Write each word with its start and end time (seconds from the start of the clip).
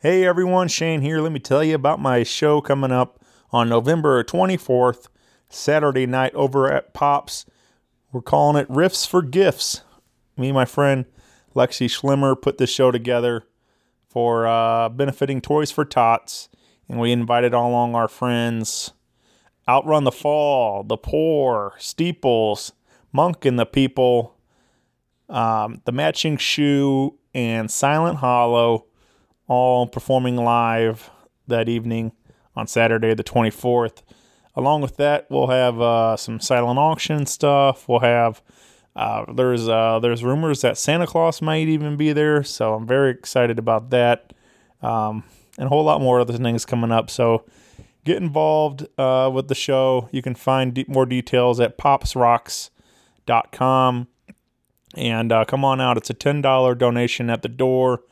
Hey 0.00 0.26
everyone, 0.26 0.68
Shane 0.68 1.00
here. 1.00 1.22
Let 1.22 1.32
me 1.32 1.38
tell 1.38 1.64
you 1.64 1.74
about 1.74 1.98
my 1.98 2.22
show 2.22 2.60
coming 2.60 2.92
up 2.92 3.18
on 3.50 3.70
November 3.70 4.22
24th, 4.22 5.06
Saturday 5.48 6.04
night 6.04 6.34
over 6.34 6.70
at 6.70 6.92
Pops. 6.92 7.46
We're 8.12 8.20
calling 8.20 8.60
it 8.60 8.68
Riffs 8.68 9.08
for 9.08 9.22
Gifts. 9.22 9.80
Me 10.36 10.48
and 10.48 10.54
my 10.54 10.66
friend 10.66 11.06
Lexi 11.54 11.88
Schlimmer 11.88 12.36
put 12.36 12.58
this 12.58 12.68
show 12.68 12.90
together 12.90 13.44
for 14.06 14.46
uh, 14.46 14.90
benefiting 14.90 15.40
Toys 15.40 15.70
for 15.70 15.86
Tots, 15.86 16.50
and 16.90 17.00
we 17.00 17.10
invited 17.10 17.54
all 17.54 17.70
along 17.70 17.94
our 17.94 18.06
friends 18.06 18.92
Outrun 19.66 20.04
the 20.04 20.12
Fall, 20.12 20.84
The 20.84 20.98
Poor, 20.98 21.72
Steeples, 21.78 22.74
Monk 23.14 23.46
and 23.46 23.58
the 23.58 23.64
People, 23.64 24.36
um, 25.30 25.80
The 25.86 25.92
Matching 25.92 26.36
Shoe, 26.36 27.18
and 27.32 27.70
Silent 27.70 28.18
Hollow 28.18 28.85
all 29.48 29.86
performing 29.86 30.36
live 30.36 31.10
that 31.46 31.68
evening 31.68 32.12
on 32.54 32.66
Saturday, 32.66 33.14
the 33.14 33.24
24th. 33.24 34.02
Along 34.54 34.80
with 34.80 34.96
that, 34.96 35.26
we'll 35.30 35.48
have 35.48 35.80
uh, 35.80 36.16
some 36.16 36.40
silent 36.40 36.78
auction 36.78 37.26
stuff. 37.26 37.88
We'll 37.88 38.00
have 38.00 38.42
uh, 38.96 39.30
there's 39.34 39.68
uh, 39.68 40.00
there's 40.00 40.24
rumors 40.24 40.62
that 40.62 40.78
Santa 40.78 41.06
Claus 41.06 41.42
might 41.42 41.68
even 41.68 41.98
be 41.98 42.14
there, 42.14 42.42
so 42.42 42.72
I'm 42.72 42.86
very 42.86 43.10
excited 43.10 43.58
about 43.58 43.90
that, 43.90 44.32
um, 44.80 45.22
and 45.58 45.66
a 45.66 45.68
whole 45.68 45.84
lot 45.84 46.00
more 46.00 46.18
other 46.18 46.38
things 46.38 46.64
coming 46.64 46.90
up. 46.90 47.10
So 47.10 47.44
get 48.04 48.16
involved 48.16 48.86
uh, 48.96 49.30
with 49.32 49.48
the 49.48 49.54
show. 49.54 50.08
You 50.12 50.22
can 50.22 50.34
find 50.34 50.72
de- 50.72 50.86
more 50.88 51.04
details 51.04 51.60
at 51.60 51.76
popsrocks.com, 51.76 54.08
and 54.94 55.32
uh, 55.32 55.44
come 55.44 55.62
on 55.62 55.82
out. 55.82 55.98
It's 55.98 56.08
a 56.08 56.14
ten 56.14 56.40
dollar 56.40 56.74
donation 56.74 57.28
at 57.28 57.42
the 57.42 57.50
door, 57.50 58.02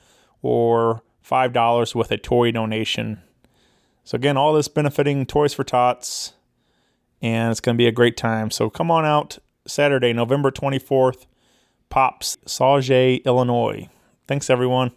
or 0.43 1.03
five 1.25 1.55
dollars 1.55 1.95
with 1.95 2.13
a 2.13 2.19
toy 2.19 2.53
donation. 2.53 3.23
So 4.05 4.17
again, 4.17 4.37
all 4.37 4.53
this 4.53 4.69
benefiting 4.69 5.25
Toys 5.25 5.55
for 5.55 5.65
Tots, 5.65 6.35
and 7.23 7.51
it's 7.51 7.61
going 7.61 7.75
to 7.75 7.79
be 7.79 7.87
a 7.87 7.93
great 7.93 8.19
time. 8.19 8.51
So 8.51 8.69
come 8.69 8.91
on 8.91 9.07
out 9.07 9.39
Saturday, 9.67 10.13
November 10.13 10.51
24th, 10.51 11.25
Pops, 11.89 12.37
Sauget, 12.47 13.25
Illinois. 13.25 13.89
Thanks, 14.29 14.51
everyone. 14.51 14.93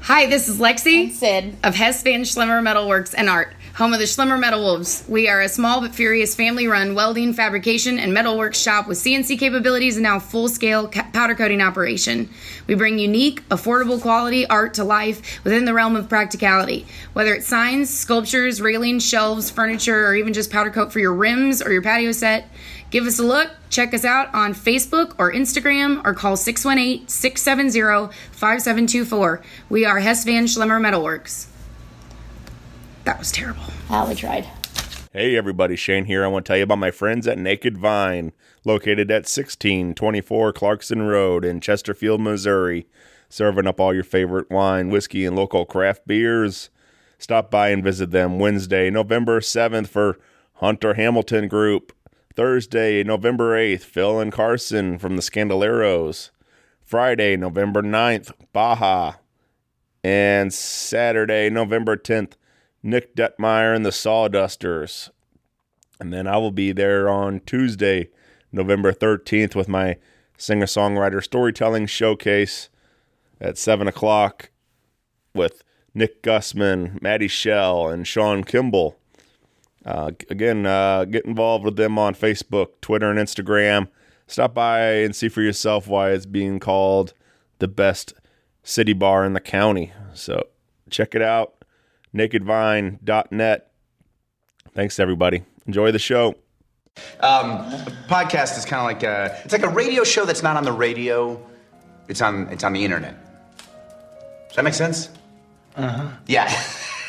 Hi, 0.00 0.24
this 0.26 0.48
is 0.48 0.58
Lexi 0.58 1.02
And 1.02 1.12
Sid. 1.12 1.56
of 1.62 1.74
Hess 1.74 2.02
Van 2.02 2.22
Schlimmer 2.24 2.62
Metalworks 2.62 3.14
and 3.16 3.28
Art, 3.28 3.54
home 3.76 3.92
of 3.92 3.98
the 3.98 4.06
Schlimmer 4.06 4.40
Metal 4.40 4.62
Wolves. 4.62 5.04
We 5.06 5.28
are 5.28 5.42
a 5.42 5.50
small 5.50 5.82
but 5.82 5.94
furious 5.94 6.34
family 6.34 6.66
run 6.66 6.94
welding, 6.94 7.34
fabrication, 7.34 7.98
and 7.98 8.10
metalworks 8.10 8.54
shop 8.54 8.88
with 8.88 8.96
CNC 8.96 9.38
capabilities 9.38 9.96
and 9.96 10.02
now 10.02 10.18
full 10.18 10.48
scale 10.48 10.88
ca- 10.88 11.10
powder 11.12 11.34
coating 11.34 11.60
operation. 11.60 12.30
We 12.66 12.74
bring 12.74 12.98
unique, 12.98 13.46
affordable 13.50 14.00
quality 14.00 14.46
art 14.46 14.72
to 14.74 14.84
life 14.84 15.44
within 15.44 15.66
the 15.66 15.74
realm 15.74 15.94
of 15.94 16.08
practicality. 16.08 16.86
Whether 17.12 17.34
it's 17.34 17.48
signs, 17.48 17.90
sculptures, 17.90 18.62
railings, 18.62 19.06
shelves, 19.06 19.50
furniture, 19.50 20.06
or 20.06 20.14
even 20.14 20.32
just 20.32 20.50
powder 20.50 20.70
coat 20.70 20.90
for 20.90 20.98
your 20.98 21.12
rims 21.12 21.60
or 21.60 21.70
your 21.70 21.82
patio 21.82 22.12
set, 22.12 22.48
Give 22.88 23.04
us 23.04 23.18
a 23.18 23.24
look. 23.24 23.50
Check 23.68 23.92
us 23.94 24.04
out 24.04 24.32
on 24.32 24.54
Facebook 24.54 25.16
or 25.18 25.32
Instagram 25.32 26.02
or 26.04 26.14
call 26.14 26.36
618 26.36 27.08
670 27.08 28.14
5724. 28.30 29.42
We 29.68 29.84
are 29.84 29.98
Hess 29.98 30.24
Van 30.24 30.44
Schlemmer 30.44 30.80
Metalworks. 30.80 31.48
That 33.06 33.20
was 33.20 33.30
terrible. 33.30 33.62
Ah, 33.88 34.04
we 34.08 34.16
tried. 34.16 34.48
Hey 35.12 35.36
everybody, 35.36 35.76
Shane 35.76 36.06
here. 36.06 36.24
I 36.24 36.26
want 36.26 36.44
to 36.44 36.50
tell 36.50 36.56
you 36.56 36.64
about 36.64 36.78
my 36.78 36.90
friends 36.90 37.28
at 37.28 37.38
Naked 37.38 37.78
Vine, 37.78 38.32
located 38.64 39.12
at 39.12 39.30
1624 39.30 40.52
Clarkson 40.52 41.02
Road 41.02 41.44
in 41.44 41.60
Chesterfield, 41.60 42.20
Missouri, 42.20 42.88
serving 43.28 43.68
up 43.68 43.78
all 43.78 43.94
your 43.94 44.02
favorite 44.02 44.50
wine, 44.50 44.90
whiskey, 44.90 45.24
and 45.24 45.36
local 45.36 45.64
craft 45.64 46.04
beers. 46.08 46.68
Stop 47.16 47.48
by 47.48 47.68
and 47.68 47.84
visit 47.84 48.10
them 48.10 48.40
Wednesday, 48.40 48.90
November 48.90 49.38
7th 49.38 49.86
for 49.86 50.18
Hunter 50.54 50.94
Hamilton 50.94 51.46
Group. 51.46 51.92
Thursday, 52.34 53.04
November 53.04 53.56
8th, 53.56 53.82
Phil 53.82 54.18
and 54.18 54.32
Carson 54.32 54.98
from 54.98 55.14
the 55.14 55.22
Scandaleros. 55.22 56.30
Friday, 56.82 57.36
November 57.36 57.82
9th, 57.82 58.32
Baja. 58.52 59.12
And 60.02 60.52
Saturday, 60.52 61.48
November 61.50 61.96
10th, 61.96 62.32
Nick 62.86 63.16
Detmeyer 63.16 63.74
and 63.74 63.84
the 63.84 63.90
Sawdusters. 63.90 65.10
And 65.98 66.12
then 66.12 66.28
I 66.28 66.36
will 66.36 66.52
be 66.52 66.70
there 66.70 67.08
on 67.08 67.40
Tuesday, 67.40 68.10
November 68.52 68.92
13th, 68.92 69.56
with 69.56 69.68
my 69.68 69.96
singer 70.38 70.66
songwriter 70.66 71.22
storytelling 71.22 71.86
showcase 71.86 72.68
at 73.40 73.58
7 73.58 73.88
o'clock 73.88 74.50
with 75.34 75.64
Nick 75.94 76.22
Gussman, 76.22 77.02
Maddie 77.02 77.26
Shell, 77.26 77.88
and 77.88 78.06
Sean 78.06 78.44
Kimball. 78.44 78.96
Uh, 79.84 80.12
again, 80.30 80.64
uh, 80.64 81.06
get 81.06 81.24
involved 81.24 81.64
with 81.64 81.76
them 81.76 81.98
on 81.98 82.14
Facebook, 82.14 82.68
Twitter, 82.80 83.10
and 83.10 83.18
Instagram. 83.18 83.88
Stop 84.28 84.54
by 84.54 84.80
and 84.80 85.16
see 85.16 85.28
for 85.28 85.42
yourself 85.42 85.88
why 85.88 86.10
it's 86.10 86.26
being 86.26 86.60
called 86.60 87.14
the 87.58 87.68
best 87.68 88.14
city 88.62 88.92
bar 88.92 89.24
in 89.24 89.32
the 89.32 89.40
county. 89.40 89.92
So 90.12 90.48
check 90.88 91.14
it 91.14 91.22
out, 91.22 91.55
nakedvine.net. 92.12 93.70
Thanks, 94.74 94.98
everybody. 95.00 95.42
Enjoy 95.66 95.90
the 95.92 95.98
show. 95.98 96.34
Um, 97.20 97.64
podcast 98.08 98.56
is 98.58 98.64
kind 98.64 98.80
of 98.80 98.84
like 98.86 99.02
a, 99.02 99.38
it's 99.44 99.52
like 99.52 99.62
a 99.62 99.68
radio 99.68 100.04
show 100.04 100.24
that's 100.24 100.42
not 100.42 100.56
on 100.56 100.64
the 100.64 100.72
radio. 100.72 101.40
It's 102.08 102.22
on 102.22 102.48
it's 102.48 102.64
on 102.64 102.72
the 102.72 102.84
internet. 102.84 103.14
Does 104.48 104.56
that 104.56 104.64
make 104.64 104.74
sense? 104.74 105.10
Uh 105.76 105.88
huh. 105.88 106.08
Yeah, 106.26 106.44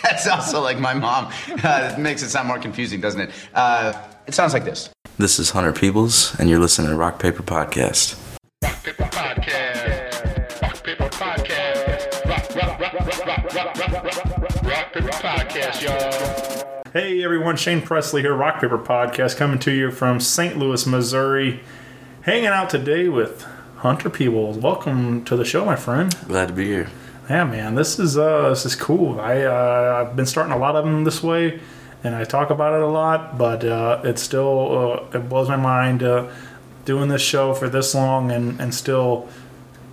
that's 0.04 0.28
also 0.28 0.62
like 0.62 0.80
my 0.80 0.94
mom. 0.94 1.32
Uh, 1.64 1.94
it 1.96 2.00
makes 2.00 2.22
it 2.24 2.30
sound 2.30 2.48
more 2.48 2.60
confusing, 2.60 3.00
doesn't 3.00 3.22
it? 3.22 3.32
Uh, 3.54 3.94
it 4.26 4.34
sounds 4.34 4.54
like 4.54 4.66
this. 4.66 4.90
This 5.18 5.40
is 5.40 5.52
Hunter 5.52 5.72
Peebles, 5.72 6.38
and 6.40 6.50
you're 6.50 6.60
listening 6.60 6.90
to 6.90 6.96
Rock 6.96 7.20
Paper 7.20 7.44
Podcast. 7.44 8.20
Paper 8.62 9.04
Podcast. 9.04 10.62
Rock 10.62 10.84
Paper 10.84 11.10
Podcast. 11.10 12.26
Rock, 12.26 12.56
rock, 12.56 12.80
rock, 12.80 12.94
rock, 12.94 13.26
rock, 13.26 13.54
rock, 13.54 13.78
rock, 13.94 14.04
rock, 14.04 14.27
rock, 14.68 14.78
rock 14.78 14.94
Paper 14.94 15.10
Podcast, 15.10 15.82
y'all. 15.82 16.84
Hey 16.92 17.24
everyone, 17.24 17.56
Shane 17.56 17.82
Presley 17.82 18.22
here, 18.22 18.34
Rock 18.34 18.60
Paper 18.60 18.78
Podcast, 18.78 19.38
coming 19.38 19.60
to 19.60 19.72
you 19.72 19.92
from 19.92 20.20
St. 20.20 20.58
Louis, 20.58 20.86
Missouri. 20.86 21.62
Hanging 22.24 22.48
out 22.48 22.70
today 22.70 23.08
with 23.08 23.44
Hunter 23.78 24.10
Peebles. 24.10 24.58
Welcome 24.58 25.24
to 25.26 25.36
the 25.38 25.46
show, 25.46 25.64
my 25.64 25.76
friend. 25.76 26.16
Glad 26.28 26.50
to 26.50 26.54
be 26.54 26.66
here. 26.66 26.90
Yeah, 27.30 27.46
man, 27.46 27.76
this 27.76 27.98
is 28.00 28.18
uh, 28.18 28.50
this 28.50 28.66
is 28.66 28.76
cool. 28.76 29.20
I 29.20 29.44
uh, 29.44 30.06
I've 30.06 30.16
been 30.16 30.26
starting 30.26 30.54
a 30.54 30.58
lot 30.58 30.76
of 30.76 30.84
them 30.84 31.04
this 31.04 31.24
way, 31.24 31.60
and 32.04 32.16
I 32.16 32.24
talk 32.26 32.50
about 32.50 32.74
it 32.74 32.82
a 32.82 32.88
lot, 32.88 33.38
but 33.38 33.64
uh, 33.64 34.02
it's 34.04 34.22
still 34.22 35.08
uh, 35.14 35.18
it 35.18 35.30
blows 35.30 35.48
my 35.48 35.56
mind 35.56 36.04
uh, 36.04 36.30
doing 36.86 37.10
this 37.10 37.22
show 37.22 37.54
for 37.54 37.70
this 37.70 37.96
long 37.96 38.32
and 38.32 38.60
and 38.60 38.74
still 38.74 39.30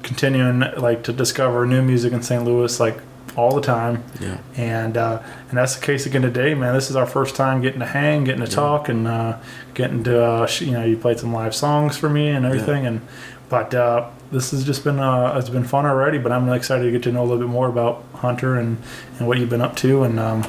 continuing 0.02 0.60
like 0.76 1.02
to 1.04 1.12
discover 1.12 1.64
new 1.64 1.82
music 1.82 2.12
in 2.12 2.22
St. 2.22 2.44
Louis 2.44 2.78
like 2.80 2.98
all 3.36 3.54
the 3.54 3.60
time. 3.60 4.02
Yeah. 4.20 4.38
And 4.56 4.96
uh, 4.96 5.22
and 5.48 5.58
that's 5.58 5.76
the 5.76 5.84
case 5.84 6.06
again 6.06 6.22
today, 6.22 6.54
man. 6.54 6.74
This 6.74 6.90
is 6.90 6.96
our 6.96 7.06
first 7.06 7.34
time 7.36 7.60
getting 7.60 7.80
to 7.80 7.86
hang, 7.86 8.24
getting 8.24 8.44
to 8.44 8.50
talk, 8.50 8.88
and 8.88 9.06
uh, 9.08 9.38
getting 9.74 10.04
to 10.04 10.22
uh, 10.24 10.48
you 10.60 10.70
know 10.72 10.84
you 10.84 10.96
played 10.96 11.18
some 11.18 11.32
live 11.32 11.54
songs 11.54 11.96
for 11.96 12.08
me 12.08 12.28
and 12.28 12.44
everything, 12.46 12.86
and 12.86 13.00
but 13.48 13.74
uh, 13.74 14.08
this 14.32 14.50
has 14.52 14.64
just 14.64 14.84
been 14.84 14.98
uh, 14.98 15.36
it's 15.38 15.48
been 15.50 15.64
fun 15.64 15.84
already. 15.86 16.18
But 16.18 16.32
I'm 16.32 16.48
excited 16.50 16.84
to 16.84 16.90
get 16.90 17.02
to 17.04 17.12
know 17.12 17.22
a 17.22 17.26
little 17.26 17.38
bit 17.38 17.48
more 17.48 17.68
about 17.68 18.04
Hunter 18.14 18.56
and 18.56 18.78
and 19.18 19.26
what 19.28 19.38
you've 19.38 19.50
been 19.50 19.62
up 19.62 19.76
to, 19.76 20.02
and 20.04 20.18
um, 20.20 20.44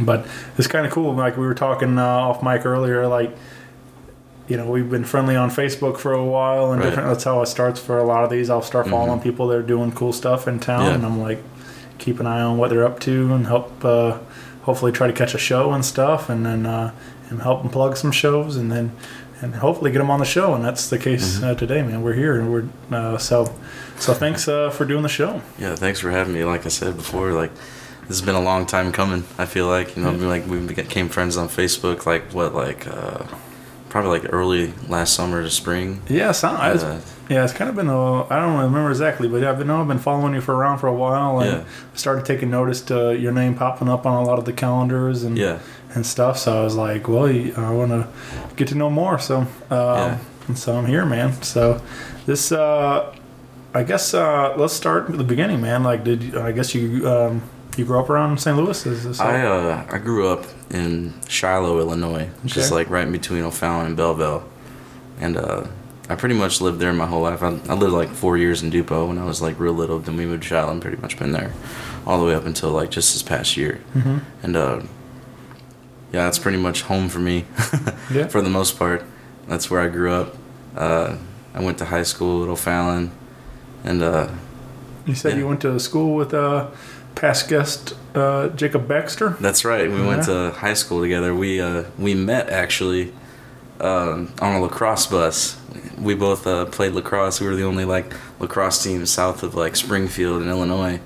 but 0.00 0.26
it's 0.58 0.68
kind 0.68 0.86
of 0.86 0.92
cool. 0.92 1.14
Like 1.14 1.36
we 1.36 1.46
were 1.46 1.54
talking 1.54 1.98
uh, 1.98 2.04
off 2.04 2.42
mic 2.42 2.64
earlier, 2.66 3.06
like 3.06 3.36
you 4.48 4.56
know 4.56 4.70
we've 4.70 4.88
been 4.90 5.04
friendly 5.04 5.34
on 5.34 5.50
Facebook 5.50 5.98
for 5.98 6.12
a 6.12 6.24
while, 6.24 6.70
and 6.72 6.80
Right. 6.80 6.90
different. 6.90 7.08
That's 7.08 7.24
how 7.24 7.42
it 7.42 7.46
starts 7.46 7.80
for 7.80 7.98
a 7.98 8.04
lot 8.04 8.22
of 8.24 8.30
these. 8.30 8.48
I'll 8.48 8.62
start 8.62 8.88
following 8.88 9.20
people 9.20 9.48
that 9.48 9.56
are 9.58 9.62
doing 9.62 9.90
cool 9.92 10.12
stuff 10.12 10.46
in 10.46 10.60
town, 10.60 10.84
Yeah. 10.86 10.94
and 10.94 11.04
I'm 11.04 11.20
like 11.20 11.42
keep 11.98 12.20
an 12.20 12.26
eye 12.26 12.40
on 12.40 12.58
what 12.58 12.70
they're 12.70 12.84
up 12.84 13.00
to 13.00 13.32
and 13.34 13.46
help 13.46 13.84
uh, 13.84 14.18
hopefully 14.62 14.92
try 14.92 15.06
to 15.06 15.12
catch 15.12 15.34
a 15.34 15.38
show 15.38 15.72
and 15.72 15.84
stuff, 15.84 16.28
and 16.28 16.44
then 16.44 16.66
uh, 16.66 16.92
and 17.30 17.42
help 17.42 17.62
them 17.62 17.70
plug 17.70 17.96
some 17.96 18.12
shows, 18.12 18.56
and 18.56 18.70
then 18.70 18.92
and 19.42 19.54
hopefully 19.56 19.90
get 19.90 19.98
them 19.98 20.10
on 20.10 20.18
the 20.18 20.24
show. 20.24 20.54
And 20.54 20.64
that's 20.64 20.88
the 20.90 20.98
case 20.98 21.42
uh, 21.42 21.54
today, 21.54 21.82
man. 21.82 22.02
We're 22.02 22.14
here, 22.14 22.38
and 22.38 22.52
we're 22.52 22.68
uh, 22.90 23.18
so 23.18 23.54
so. 23.98 24.14
Thanks 24.14 24.48
uh, 24.48 24.70
for 24.70 24.84
doing 24.84 25.02
the 25.02 25.08
show. 25.08 25.42
Yeah, 25.58 25.76
thanks 25.76 26.00
for 26.00 26.10
having 26.10 26.34
me. 26.34 26.44
Like 26.44 26.66
I 26.66 26.68
said 26.68 26.96
before, 26.96 27.32
like 27.32 27.54
this 27.54 28.18
has 28.18 28.22
been 28.22 28.34
a 28.34 28.40
long 28.40 28.66
time 28.66 28.92
coming. 28.92 29.24
I 29.38 29.46
feel 29.46 29.66
like 29.66 29.96
you 29.96 30.02
know, 30.02 30.12
like 30.12 30.46
we 30.46 30.58
became 30.58 31.08
friends 31.08 31.36
on 31.36 31.48
Facebook. 31.48 32.06
Like 32.06 32.32
what, 32.32 32.54
like 32.54 32.86
uh, 32.86 33.26
probably 33.88 34.18
like 34.18 34.32
early 34.32 34.72
last 34.88 35.14
summer 35.14 35.42
to 35.42 35.50
spring. 35.50 36.02
Yeah, 36.08 36.32
sound, 36.32 36.80
yeah, 37.28 37.44
it's 37.44 37.52
kind 37.52 37.68
of 37.68 37.76
been 37.76 37.88
a. 37.88 38.24
I 38.28 38.38
don't 38.40 38.56
remember 38.58 38.90
exactly, 38.90 39.28
but 39.28 39.42
I've 39.44 39.58
been 39.58 39.70
I've 39.70 39.88
been 39.88 39.98
following 39.98 40.34
you 40.34 40.40
for 40.40 40.54
around 40.54 40.78
for 40.78 40.86
a 40.86 40.94
while, 40.94 41.40
and 41.40 41.50
Yeah. 41.50 41.64
started 41.94 42.24
taking 42.24 42.50
notice 42.50 42.80
to 42.82 43.16
your 43.16 43.32
name 43.32 43.54
popping 43.54 43.88
up 43.88 44.06
on 44.06 44.14
a 44.22 44.24
lot 44.24 44.38
of 44.38 44.44
the 44.44 44.52
calendars 44.52 45.22
and 45.24 45.36
Yeah. 45.36 45.58
and 45.94 46.04
stuff. 46.06 46.38
So 46.38 46.60
I 46.60 46.64
was 46.64 46.76
like, 46.76 47.08
well, 47.08 47.26
I 47.26 47.70
want 47.70 47.90
to 47.90 48.06
get 48.56 48.68
to 48.68 48.74
know 48.76 48.90
more. 48.90 49.18
So 49.18 49.38
um, 49.38 49.48
Yeah. 49.70 50.18
and 50.48 50.58
so 50.58 50.76
I'm 50.76 50.86
here, 50.86 51.04
man. 51.04 51.40
So 51.42 51.80
this 52.26 52.52
uh, 52.52 53.12
I 53.74 53.82
guess 53.82 54.14
uh, 54.14 54.54
let's 54.56 54.72
start 54.74 55.10
at 55.10 55.18
the 55.18 55.24
beginning, 55.24 55.60
man. 55.60 55.82
Like, 55.82 56.04
did 56.04 56.36
I 56.36 56.52
guess 56.52 56.74
you 56.74 57.08
um, 57.08 57.42
you 57.76 57.84
grew 57.84 57.98
up 57.98 58.08
around 58.08 58.38
St. 58.40 58.56
Louis? 58.56 58.86
Is 58.86 59.04
this 59.04 59.20
I 59.20 59.44
uh, 59.44 59.84
I 59.90 59.98
grew 59.98 60.28
up 60.28 60.44
in 60.70 61.12
Shiloh, 61.28 61.78
Illinois, 61.80 62.28
just 62.44 62.68
Okay. 62.70 62.74
like 62.76 62.90
right 62.90 63.06
in 63.06 63.12
between 63.12 63.42
O'Fallon 63.42 63.86
and 63.86 63.96
Belleville, 63.96 64.44
and 65.20 65.36
uh, 65.36 65.64
I 66.08 66.14
pretty 66.14 66.34
much 66.36 66.60
lived 66.60 66.78
there 66.78 66.92
my 66.92 67.06
whole 67.06 67.22
life. 67.22 67.42
I, 67.42 67.48
I 67.68 67.74
lived 67.74 67.92
like 67.92 68.10
four 68.10 68.36
years 68.36 68.62
in 68.62 68.70
Dupo 68.70 69.08
when 69.08 69.18
I 69.18 69.24
was 69.24 69.42
like 69.42 69.58
real 69.58 69.72
little. 69.72 69.98
Then 69.98 70.16
we 70.16 70.24
moved 70.24 70.42
to 70.44 70.48
Shiloh 70.48 70.70
and 70.70 70.80
pretty 70.80 70.98
much 70.98 71.18
been 71.18 71.32
there 71.32 71.52
all 72.06 72.20
the 72.20 72.24
way 72.26 72.34
up 72.34 72.44
until 72.46 72.70
like 72.70 72.90
just 72.90 73.12
this 73.12 73.22
past 73.22 73.56
year. 73.56 73.80
Mm-hmm. 73.94 74.18
And 74.42 74.56
uh, 74.56 74.82
yeah, 76.12 76.24
that's 76.24 76.38
pretty 76.38 76.58
much 76.58 76.82
home 76.82 77.08
for 77.08 77.18
me 77.18 77.44
Yeah. 78.10 78.28
for 78.28 78.40
the 78.40 78.50
most 78.50 78.78
part. 78.78 79.04
That's 79.48 79.70
where 79.70 79.80
I 79.80 79.88
grew 79.88 80.12
up. 80.12 80.36
Uh, 80.76 81.16
I 81.54 81.60
went 81.60 81.78
to 81.78 81.86
high 81.86 82.02
school 82.02 82.42
at 82.42 82.48
O'Fallon, 82.48 83.10
and 83.82 84.02
uh, 84.02 84.28
you 85.06 85.14
said 85.14 85.32
yeah. 85.32 85.38
you 85.38 85.48
went 85.48 85.60
to 85.62 85.78
school 85.80 86.14
with 86.14 86.34
uh, 86.34 86.68
past 87.14 87.48
guest 87.48 87.94
uh, 88.14 88.48
Jacob 88.48 88.86
Baxter. 88.86 89.30
That's 89.40 89.64
right. 89.64 89.90
We 89.90 90.04
went 90.06 90.24
to 90.24 90.50
high 90.50 90.74
school 90.74 91.00
together. 91.00 91.34
We 91.34 91.60
uh, 91.60 91.84
we 91.98 92.14
met 92.14 92.50
actually 92.50 93.12
um, 93.80 94.32
on 94.40 94.56
a 94.56 94.60
lacrosse 94.60 95.06
bus. 95.06 95.60
We 95.98 96.14
both 96.14 96.46
uh, 96.46 96.66
played 96.66 96.92
lacrosse. 96.92 97.40
We 97.40 97.46
were 97.46 97.56
the 97.56 97.64
only 97.64 97.84
like 97.84 98.12
lacrosse 98.38 98.82
team 98.82 99.04
south 99.06 99.42
of 99.42 99.54
like 99.54 99.76
Springfield 99.76 100.42
in 100.42 100.48
Illinois, 100.48 101.00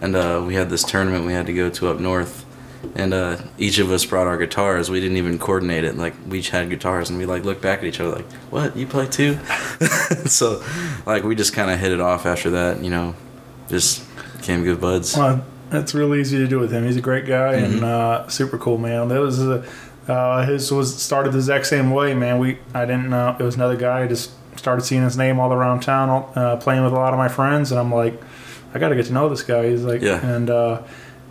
and 0.00 0.14
uh, 0.16 0.42
we 0.46 0.54
had 0.54 0.70
this 0.70 0.84
tournament 0.84 1.24
we 1.26 1.32
had 1.32 1.46
to 1.46 1.52
go 1.54 1.70
to 1.70 1.88
up 1.88 1.98
north. 2.00 2.44
And 2.94 3.12
uh, 3.12 3.38
each 3.58 3.78
of 3.80 3.90
us 3.90 4.04
brought 4.04 4.28
our 4.28 4.36
guitars. 4.38 4.88
We 4.88 5.00
didn't 5.00 5.16
even 5.16 5.40
coordinate 5.40 5.82
it. 5.82 5.96
Like 5.96 6.14
we 6.28 6.38
each 6.38 6.50
had 6.50 6.70
guitars, 6.70 7.10
and 7.10 7.18
we 7.18 7.26
like 7.26 7.44
looked 7.44 7.60
back 7.60 7.80
at 7.80 7.84
each 7.86 7.98
other 7.98 8.16
like, 8.16 8.30
"What? 8.50 8.76
You 8.76 8.86
play 8.86 9.06
too?" 9.08 9.36
so, 10.26 10.62
like 11.04 11.24
we 11.24 11.34
just 11.34 11.52
kind 11.54 11.70
of 11.72 11.80
hit 11.80 11.90
it 11.90 12.00
off 12.00 12.24
after 12.24 12.50
that. 12.50 12.82
You 12.84 12.90
know, 12.90 13.14
just 13.68 14.04
became 14.36 14.62
good 14.62 14.80
buds. 14.80 15.16
Well, 15.16 15.44
it's 15.72 15.92
real 15.92 16.14
easy 16.14 16.38
to 16.38 16.46
do 16.46 16.60
with 16.60 16.70
him. 16.72 16.84
He's 16.84 16.96
a 16.96 17.00
great 17.00 17.26
guy 17.26 17.54
Mm-hmm. 17.54 17.74
and 17.76 17.84
uh, 17.84 18.28
super 18.28 18.58
cool, 18.58 18.78
man. 18.78 19.08
That 19.08 19.20
was 19.20 19.40
a, 19.42 19.64
uh, 20.08 20.44
his 20.46 20.70
was 20.72 21.00
started 21.00 21.32
the 21.32 21.38
exact 21.38 21.66
same 21.66 21.90
way, 21.90 22.14
man. 22.14 22.38
We 22.38 22.58
I 22.74 22.84
didn't 22.86 23.10
know 23.10 23.36
it 23.38 23.42
was 23.42 23.56
another 23.56 23.76
guy. 23.76 24.02
I 24.02 24.06
just 24.08 24.30
started 24.58 24.82
seeing 24.84 25.02
his 25.04 25.16
name 25.16 25.38
all 25.38 25.52
around 25.52 25.80
town, 25.80 26.30
uh, 26.34 26.56
playing 26.56 26.82
with 26.82 26.92
a 26.92 26.96
lot 26.96 27.12
of 27.12 27.18
my 27.18 27.28
friends, 27.28 27.70
and 27.70 27.78
I'm 27.78 27.92
like, 27.94 28.20
I 28.74 28.78
got 28.78 28.88
to 28.88 28.96
get 28.96 29.06
to 29.06 29.12
know 29.12 29.28
this 29.28 29.42
guy. 29.42 29.68
He's 29.70 29.82
like, 29.84 30.02
Yeah. 30.02 30.24
and 30.26 30.50
uh, 30.50 30.82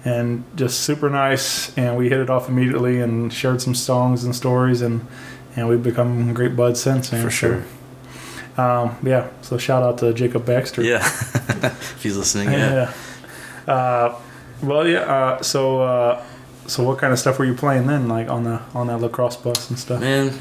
and 0.06 0.44
just 0.56 0.82
super 0.82 1.10
nice. 1.10 1.76
And 1.78 1.98
we 1.98 2.10
hit 2.10 2.20
it 2.20 2.30
off 2.30 2.48
immediately 2.50 3.02
and 3.02 3.34
shared 3.34 3.62
some 3.62 3.76
songs 3.76 4.24
and 4.24 4.36
stories, 4.36 4.82
and 4.82 5.06
and 5.56 5.68
we've 5.68 5.84
become 5.84 6.34
great 6.34 6.56
buds 6.56 6.80
since. 6.82 7.12
Man. 7.12 7.24
For 7.24 7.32
sure. 7.32 7.64
So, 8.56 8.64
um, 8.64 8.96
yeah. 9.04 9.28
So 9.42 9.58
shout 9.58 9.84
out 9.84 9.98
to 10.00 10.14
Jacob 10.14 10.46
Baxter. 10.46 10.82
Yeah, 10.84 10.98
if 11.06 12.02
he's 12.04 12.16
listening, 12.18 12.52
yeah. 12.52 12.94
Yeah. 13.68 13.74
Uh, 13.74 14.20
well, 14.64 14.88
yeah. 14.88 15.00
Uh, 15.02 15.42
so, 15.44 15.82
uh, 15.82 16.24
so 16.68 16.84
what 16.84 17.00
kind 17.00 17.14
of 17.14 17.20
stuff 17.20 17.40
were 17.40 17.46
you 17.46 17.56
playing 17.56 17.88
then, 17.88 18.08
like 18.08 18.30
on 18.30 18.44
the 18.44 18.62
on 18.74 18.88
that 18.88 19.00
lacrosse 19.00 19.38
bus 19.38 19.70
and 19.70 19.80
stuff? 19.80 20.02
Man, 20.02 20.38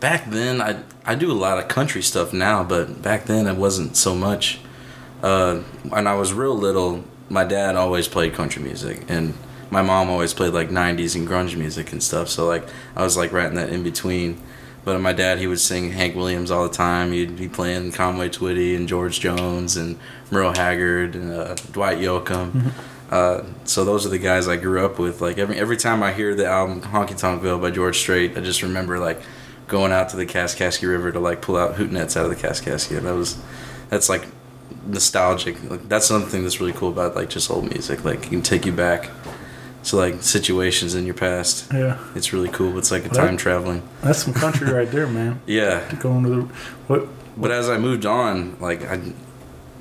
back 0.00 0.30
then 0.30 0.60
I 0.60 0.82
I 1.04 1.14
do 1.14 1.30
a 1.30 1.34
lot 1.34 1.58
of 1.58 1.68
country 1.68 2.02
stuff 2.02 2.32
now, 2.32 2.64
but 2.64 3.02
back 3.02 3.24
then 3.24 3.46
it 3.46 3.56
wasn't 3.56 3.96
so 3.96 4.14
much. 4.14 4.60
Uh, 5.22 5.56
when 5.88 6.06
I 6.06 6.14
was 6.14 6.32
real 6.32 6.56
little, 6.56 7.02
my 7.28 7.44
dad 7.44 7.74
always 7.74 8.06
played 8.06 8.34
country 8.34 8.62
music, 8.62 9.04
and 9.08 9.34
my 9.70 9.82
mom 9.82 10.08
always 10.10 10.32
played 10.32 10.52
like 10.52 10.70
'90s 10.70 11.16
and 11.16 11.26
grunge 11.26 11.56
music 11.56 11.92
and 11.92 12.02
stuff. 12.02 12.28
So 12.28 12.46
like 12.46 12.68
I 12.94 13.02
was 13.02 13.16
like 13.16 13.32
right 13.32 13.46
in 13.46 13.54
that 13.54 13.70
in 13.70 13.82
between. 13.82 14.40
But 14.84 15.00
my 15.00 15.12
dad, 15.12 15.38
he 15.38 15.46
would 15.46 15.60
sing 15.60 15.90
Hank 15.90 16.14
Williams 16.14 16.50
all 16.50 16.62
the 16.62 16.74
time. 16.74 17.12
He'd 17.12 17.36
be 17.36 17.48
playing 17.48 17.92
Conway 17.92 18.30
Twitty 18.30 18.74
and 18.74 18.88
George 18.88 19.20
Jones 19.20 19.76
and 19.76 19.98
Merle 20.30 20.54
Haggard 20.54 21.14
and 21.14 21.30
uh, 21.30 21.54
Dwight 21.72 21.98
Yoakam. 21.98 22.72
Uh, 23.10 23.42
so 23.64 23.84
those 23.84 24.04
are 24.04 24.10
the 24.10 24.18
guys 24.18 24.48
I 24.48 24.56
grew 24.56 24.84
up 24.84 24.98
with. 24.98 25.20
Like 25.20 25.38
every 25.38 25.58
every 25.58 25.76
time 25.76 26.02
I 26.02 26.12
hear 26.12 26.34
the 26.34 26.46
album 26.46 26.80
Honky 26.82 27.14
Tonkville" 27.18 27.60
by 27.60 27.70
George 27.70 27.98
Strait, 27.98 28.36
I 28.36 28.40
just 28.40 28.62
remember 28.62 28.98
like 28.98 29.20
going 29.66 29.92
out 29.92 30.08
to 30.10 30.16
the 30.16 30.26
Kaskaskia 30.26 30.88
River 30.88 31.12
to 31.12 31.20
like 31.20 31.40
pull 31.42 31.56
out 31.56 31.74
hootenets 31.76 32.16
out 32.16 32.24
of 32.24 32.30
the 32.30 32.36
Kaskaskia. 32.48 33.00
That 33.02 33.14
was 33.14 33.38
that's 33.88 34.08
like 34.08 34.26
nostalgic. 34.86 35.62
Like 35.70 35.88
that's 35.88 36.06
something 36.06 36.42
that's 36.42 36.60
really 36.60 36.72
cool 36.72 36.90
about 36.90 37.14
like 37.16 37.30
just 37.30 37.50
old 37.50 37.70
music. 37.70 38.04
Like 38.04 38.24
it 38.26 38.30
can 38.30 38.42
take 38.42 38.66
you 38.66 38.72
back 38.72 39.10
to 39.84 39.96
like 39.96 40.22
situations 40.22 40.94
in 40.94 41.04
your 41.06 41.14
past. 41.14 41.72
Yeah, 41.72 41.98
It's 42.14 42.32
really 42.32 42.48
cool. 42.50 42.76
It's 42.78 42.90
like 42.90 43.06
a 43.06 43.08
Well, 43.08 43.26
time 43.26 43.36
traveling. 43.36 43.82
that's 44.02 44.22
some 44.24 44.34
country 44.34 44.70
right 44.70 44.90
there, 44.90 45.06
man. 45.06 45.40
Yeah, 45.46 45.94
Going 46.00 46.24
to 46.24 46.28
the 46.30 46.42
what? 46.88 47.08
but 47.40 47.50
as 47.52 47.70
I 47.70 47.78
moved 47.78 48.04
on, 48.04 48.58
like 48.60 48.84
I, 48.84 49.00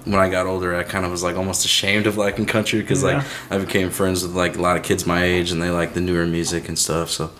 when 0.09 0.19
I 0.19 0.29
got 0.29 0.45
older, 0.47 0.75
I 0.75 0.83
kind 0.83 1.05
of 1.05 1.11
was 1.11 1.23
like 1.23 1.35
almost 1.35 1.65
ashamed 1.65 2.07
of 2.07 2.17
liking 2.17 2.45
country 2.45 2.81
because 2.81 3.03
like 3.03 3.23
I 3.51 3.57
became 3.57 3.89
friends 3.89 4.23
with 4.23 4.33
like 4.35 4.55
a 4.57 4.61
lot 4.61 4.77
of 4.77 4.83
kids 4.83 5.05
my 5.05 5.23
age 5.23 5.51
and 5.51 5.61
they 5.61 5.69
like 5.69 5.93
the 5.93 6.01
newer 6.01 6.25
music 6.25 6.67
and 6.67 6.77
stuff. 6.79 7.09
So 7.09 7.31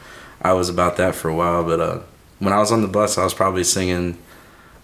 I 0.41 0.53
was 0.53 0.69
about 0.69 0.97
that 0.97 1.15
for 1.15 1.29
a 1.29 1.35
while. 1.35 1.63
But 1.63 1.79
uh, 1.79 1.99
when 2.39 2.53
I 2.53 2.59
was 2.59 2.71
on 2.71 2.81
the 2.81 2.87
bus, 2.87 3.17
I 3.17 3.23
was 3.23 3.33
probably 3.33 3.63
singing 3.63 4.17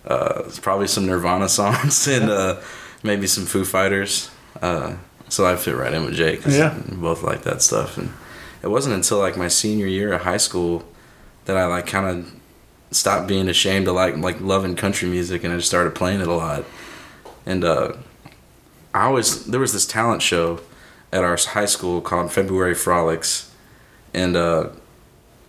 uh, 0.08 0.44
probably 0.62 0.88
some 0.88 1.06
Nirvana 1.06 1.50
songs 1.60 2.08
and 2.08 2.30
uh, 2.30 2.60
maybe 3.04 3.28
some 3.28 3.46
Foo 3.46 3.66
Fighters. 3.66 4.30
Uh, 4.62 4.96
so 5.30 5.46
I 5.46 5.56
fit 5.56 5.76
right 5.76 5.94
in 5.94 6.06
with 6.06 6.14
Jake. 6.16 6.44
'cause 6.44 6.58
Yeah. 6.58 6.76
we 6.90 6.96
both 6.98 7.24
like 7.24 7.44
that 7.44 7.62
stuff. 7.62 7.98
And 7.98 8.12
it 8.62 8.68
wasn't 8.68 8.96
until 8.96 9.18
like 9.20 9.36
my 9.38 9.48
senior 9.48 9.88
year 9.88 10.14
of 10.14 10.22
high 10.22 10.38
school 10.38 10.84
that 11.46 11.58
I 11.58 11.66
like 11.66 11.88
kind 11.88 12.06
of 12.08 12.32
stopped 12.92 13.28
being 13.28 13.50
ashamed 13.50 13.88
of 13.88 13.96
like 13.96 14.16
like 14.18 14.40
loving 14.40 14.76
country 14.76 15.10
music 15.10 15.44
and 15.44 15.52
I 15.52 15.56
just 15.58 15.68
started 15.68 15.96
playing 15.96 16.22
it 16.22 16.28
a 16.28 16.34
lot. 16.34 16.64
And 17.46 17.64
uh, 17.64 17.94
I 18.94 19.04
always 19.04 19.46
there 19.46 19.60
was 19.60 19.74
this 19.74 19.86
talent 19.86 20.22
show 20.22 20.62
at 21.12 21.24
our 21.24 21.38
high 21.38 21.66
school 21.66 22.02
called 22.02 22.32
February 22.32 22.74
Frolics, 22.74 23.52
and 24.14 24.36
uh, 24.36 24.70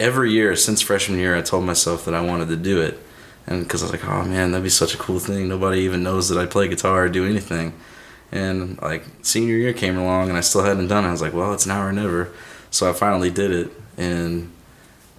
every 0.00 0.32
year 0.32 0.56
since 0.56 0.82
freshman 0.82 1.18
year 1.18 1.36
I 1.36 1.42
told 1.42 1.64
myself 1.64 2.04
that 2.04 2.14
I 2.14 2.20
wanted 2.20 2.48
to 2.48 2.56
do 2.56 2.80
it, 2.80 2.98
and 3.46 3.62
because 3.62 3.82
I 3.82 3.86
was 3.86 3.92
like, 3.92 4.04
oh 4.04 4.24
man, 4.24 4.50
that'd 4.50 4.64
be 4.64 4.70
such 4.70 4.94
a 4.94 4.98
cool 4.98 5.18
thing. 5.18 5.48
Nobody 5.48 5.80
even 5.80 6.02
knows 6.02 6.28
that 6.28 6.38
I 6.38 6.46
play 6.46 6.68
guitar 6.68 7.04
or 7.04 7.08
do 7.08 7.26
anything. 7.26 7.74
And 8.32 8.80
like 8.82 9.04
senior 9.22 9.56
year 9.56 9.72
came 9.72 9.96
along 9.96 10.28
and 10.28 10.36
I 10.36 10.40
still 10.40 10.64
hadn't 10.64 10.88
done 10.88 11.04
it. 11.04 11.08
I 11.08 11.12
was 11.12 11.22
like, 11.22 11.34
well, 11.34 11.52
it's 11.52 11.66
now 11.66 11.84
or 11.86 11.92
never. 11.92 12.32
So 12.70 12.90
I 12.90 12.92
finally 12.92 13.30
did 13.30 13.52
it, 13.52 13.70
and 13.96 14.50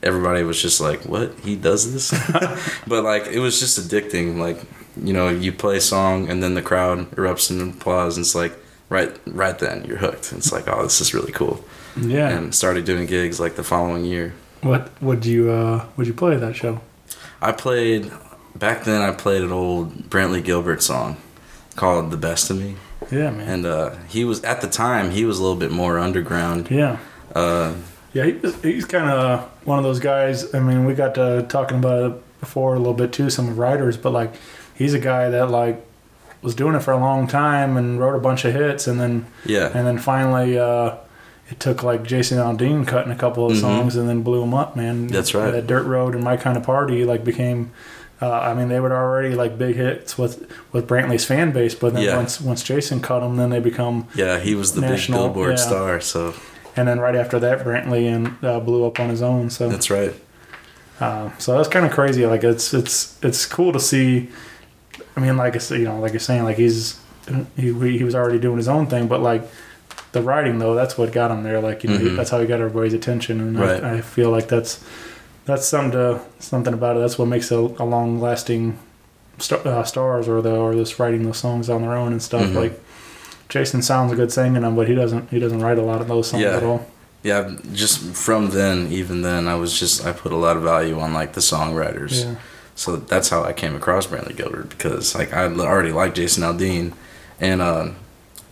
everybody 0.03 0.43
was 0.43 0.61
just 0.61 0.81
like, 0.81 1.05
"What? 1.05 1.33
He 1.39 1.55
does 1.55 1.93
this?" 1.93 2.11
but 2.87 3.03
like, 3.03 3.27
it 3.27 3.39
was 3.39 3.59
just 3.59 3.79
addicting. 3.79 4.37
Like, 4.37 4.61
you 5.01 5.13
know, 5.13 5.29
you 5.29 5.51
play 5.51 5.77
a 5.77 5.81
song 5.81 6.29
and 6.29 6.41
then 6.41 6.53
the 6.55 6.61
crowd 6.61 7.11
erupts 7.11 7.49
in 7.51 7.69
applause, 7.69 8.17
and 8.17 8.23
it's 8.25 8.35
like 8.35 8.53
right, 8.89 9.11
right 9.27 9.57
then 9.59 9.83
you're 9.85 9.97
hooked. 9.97 10.31
It's 10.33 10.51
like, 10.51 10.67
oh, 10.67 10.83
this 10.83 11.01
is 11.01 11.13
really 11.13 11.31
cool. 11.31 11.63
Yeah. 11.99 12.29
And 12.29 12.53
started 12.53 12.85
doing 12.85 13.05
gigs 13.05 13.39
like 13.39 13.55
the 13.55 13.63
following 13.63 14.05
year. 14.05 14.33
what 14.61 14.89
would 15.01 15.25
you 15.25 15.51
uh 15.51 15.85
would 15.97 16.07
you 16.07 16.13
play 16.13 16.33
at 16.35 16.41
that 16.41 16.55
show? 16.55 16.81
I 17.41 17.51
played 17.51 18.11
back 18.55 18.83
then. 18.83 19.01
I 19.01 19.11
played 19.11 19.41
an 19.43 19.51
old 19.51 20.09
Brantley 20.09 20.43
Gilbert 20.43 20.81
song 20.83 21.17
called 21.75 22.11
"The 22.11 22.17
Best 22.17 22.49
of 22.49 22.57
Me," 22.57 22.75
Yeah, 23.11 23.31
man. 23.31 23.47
and 23.47 23.65
uh, 23.65 23.95
he 24.07 24.23
was 24.25 24.43
at 24.43 24.61
the 24.61 24.67
time 24.69 25.11
he 25.11 25.25
was 25.25 25.39
a 25.39 25.41
little 25.43 25.57
bit 25.57 25.71
more 25.71 25.99
underground. 25.99 26.69
yeah. 26.71 26.97
Uh, 27.35 27.73
Yeah, 28.13 28.25
he, 28.25 28.39
he's 28.63 28.85
kind 28.85 29.09
of 29.09 29.41
one 29.65 29.77
of 29.77 29.83
those 29.83 29.99
guys. 29.99 30.53
I 30.55 30.59
mean, 30.59 30.85
we 30.85 30.93
got 30.93 31.15
to 31.15 31.45
talking 31.49 31.77
about 31.79 32.11
it 32.11 32.39
before 32.39 32.75
a 32.75 32.77
little 32.77 32.93
bit 32.93 33.11
too, 33.11 33.29
some 33.29 33.55
writers, 33.57 33.97
but 33.97 34.11
like, 34.13 34.33
he's 34.75 34.93
a 34.93 34.99
guy 34.99 35.29
that 35.29 35.49
like 35.49 35.83
was 36.41 36.53
doing 36.55 36.75
it 36.75 36.81
for 36.81 36.91
a 36.91 36.97
long 36.97 37.27
time 37.27 37.75
and 37.77 37.99
wrote 37.99 38.15
a 38.15 38.19
bunch 38.19 38.45
of 38.45 38.53
hits, 38.53 38.87
and 38.87 38.99
then 38.99 39.25
yeah, 39.45 39.71
and 39.73 39.87
then 39.87 39.97
finally, 39.97 40.59
uh, 40.59 40.95
it 41.49 41.59
took 41.59 41.81
like 41.83 42.03
Jason 42.03 42.37
Aldean 42.37 42.87
cutting 42.87 43.11
a 43.11 43.15
couple 43.15 43.45
of 43.45 43.53
Mhm. 43.53 43.61
songs 43.61 43.95
and 43.95 44.07
then 44.09 44.21
blew 44.21 44.41
him 44.43 44.53
up, 44.53 44.75
man. 44.75 45.07
That's 45.07 45.33
right. 45.33 45.51
That 45.51 45.67
Dirt 45.67 45.83
Road 45.83 46.13
and 46.15 46.23
My 46.23 46.37
Kind 46.37 46.57
of 46.57 46.63
Party 46.63 47.03
like 47.05 47.23
became. 47.23 47.71
Uh, 48.21 48.31
I 48.31 48.53
mean, 48.53 48.69
they 48.69 48.79
were 48.79 48.93
already 48.93 49.35
like 49.35 49.57
big 49.57 49.75
hits 49.75 50.17
with 50.17 50.45
with 50.71 50.87
Brantley's 50.87 51.25
fan 51.25 51.51
base, 51.51 51.75
but 51.75 51.93
then 51.93 52.03
Yeah. 52.03 52.15
once 52.15 52.39
once 52.39 52.63
Jason 52.63 52.99
cut 53.01 53.19
them, 53.19 53.35
then 53.37 53.49
they 53.49 53.59
become. 53.59 54.07
yeah, 54.15 54.39
he 54.39 54.55
was 54.55 54.71
the 54.73 54.81
National, 54.81 55.27
big 55.27 55.33
Billboard 55.33 55.57
yeah. 55.57 55.65
star. 55.65 55.99
So 56.01 56.33
And 56.77 56.87
then 56.87 56.99
right 56.99 57.15
after 57.15 57.39
that, 57.39 57.63
Brantley 57.65 58.07
and 58.13 58.35
uh, 58.43 58.59
blew 58.59 58.85
up 58.85 58.99
on 58.99 59.09
his 59.09 59.21
own. 59.21 59.49
So 59.49 59.67
that's 59.69 59.89
right. 59.89 60.13
Um, 61.01 61.33
so 61.39 61.57
that's 61.57 61.67
kind 61.67 61.85
of 61.85 61.91
crazy. 61.91 62.25
Like 62.25 62.43
it's 62.43 62.73
it's 62.73 63.15
it's 63.21 63.45
cool 63.45 63.73
to 63.73 63.79
see. 63.79 64.29
I 65.15 65.19
mean, 65.21 65.37
like 65.37 65.55
I 65.55 65.59
said, 65.59 65.79
you 65.79 65.85
know, 65.85 65.99
like 65.99 66.11
you're 66.13 66.19
saying, 66.19 66.43
like 66.43 66.57
he's 66.57 66.99
he 67.55 67.71
he 67.97 68.03
was 68.03 68.15
already 68.15 68.39
doing 68.39 68.57
his 68.57 68.67
own 68.67 68.87
thing, 68.87 69.07
but 69.07 69.21
like 69.21 69.43
the 70.11 70.21
writing 70.21 70.59
though, 70.59 70.75
that's 70.75 70.97
what 70.97 71.11
got 71.11 71.31
him 71.31 71.43
there. 71.43 71.61
Like 71.61 71.83
you 71.83 71.89
know, 71.89 71.97
Mhm. 71.97 72.15
that's 72.17 72.29
how 72.29 72.39
he 72.39 72.47
got 72.47 72.59
everybody's 72.59 72.93
attention, 72.93 73.39
and 73.39 73.59
Right. 73.59 73.83
I, 73.83 73.95
I 73.95 74.01
feel 74.01 74.29
like 74.29 74.47
that's 74.47 74.83
that's 75.45 75.65
something 75.67 75.91
to 75.91 76.19
something 76.39 76.73
about 76.73 76.97
it. 76.97 76.99
That's 76.99 77.17
what 77.17 77.27
makes 77.27 77.51
a, 77.51 77.55
a 77.57 77.85
long 77.85 78.19
lasting 78.19 78.77
star, 79.39 79.59
uh, 79.65 79.83
stars 79.83 80.27
or 80.27 80.41
the 80.41 80.55
or 80.55 80.75
this 80.75 80.99
writing 80.99 81.23
those 81.23 81.37
songs 81.37 81.69
on 81.69 81.81
their 81.81 81.93
own 81.95 82.11
and 82.11 82.21
stuff. 82.21 82.43
Mhm. 82.45 82.55
Like 82.55 82.81
Jason 83.49 83.81
sounds 83.81 84.11
a 84.11 84.15
good 84.15 84.31
singing 84.31 84.61
them, 84.63 84.75
but 84.75 84.87
he 84.87 84.95
doesn't 84.95 85.29
he 85.29 85.39
doesn't 85.39 85.59
write 85.61 85.77
a 85.77 85.81
lot 85.83 86.01
of 86.01 86.07
those 86.07 86.27
songs 86.27 86.43
Yeah. 86.43 86.57
at 86.57 86.63
all. 86.63 86.85
Yeah, 87.23 87.51
just 87.73 87.99
from 88.15 88.51
then, 88.51 88.87
even 88.91 89.23
then, 89.23 89.47
I 89.47 89.55
was 89.55 89.77
just 89.79 90.05
I 90.05 90.11
put 90.11 90.31
a 90.31 90.35
lot 90.35 90.57
of 90.57 90.63
value 90.63 90.99
on 90.99 91.13
like 91.13 91.33
the 91.33 91.41
songwriters. 91.41 92.23
Yeah. 92.23 92.35
So 92.75 92.97
that's 92.97 93.29
how 93.29 93.43
I 93.43 93.53
came 93.53 93.75
across 93.75 94.05
Brantley 94.07 94.35
Gilbert 94.35 94.69
because 94.69 95.15
like 95.15 95.33
I 95.33 95.45
already 95.45 95.91
liked 95.91 96.15
Jason 96.17 96.43
Aldean, 96.43 96.93
and 97.39 97.61
uh, 97.61 97.91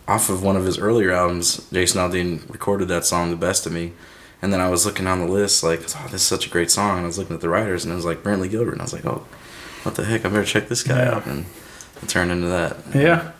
off 0.08 0.30
of 0.30 0.42
one 0.42 0.56
of 0.56 0.64
his 0.64 0.78
earlier 0.78 1.10
albums, 1.12 1.68
Jason 1.70 2.00
Aldean 2.00 2.50
recorded 2.50 2.88
that 2.88 3.04
song 3.04 3.30
"The 3.30 3.36
Best 3.36 3.66
of 3.66 3.72
Me," 3.72 3.92
and 4.40 4.52
then 4.52 4.60
I 4.60 4.68
was 4.70 4.86
looking 4.86 5.06
on 5.06 5.20
the 5.20 5.26
list 5.26 5.62
like, 5.62 5.80
oh, 5.80 6.04
this 6.10 6.22
is 6.22 6.26
such 6.26 6.46
a 6.46 6.50
great 6.50 6.70
song, 6.70 6.96
and 6.96 7.00
I 7.04 7.06
was 7.06 7.18
looking 7.18 7.34
at 7.34 7.42
the 7.42 7.48
writers, 7.50 7.84
and 7.84 7.92
it 7.92 7.96
was 7.96 8.04
like 8.06 8.22
Brantley 8.22 8.50
Gilbert, 8.50 8.72
and 8.72 8.80
I 8.80 8.84
was 8.84 8.92
like, 8.94 9.04
oh, 9.04 9.26
what 9.82 9.94
the 9.94 10.04
heck? 10.04 10.24
I 10.24 10.28
better 10.30 10.44
check 10.44 10.68
this 10.68 10.82
guy 10.82 11.02
Yeah. 11.04 11.16
out, 11.16 11.26
and 11.26 11.44
it 12.02 12.08
turned 12.08 12.30
into 12.30 12.46
that. 12.48 12.76
Yeah. 12.94 13.32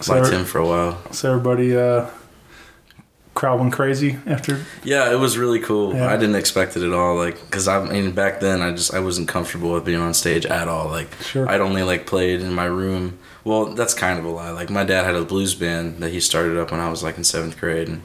So, 0.00 0.14
Liked 0.20 0.32
him 0.32 0.44
for 0.44 0.58
a 0.58 0.66
while. 0.66 1.12
so 1.12 1.32
everybody 1.32 1.76
uh, 1.76 2.06
crowd 3.38 3.60
went 3.60 3.72
crazy 3.72 4.18
after. 4.26 4.64
Yeah, 4.82 5.12
it 5.12 5.14
was 5.14 5.38
really 5.38 5.60
cool. 5.60 5.94
Yeah. 5.94 6.12
I 6.12 6.16
didn't 6.16 6.34
expect 6.34 6.76
it 6.76 6.82
at 6.82 6.92
all. 6.92 7.14
Like, 7.14 7.36
cause 7.52 7.68
I 7.68 7.84
mean, 7.84 8.10
back 8.10 8.40
then 8.40 8.60
I 8.60 8.72
just 8.72 8.92
I 8.92 8.98
wasn't 8.98 9.28
comfortable 9.28 9.70
with 9.72 9.84
being 9.84 10.00
on 10.00 10.12
stage 10.12 10.44
at 10.44 10.66
all. 10.66 10.88
Like, 10.88 11.08
Sure. 11.22 11.48
I'd 11.48 11.60
only 11.60 11.84
like 11.84 12.04
played 12.04 12.40
in 12.40 12.52
my 12.52 12.64
room. 12.64 13.16
Well, 13.44 13.66
that's 13.66 13.94
kind 13.94 14.18
of 14.18 14.24
a 14.24 14.28
lie. 14.28 14.50
Like, 14.50 14.70
my 14.70 14.82
dad 14.82 15.04
had 15.04 15.14
a 15.14 15.24
blues 15.24 15.54
band 15.54 16.00
that 16.02 16.10
he 16.10 16.18
started 16.18 16.58
up 16.58 16.72
when 16.72 16.80
I 16.80 16.90
was 16.90 17.04
like 17.04 17.16
in 17.16 17.22
seventh 17.22 17.60
grade, 17.60 17.86
and 17.86 18.02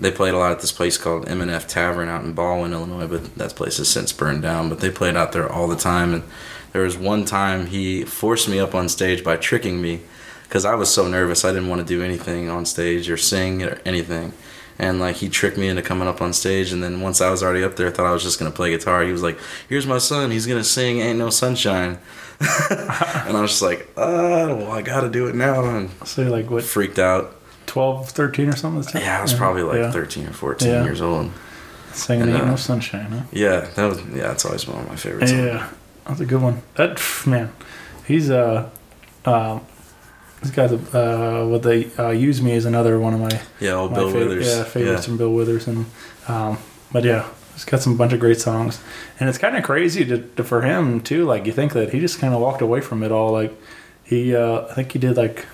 they 0.00 0.10
played 0.10 0.34
a 0.34 0.38
lot 0.38 0.50
at 0.50 0.60
this 0.60 0.72
place 0.72 0.98
called 0.98 1.28
M&F 1.28 1.68
Tavern 1.68 2.08
out 2.08 2.24
in 2.24 2.32
Baldwin, 2.32 2.72
Illinois. 2.72 3.06
But 3.06 3.36
that 3.36 3.54
place 3.54 3.76
has 3.76 3.88
since 3.88 4.12
burned 4.12 4.42
down. 4.42 4.68
But 4.68 4.80
they 4.80 4.90
played 4.90 5.16
out 5.16 5.30
there 5.30 5.50
all 5.50 5.68
the 5.68 5.76
time, 5.76 6.12
and 6.12 6.24
there 6.72 6.82
was 6.82 6.98
one 6.98 7.24
time 7.24 7.66
he 7.66 8.04
forced 8.04 8.48
me 8.48 8.58
up 8.58 8.74
on 8.74 8.88
stage 8.88 9.22
by 9.22 9.36
tricking 9.36 9.80
me, 9.80 10.00
because 10.48 10.64
I 10.64 10.74
was 10.74 10.90
so 10.90 11.06
nervous. 11.06 11.44
I 11.44 11.52
didn't 11.52 11.68
want 11.68 11.80
to 11.80 11.86
do 11.86 12.02
anything 12.02 12.48
on 12.50 12.66
stage 12.66 13.08
or 13.08 13.16
sing 13.16 13.62
or 13.62 13.80
anything 13.86 14.32
and 14.78 14.98
like 15.00 15.16
he 15.16 15.28
tricked 15.28 15.56
me 15.56 15.68
into 15.68 15.82
coming 15.82 16.08
up 16.08 16.20
on 16.20 16.32
stage 16.32 16.72
and 16.72 16.82
then 16.82 17.00
once 17.00 17.20
i 17.20 17.30
was 17.30 17.42
already 17.42 17.62
up 17.62 17.76
there 17.76 17.86
i 17.86 17.90
thought 17.90 18.06
i 18.06 18.12
was 18.12 18.22
just 18.22 18.38
going 18.38 18.50
to 18.50 18.54
play 18.56 18.70
guitar 18.70 19.02
he 19.04 19.12
was 19.12 19.22
like 19.22 19.38
here's 19.68 19.86
my 19.86 19.98
son 19.98 20.30
he's 20.30 20.46
going 20.46 20.58
to 20.60 20.68
sing 20.68 20.98
ain't 21.00 21.18
no 21.18 21.30
sunshine 21.30 21.98
and 22.40 23.36
i 23.36 23.40
was 23.40 23.50
just 23.52 23.62
like 23.62 23.88
oh 23.96 24.56
well 24.56 24.72
i 24.72 24.82
gotta 24.82 25.08
do 25.08 25.26
it 25.28 25.34
now 25.34 25.64
and 25.64 25.90
So 26.04 26.22
you're 26.22 26.30
like, 26.30 26.50
what, 26.50 26.64
freaked 26.64 26.98
out 26.98 27.36
12, 27.66 28.10
13 28.10 28.48
or 28.48 28.56
something? 28.56 29.00
yeah 29.00 29.18
i 29.18 29.22
was 29.22 29.32
probably 29.34 29.62
like 29.62 29.78
yeah. 29.78 29.90
13 29.92 30.26
or 30.26 30.32
14 30.32 30.68
Yeah. 30.68 30.84
years 30.84 31.00
old 31.00 31.30
Singing 31.92 32.22
and, 32.22 32.32
Ain't 32.32 32.42
uh, 32.42 32.46
No 32.50 32.56
Sunshine, 32.56 33.10
huh? 33.12 33.22
yeah 33.30 33.60
that 33.76 33.86
was 33.86 34.00
yeah 34.06 34.26
that's 34.28 34.44
always 34.44 34.66
one 34.66 34.80
of 34.82 34.88
my 34.88 34.96
favorites 34.96 35.30
Yeah, 35.30 35.70
that's 36.08 36.18
a 36.18 36.26
good 36.26 36.42
one. 36.42 36.60
That 36.74 37.00
man, 37.24 37.52
he's 38.04 38.30
uh, 38.30 38.68
um, 39.24 39.60
this 40.44 40.52
guy's 40.52 40.72
uh, 40.72 41.46
what 41.48 41.62
they 41.62 41.90
uh, 41.98 42.10
use 42.10 42.40
me 42.42 42.52
is 42.52 42.64
another 42.66 43.00
one 43.00 43.14
of 43.14 43.20
my 43.20 43.40
yeah 43.60 43.72
old 43.72 43.90
my 43.92 43.98
bill 43.98 44.10
favorite, 44.12 44.28
withers 44.28 44.46
yeah 44.46 44.62
favorites 44.64 45.06
from 45.06 45.16
Bill 45.16 45.32
Withers 45.32 45.66
and 45.66 45.86
um, 46.28 46.58
but 46.92 47.02
yeah, 47.04 47.26
he's 47.54 47.64
got 47.64 47.80
some 47.80 47.96
bunch 47.96 48.12
of 48.12 48.20
great 48.20 48.40
songs, 48.40 48.80
and 49.18 49.28
it's 49.28 49.38
kind 49.38 49.56
of 49.56 49.64
crazy 49.64 50.04
to, 50.04 50.18
to 50.36 50.44
for 50.44 50.62
him 50.62 51.00
too. 51.00 51.24
Like 51.24 51.46
you 51.46 51.52
think 51.52 51.72
that 51.72 51.92
he 51.92 51.98
just 52.00 52.18
kind 52.20 52.32
of 52.34 52.40
walked 52.40 52.62
away 52.62 52.80
from 52.80 53.02
it 53.02 53.10
all. 53.10 53.32
Like 53.32 53.52
he, 54.04 54.36
uh, 54.36 54.66
I 54.70 54.74
think 54.74 54.92
he 54.92 54.98
did 54.98 55.16
like. 55.16 55.46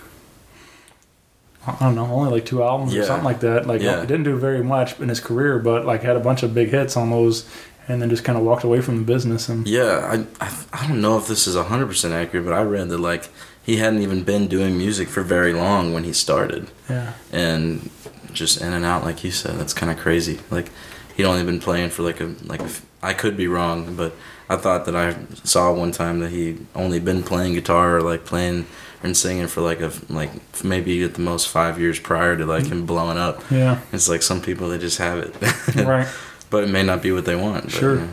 I 1.66 1.76
don't 1.80 1.94
know, 1.94 2.06
only 2.06 2.30
like 2.30 2.46
two 2.46 2.62
albums 2.62 2.94
Yeah. 2.94 3.02
or 3.02 3.04
something 3.04 3.24
like 3.24 3.40
that. 3.40 3.66
Like 3.66 3.82
Yeah. 3.82 4.00
he 4.00 4.06
didn't 4.06 4.24
do 4.24 4.36
very 4.38 4.62
much 4.64 4.98
in 4.98 5.08
his 5.10 5.20
career, 5.20 5.58
but 5.58 5.84
like 5.84 6.02
had 6.02 6.16
a 6.16 6.20
bunch 6.20 6.42
of 6.42 6.54
big 6.54 6.70
hits 6.70 6.96
on 6.96 7.10
those, 7.10 7.44
and 7.86 8.00
then 8.00 8.08
just 8.08 8.24
kind 8.24 8.38
of 8.38 8.44
walked 8.44 8.64
away 8.64 8.80
from 8.80 8.96
the 8.96 9.04
business. 9.04 9.48
And 9.48 9.68
Yeah, 9.68 10.00
I, 10.40 10.44
I 10.44 10.50
I 10.72 10.86
don't 10.88 11.00
know 11.02 11.18
if 11.18 11.26
this 11.28 11.46
is 11.46 11.56
hundred 11.56 11.86
percent 11.86 12.14
accurate, 12.14 12.46
but 12.46 12.54
I 12.54 12.62
read 12.62 12.88
that 12.88 12.98
like 12.98 13.28
he 13.70 13.76
hadn't 13.76 14.02
even 14.02 14.22
been 14.24 14.48
doing 14.48 14.76
music 14.76 15.08
for 15.08 15.22
very 15.22 15.52
long 15.52 15.94
when 15.94 16.04
he 16.04 16.12
started, 16.12 16.62
yeah, 16.88 17.12
and 17.32 17.88
just 18.32 18.60
in 18.60 18.72
and 18.72 18.84
out 18.84 19.04
like 19.04 19.22
you 19.24 19.30
said. 19.30 19.54
That's 19.58 19.74
kind 19.80 19.90
of 19.92 19.98
crazy. 19.98 20.40
Like 20.50 20.68
he'd 21.16 21.24
only 21.24 21.44
been 21.44 21.60
playing 21.60 21.90
for 21.90 22.02
like 22.02 22.20
a 22.20 22.34
like 22.52 22.60
a 22.62 22.68
I 23.02 23.12
could 23.14 23.36
be 23.36 23.46
wrong, 23.46 23.94
but 23.96 24.12
I 24.48 24.56
thought 24.56 24.84
that 24.86 24.96
I 24.96 25.08
saw 25.44 25.72
one 25.72 25.92
time 25.92 26.20
that 26.20 26.30
he 26.30 26.58
only 26.74 26.98
been 27.00 27.22
playing 27.22 27.54
guitar 27.54 27.96
or 27.96 28.02
like 28.02 28.24
playing 28.24 28.66
and 29.02 29.16
singing 29.16 29.46
for 29.46 29.60
like 29.62 29.80
a 29.80 29.90
like 30.08 30.30
maybe 30.64 31.02
at 31.04 31.14
the 31.14 31.20
most 31.22 31.48
five 31.48 31.78
years 31.80 31.98
prior 32.00 32.36
to 32.36 32.44
like 32.44 32.66
him 32.66 32.84
blowing 32.86 33.18
up. 33.18 33.40
yeah, 33.50 33.78
It's 33.92 34.08
like 34.08 34.22
some 34.22 34.40
people 34.42 34.68
they 34.68 34.78
just 34.78 34.98
have 34.98 35.18
it, 35.18 35.76
right. 35.86 36.08
but 36.50 36.64
it 36.64 36.68
may 36.70 36.82
not 36.82 37.00
be 37.02 37.12
what 37.12 37.24
they 37.24 37.36
want. 37.36 37.64
but, 37.64 37.72
Sure. 37.72 37.94
you 37.94 38.00
know. 38.02 38.12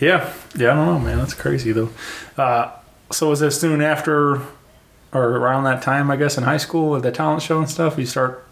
Yeah, 0.00 0.32
yeah, 0.56 0.72
I 0.72 0.74
don't 0.76 0.86
know, 0.86 0.98
man. 1.00 1.18
That's 1.18 1.34
crazy 1.34 1.72
though. 1.72 1.90
Uh, 2.36 2.70
so 3.12 3.28
was 3.30 3.42
it 3.42 3.50
soon 3.52 3.80
after, 3.82 4.40
or 5.12 5.36
around 5.36 5.64
that 5.64 5.82
time, 5.82 6.10
I 6.10 6.16
guess, 6.16 6.36
in 6.38 6.44
high 6.44 6.56
school 6.56 6.90
with 6.90 7.02
the 7.02 7.12
talent 7.12 7.42
show 7.42 7.58
and 7.58 7.68
stuff? 7.68 7.98
You 7.98 8.06
start 8.06 8.46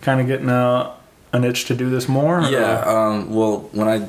kind 0.00 0.20
of 0.20 0.26
getting 0.26 0.48
a 0.48 0.94
an 1.32 1.44
itch 1.44 1.64
to 1.64 1.74
do 1.74 1.90
this 1.90 2.08
more. 2.08 2.40
Yeah. 2.42 2.80
Um, 2.86 3.34
well, 3.34 3.68
when 3.72 3.88
I 3.88 4.06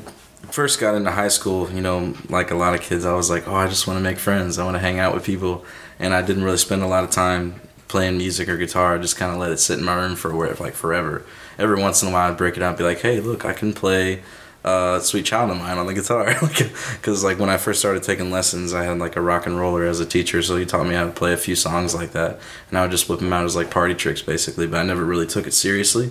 first 0.50 0.78
got 0.78 0.94
into 0.94 1.10
high 1.10 1.28
school, 1.28 1.68
you 1.70 1.80
know, 1.80 2.14
like 2.28 2.52
a 2.52 2.54
lot 2.54 2.74
of 2.74 2.80
kids, 2.80 3.04
I 3.04 3.14
was 3.14 3.28
like, 3.28 3.48
oh, 3.48 3.54
I 3.54 3.66
just 3.66 3.86
want 3.86 3.98
to 3.98 4.02
make 4.02 4.18
friends. 4.18 4.58
I 4.58 4.64
want 4.64 4.76
to 4.76 4.80
hang 4.80 5.00
out 5.00 5.12
with 5.12 5.24
people, 5.24 5.64
and 5.98 6.14
I 6.14 6.22
didn't 6.22 6.44
really 6.44 6.56
spend 6.56 6.82
a 6.82 6.86
lot 6.86 7.02
of 7.02 7.10
time 7.10 7.60
playing 7.88 8.18
music 8.18 8.48
or 8.48 8.56
guitar. 8.56 8.94
I 8.94 8.98
just 8.98 9.16
kind 9.16 9.32
of 9.32 9.38
let 9.38 9.50
it 9.50 9.58
sit 9.58 9.78
in 9.78 9.84
my 9.84 9.94
room 9.94 10.14
for 10.16 10.32
like 10.54 10.74
forever. 10.74 11.24
Every 11.58 11.80
once 11.80 12.02
in 12.02 12.08
a 12.08 12.12
while, 12.12 12.30
I'd 12.30 12.38
break 12.38 12.56
it 12.56 12.62
out, 12.62 12.70
and 12.70 12.78
be 12.78 12.84
like, 12.84 13.00
hey, 13.00 13.20
look, 13.20 13.44
I 13.44 13.52
can 13.52 13.72
play. 13.72 14.22
Uh, 14.66 14.98
Sweet 14.98 15.24
Child 15.24 15.52
of 15.52 15.58
Mine 15.58 15.78
on 15.78 15.86
the 15.86 15.94
guitar, 15.94 16.34
because 16.40 17.22
like 17.22 17.38
when 17.38 17.48
I 17.48 17.56
first 17.56 17.78
started 17.78 18.02
taking 18.02 18.32
lessons, 18.32 18.74
I 18.74 18.82
had 18.82 18.98
like 18.98 19.14
a 19.14 19.20
rock 19.20 19.46
and 19.46 19.56
roller 19.56 19.84
as 19.84 20.00
a 20.00 20.06
teacher, 20.06 20.42
so 20.42 20.56
he 20.56 20.66
taught 20.66 20.88
me 20.88 20.96
how 20.96 21.04
to 21.04 21.12
play 21.12 21.32
a 21.32 21.36
few 21.36 21.54
songs 21.54 21.94
like 21.94 22.10
that, 22.12 22.40
and 22.68 22.76
I 22.76 22.82
would 22.82 22.90
just 22.90 23.08
whip 23.08 23.20
them 23.20 23.32
out 23.32 23.44
as 23.44 23.54
like 23.54 23.70
party 23.70 23.94
tricks, 23.94 24.22
basically. 24.22 24.66
But 24.66 24.78
I 24.78 24.82
never 24.82 25.04
really 25.04 25.28
took 25.28 25.46
it 25.46 25.54
seriously, 25.54 26.10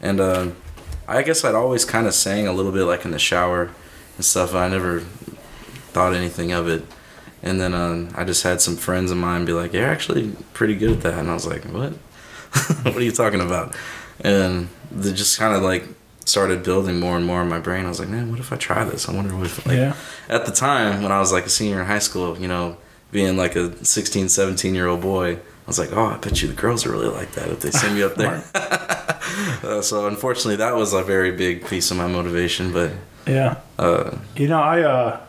and 0.00 0.20
uh, 0.20 0.50
I 1.08 1.22
guess 1.22 1.44
I'd 1.44 1.56
always 1.56 1.84
kind 1.84 2.06
of 2.06 2.14
sang 2.14 2.46
a 2.46 2.52
little 2.52 2.70
bit 2.70 2.84
like 2.84 3.04
in 3.04 3.10
the 3.10 3.18
shower 3.18 3.70
and 4.16 4.24
stuff. 4.24 4.54
I 4.54 4.68
never 4.68 5.00
thought 5.90 6.14
anything 6.14 6.52
of 6.52 6.68
it. 6.68 6.84
And 7.42 7.60
then 7.60 7.74
um, 7.74 8.10
I 8.14 8.22
just 8.22 8.44
had 8.44 8.60
some 8.60 8.76
friends 8.76 9.10
of 9.10 9.16
mine 9.16 9.44
be 9.44 9.52
like, 9.52 9.72
"You're 9.72 9.88
actually 9.88 10.36
pretty 10.52 10.76
good 10.76 10.92
at 10.92 11.00
that," 11.00 11.18
and 11.18 11.28
I 11.28 11.34
was 11.34 11.48
like, 11.48 11.64
"What? 11.64 11.92
what 12.84 12.96
are 12.96 13.02
you 13.02 13.10
talking 13.10 13.40
about?" 13.40 13.74
And 14.20 14.68
they 14.92 15.12
just 15.12 15.36
kind 15.36 15.56
of 15.56 15.62
like 15.62 15.88
started 16.28 16.62
building 16.62 16.98
more 17.00 17.16
and 17.16 17.26
more 17.26 17.42
in 17.42 17.48
my 17.48 17.58
brain. 17.58 17.84
I 17.84 17.88
was 17.88 17.98
like, 18.00 18.08
"Man, 18.08 18.30
what 18.30 18.40
if 18.40 18.52
I 18.52 18.56
try 18.56 18.84
this? 18.84 19.08
I 19.08 19.12
wonder 19.12 19.34
what." 19.36 19.66
Like, 19.66 19.76
Yeah. 19.76 19.94
At 20.28 20.46
the 20.46 20.52
time 20.52 21.02
when 21.02 21.12
I 21.12 21.18
was 21.20 21.32
like 21.32 21.46
a 21.46 21.50
senior 21.50 21.80
in 21.80 21.86
high 21.86 21.98
school, 22.00 22.38
you 22.38 22.48
know, 22.48 22.76
being 23.10 23.36
like 23.36 23.56
a 23.56 23.84
16, 23.84 24.28
17 24.28 24.74
year 24.74 24.86
old 24.86 25.00
boy, 25.00 25.34
I 25.34 25.66
was 25.66 25.78
like, 25.78 25.92
"Oh, 25.92 26.06
I 26.06 26.16
bet 26.16 26.42
you 26.42 26.48
the 26.48 26.54
girls 26.54 26.86
are 26.86 26.92
really 26.92 27.08
like 27.08 27.32
that 27.32 27.48
if 27.48 27.60
they 27.60 27.70
see 27.70 27.90
me 27.92 28.02
up 28.02 28.14
there." 28.16 28.42
uh, 29.62 29.80
so 29.82 30.06
unfortunately, 30.06 30.56
that 30.56 30.74
was 30.76 30.92
a 30.92 31.02
very 31.02 31.32
big 31.32 31.66
piece 31.66 31.90
of 31.90 31.96
my 31.96 32.06
motivation, 32.06 32.72
but. 32.72 32.90
Yeah. 33.26 33.56
Uh, 33.78 34.16
You 34.36 34.48
know, 34.48 34.60
I 34.60 34.82
uh, 34.82 35.20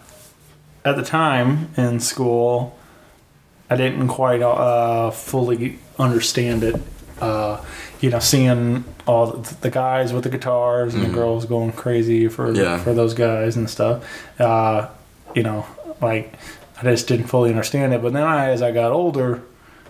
at 0.83 0.95
the 0.95 1.03
time 1.03 1.69
in 1.77 2.00
school, 2.00 2.77
I 3.69 3.75
didn't 3.75 4.07
quite 4.07 4.41
uh, 4.41 5.12
fully 5.12 5.79
understand 6.00 6.63
it. 6.63 6.75
Uh, 7.22 7.63
you 8.01 8.10
know, 8.10 8.20
seeing 8.20 8.84
all 9.08 9.27
the, 9.27 9.70
guys 9.70 10.12
with 10.12 10.24
the 10.24 10.29
guitars 10.29 10.93
and 10.93 11.03
the 11.03 11.10
girls 11.10 11.46
going 11.46 11.72
crazy 11.72 12.27
for 12.27 12.51
Yeah. 12.53 12.77
for 12.84 12.93
those 12.93 13.13
guys 13.13 13.55
and 13.55 13.70
stuff. 13.70 14.03
Uh, 14.39 14.88
you 15.36 15.43
know, 15.43 15.65
like 16.01 16.34
I 16.79 16.84
just 16.84 17.08
didn't 17.08 17.27
fully 17.27 17.50
understand 17.50 17.93
it. 17.93 18.01
But 18.01 18.13
then, 18.13 18.24
I, 18.24 18.50
as 18.50 18.62
I 18.62 18.72
got 18.72 18.91
older, 18.91 19.41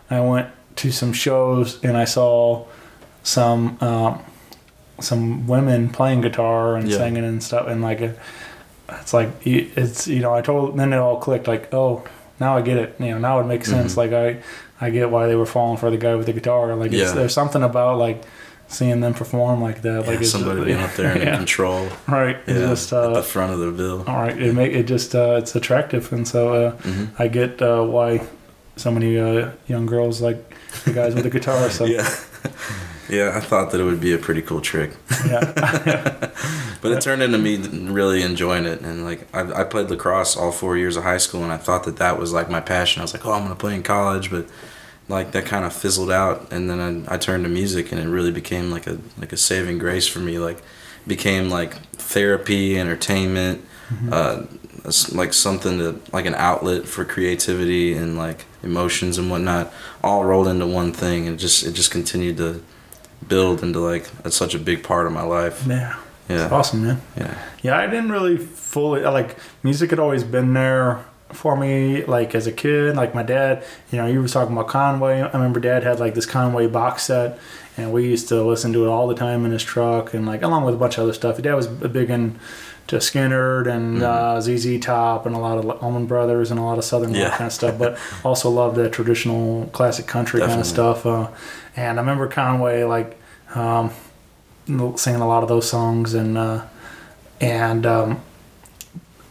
I 0.09 0.19
went 0.19 0.47
to 0.77 0.91
some 0.91 1.13
shows 1.13 1.83
and 1.83 1.97
I 1.97 2.05
saw 2.05 2.65
some 3.23 3.77
um, 3.81 4.19
some 4.99 5.47
women 5.47 5.89
playing 5.89 6.21
guitar 6.21 6.75
and 6.75 6.87
Yeah. 6.89 6.97
singing 6.97 7.23
and 7.23 7.41
stuff, 7.41 7.67
and 7.67 7.81
like 7.81 8.01
it, 8.01 8.19
it's 8.89 9.13
like 9.13 9.29
it's 9.45 10.07
you 10.07 10.19
know 10.19 10.33
I 10.35 10.41
told 10.41 10.77
then 10.77 10.93
it 10.93 10.97
all 10.97 11.17
clicked 11.17 11.47
like 11.47 11.73
oh 11.73 12.03
now 12.39 12.57
I 12.57 12.61
get 12.61 12.77
it 12.77 12.95
you 12.99 13.09
know 13.11 13.17
now 13.19 13.39
it 13.39 13.45
makes 13.45 13.69
sense 13.69 13.95
like 13.97 14.11
I 14.13 14.41
I 14.81 14.89
get 14.89 15.09
why 15.11 15.27
they 15.27 15.35
were 15.35 15.45
falling 15.45 15.77
for 15.77 15.89
the 15.91 15.97
guy 15.97 16.15
with 16.15 16.25
the 16.25 16.33
guitar 16.33 16.75
like 16.75 16.91
it's, 16.91 17.01
Mm-hmm. 17.01 17.07
Yeah. 17.09 17.13
there's 17.21 17.33
something 17.33 17.63
about 17.63 17.97
like 17.97 18.23
seeing 18.67 19.01
them 19.01 19.13
perform 19.13 19.61
like 19.61 19.81
that 19.83 20.07
like 20.07 20.21
it's 20.21 20.31
somebody 20.31 20.63
being 20.65 20.79
up 20.79 20.93
there 20.95 21.15
in 21.15 21.21
yeah, 21.27 21.37
control. 21.37 21.87
right 22.07 22.37
Yeah, 22.47 22.53
just 22.69 22.91
at 22.91 22.99
uh, 22.99 23.13
the 23.13 23.23
front 23.23 23.53
of 23.53 23.59
the 23.59 23.71
bill. 23.71 24.03
all 24.07 24.15
right 24.15 24.35
it 24.41 24.53
make 24.55 24.73
it 24.73 24.83
just 24.87 25.13
uh, 25.15 25.35
it's 25.41 25.55
attractive 25.55 26.11
and 26.13 26.27
so 26.27 26.53
uh, 26.53 26.71
Mm-hmm. 26.77 27.21
I 27.21 27.27
get 27.27 27.61
uh, 27.61 27.83
why 27.83 28.25
so 28.75 28.89
many 28.91 29.19
uh, 29.19 29.51
young 29.67 29.85
girls 29.85 30.21
like 30.21 30.39
the 30.85 30.93
guys 30.93 31.13
with 31.13 31.23
the 31.23 31.29
guitar 31.29 31.69
so 31.69 31.85
Yeah. 31.97 32.09
Yeah, 33.09 33.31
I 33.35 33.39
thought 33.39 33.71
that 33.71 33.81
it 33.81 33.83
would 33.83 34.01
be 34.01 34.13
a 34.13 34.17
pretty 34.17 34.41
cool 34.41 34.61
trick. 34.61 34.91
yeah 35.25 36.31
But 36.83 36.91
it 36.91 37.01
turned 37.01 37.21
into 37.21 37.37
me 37.37 37.55
really 37.57 38.23
enjoying 38.23 38.65
it. 38.65 38.81
And 38.81 39.05
like, 39.05 39.33
I, 39.33 39.61
I 39.61 39.63
played 39.63 39.89
lacrosse 39.89 40.35
all 40.35 40.51
four 40.51 40.75
years 40.75 40.97
of 40.97 41.03
high 41.03 41.17
school, 41.17 41.41
and 41.41 41.51
I 41.51 41.55
thought 41.55 41.85
that 41.85 41.95
that 41.95 42.19
was 42.19 42.33
like 42.33 42.49
my 42.49 42.59
passion. 42.59 42.99
I 42.99 43.03
was 43.05 43.13
like, 43.13 43.25
oh, 43.25 43.31
I'm 43.31 43.43
going 43.45 43.51
to 43.51 43.55
play 43.55 43.73
in 43.73 43.83
college. 43.83 44.29
But 44.29 44.47
like, 45.07 45.31
that 45.31 45.45
kind 45.45 45.63
of 45.63 45.71
fizzled 45.71 46.11
out. 46.11 46.51
And 46.51 46.69
then 46.69 47.05
I, 47.07 47.15
I 47.15 47.17
turned 47.17 47.45
to 47.45 47.49
music, 47.49 47.93
and 47.93 48.01
it 48.01 48.07
really 48.09 48.31
became 48.31 48.69
like 48.69 48.85
a, 48.85 48.97
like 49.17 49.31
a 49.31 49.37
saving 49.37 49.77
grace 49.77 50.07
for 50.07 50.19
me. 50.19 50.39
Like, 50.39 50.61
became 51.07 51.49
like 51.49 51.75
therapy, 51.93 52.77
entertainment, 52.77 53.63
uh, 54.11 54.43
like 55.13 55.33
something 55.33 55.77
to, 55.77 56.01
like 56.11 56.25
an 56.25 56.35
outlet 56.35 56.85
for 56.85 57.05
creativity 57.05 57.93
and 57.93 58.17
like 58.17 58.43
emotions 58.61 59.17
and 59.17 59.29
whatnot, 59.29 59.71
all 60.03 60.25
rolled 60.25 60.49
into 60.49 60.67
one 60.67 60.91
thing. 60.91 61.27
And 61.29 61.39
just, 61.39 61.65
it 61.65 61.73
just 61.73 61.91
continued 61.91 62.35
to 62.37 62.61
build 63.27 63.63
into 63.63 63.79
like 63.79 64.09
it's 64.25 64.35
such 64.35 64.55
a 64.55 64.59
big 64.59 64.83
part 64.83 65.05
of 65.07 65.13
my 65.13 65.23
life. 65.23 65.65
yeah 65.67 65.95
Yeah. 66.29 66.43
it's 66.45 66.51
awesome 66.51 66.83
man 66.85 67.01
Yeah. 67.17 67.37
Yeah, 67.61 67.77
I 67.77 67.87
didn't 67.87 68.11
really 68.11 68.37
fully 68.37 69.01
like 69.01 69.37
music 69.63 69.89
had 69.91 69.99
always 69.99 70.23
been 70.23 70.53
there 70.53 70.99
for 71.31 71.55
me, 71.55 72.03
like 72.05 72.35
as 72.35 72.45
a 72.45 72.51
kid. 72.51 72.95
Like 72.95 73.15
my 73.15 73.23
dad, 73.23 73.63
you 73.91 73.97
know, 73.97 74.05
you 74.05 74.21
was 74.21 74.31
talking 74.33 74.53
about 74.53 74.67
Conway. 74.67 75.21
I 75.21 75.31
remember 75.31 75.59
Dad 75.59 75.81
had 75.83 75.99
like 75.99 76.13
this 76.13 76.25
Conway 76.27 76.67
box 76.67 77.03
set, 77.03 77.39
and 77.77 77.91
we 77.91 78.05
used 78.07 78.27
to 78.27 78.43
listen 78.43 78.71
to 78.73 78.85
it 78.85 78.87
all 78.89 79.07
the 79.07 79.15
time 79.15 79.43
in 79.45 79.51
his 79.51 79.63
truck, 79.63 80.13
and 80.13 80.25
like 80.27 80.43
along 80.43 80.63
with 80.65 80.75
a 80.75 80.77
bunch 80.77 80.97
of 80.97 81.03
other 81.05 81.13
stuff. 81.13 81.41
Dad 81.41 81.55
was 81.55 81.65
a 81.65 81.89
big 81.89 82.09
in 82.11 82.37
to 82.93 82.99
Skynyrd 82.99 83.67
and 83.67 84.01
uh, 84.03 84.39
ZZ 84.41 84.79
Top 84.79 85.25
and 85.25 85.35
a 85.35 85.39
lot 85.39 85.57
of 85.57 85.83
Allman 85.83 86.05
Brothers 86.05 86.51
and 86.51 86.59
a 86.59 86.63
lot 86.63 86.77
of 86.77 86.83
Southern 86.83 87.13
Yeah. 87.13 87.29
kind 87.31 87.47
of 87.47 87.53
stuff, 87.53 87.77
but 87.77 87.97
also 88.23 88.49
love 88.49 88.75
the 88.75 88.89
traditional 88.89 89.67
classic 89.67 90.07
country 90.07 90.39
kind 90.41 90.59
of 90.59 90.65
stuff. 90.65 91.05
Uh, 91.05 91.27
and 91.75 91.99
I 91.99 92.01
remember 92.01 92.27
Conway 92.27 92.83
like 92.83 93.17
um, 93.55 93.91
singing 94.95 95.21
a 95.21 95.27
lot 95.27 95.43
of 95.43 95.49
those 95.49 95.69
songs 95.69 96.13
and 96.13 96.37
uh, 96.37 96.63
and 97.41 97.85
um, 97.85 98.21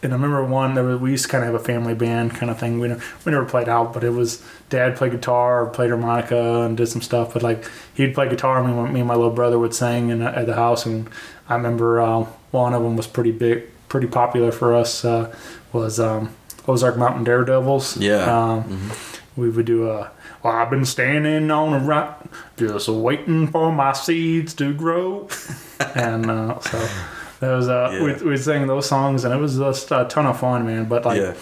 and 0.03 0.13
I 0.13 0.15
remember 0.15 0.43
one 0.45 0.75
was, 0.75 0.99
we 1.01 1.11
used 1.11 1.25
to 1.25 1.29
kind 1.31 1.43
of 1.43 1.51
have 1.53 1.59
a 1.61 1.63
family 1.63 1.93
band 1.95 2.35
kind 2.35 2.51
of 2.51 2.59
thing. 2.59 2.79
We 2.79 2.89
never, 2.89 3.03
we 3.25 3.31
never 3.31 3.45
played 3.45 3.69
out, 3.69 3.93
but 3.93 4.03
it 4.03 4.09
was 4.11 4.43
dad 4.69 4.95
played 4.97 5.11
guitar, 5.11 5.65
played 5.67 5.89
harmonica, 5.89 6.61
and 6.63 6.77
did 6.77 6.87
some 6.87 7.01
stuff. 7.01 7.33
But 7.33 7.41
like 7.43 7.65
he'd 7.95 8.13
play 8.13 8.29
guitar, 8.29 8.59
and 8.61 8.67
me, 8.75 8.77
and- 8.83 8.93
me 8.93 8.99
and 8.99 9.07
my 9.07 9.15
little 9.15 9.31
brother 9.31 9.57
would 9.57 9.73
sing 9.73 10.09
in, 10.09 10.21
at 10.21 10.45
the 10.45 10.55
house. 10.55 10.85
And 10.85 11.09
I 11.49 11.55
remember 11.55 11.99
uh, 12.01 12.25
one 12.51 12.73
of 12.73 12.83
them 12.83 12.95
was 12.97 13.07
pretty 13.07 13.31
big, 13.31 13.63
pretty 13.89 14.07
popular 14.07 14.51
for 14.51 14.75
us. 14.75 15.03
Uh, 15.05 15.33
was 15.71 15.99
um, 15.99 16.35
Ozark 16.67 16.97
Mountain 16.97 17.23
Daredevils. 17.23 17.97
Yeah. 17.97 18.25
Um, 18.53 18.91
We 19.35 19.49
would 19.49 19.65
do 19.65 19.89
a. 19.89 20.11
Well, 20.43 20.53
I've 20.53 20.69
been 20.69 20.85
standing 20.85 21.49
on 21.49 21.73
a 21.73 21.79
rock, 21.79 22.25
just 22.57 22.87
waiting 22.89 23.47
for 23.47 23.71
my 23.71 23.93
seeds 23.93 24.53
to 24.55 24.73
grow, 24.73 25.27
and 25.95 26.29
uh, 26.29 26.59
so 26.59 26.77
that 27.43 27.53
was 27.55 27.67
uh, 27.69 27.89
Yeah. 27.93 28.03
we 28.23 28.29
we 28.31 28.37
sang 28.37 28.67
those 28.67 28.87
songs, 28.87 29.23
and 29.25 29.33
it 29.33 29.37
was 29.37 29.57
just 29.57 29.91
a 29.91 30.05
ton 30.09 30.25
of 30.25 30.39
fun, 30.39 30.65
man. 30.65 30.85
But 30.85 31.05
like, 31.05 31.21
yeah. 31.21 31.33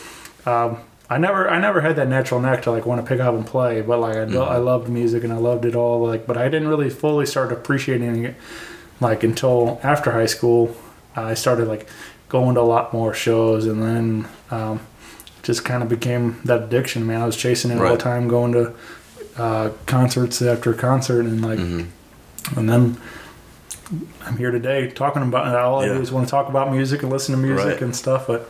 um, 0.46 0.78
I 1.10 1.18
never 1.18 1.50
I 1.50 1.60
never 1.60 1.82
had 1.82 1.96
that 1.98 2.08
natural 2.08 2.40
knack 2.40 2.62
to 2.64 2.72
like 2.72 2.86
want 2.86 3.02
to 3.02 3.08
pick 3.08 3.20
up 3.20 3.34
and 3.36 3.46
play, 3.46 3.82
but 3.82 4.00
like 4.00 4.16
I, 4.16 4.26
Mm-hmm. 4.26 4.38
I 4.52 4.58
loved 4.58 4.90
music 4.90 5.24
and 5.24 5.32
I 5.34 5.38
loved 5.38 5.66
it 5.66 5.76
all. 5.76 6.06
Like, 6.08 6.26
but 6.28 6.38
I 6.38 6.46
didn't 6.50 6.68
really 6.70 6.90
fully 6.90 7.26
start 7.26 7.52
appreciating 7.52 8.24
it 8.26 8.36
like 9.00 9.24
until 9.24 9.80
after 9.84 10.12
high 10.12 10.26
school. 10.28 10.76
I 11.16 11.34
started 11.34 11.68
like 11.68 11.88
going 12.30 12.56
to 12.56 12.62
a 12.62 12.70
lot 12.76 12.94
more 12.94 13.14
shows, 13.14 13.66
and 13.66 13.82
then 13.84 14.28
um, 14.52 14.80
just 15.44 15.66
kind 15.66 15.84
of 15.84 15.90
became 15.90 16.40
that 16.46 16.64
addiction. 16.64 17.06
Man, 17.06 17.22
I 17.22 17.26
was 17.26 17.36
chasing 17.36 17.72
it 17.72 17.78
all 17.82 17.92
the 17.92 17.98
time, 17.98 18.28
going 18.30 18.54
to 18.54 18.74
uh, 19.38 19.72
concerts 19.88 20.42
after 20.42 20.74
concert, 20.74 21.26
and 21.26 21.42
like, 21.42 21.60
Mm-hmm. 21.60 22.60
and 22.60 22.70
then. 22.70 22.98
I'm 24.26 24.38
here 24.38 24.52
today 24.52 24.90
talking 24.90 25.22
about 25.24 25.48
it. 25.48 25.56
all 25.56 25.82
I 25.82 25.86
do 25.88 26.00
is 26.02 26.12
want 26.12 26.28
to 26.28 26.32
talk 26.32 26.48
about 26.50 26.72
music 26.72 27.04
and 27.04 27.12
listen 27.12 27.36
to 27.36 27.42
music 27.42 27.66
Right. 27.66 27.82
and 27.82 27.96
stuff. 27.96 28.28
But 28.28 28.50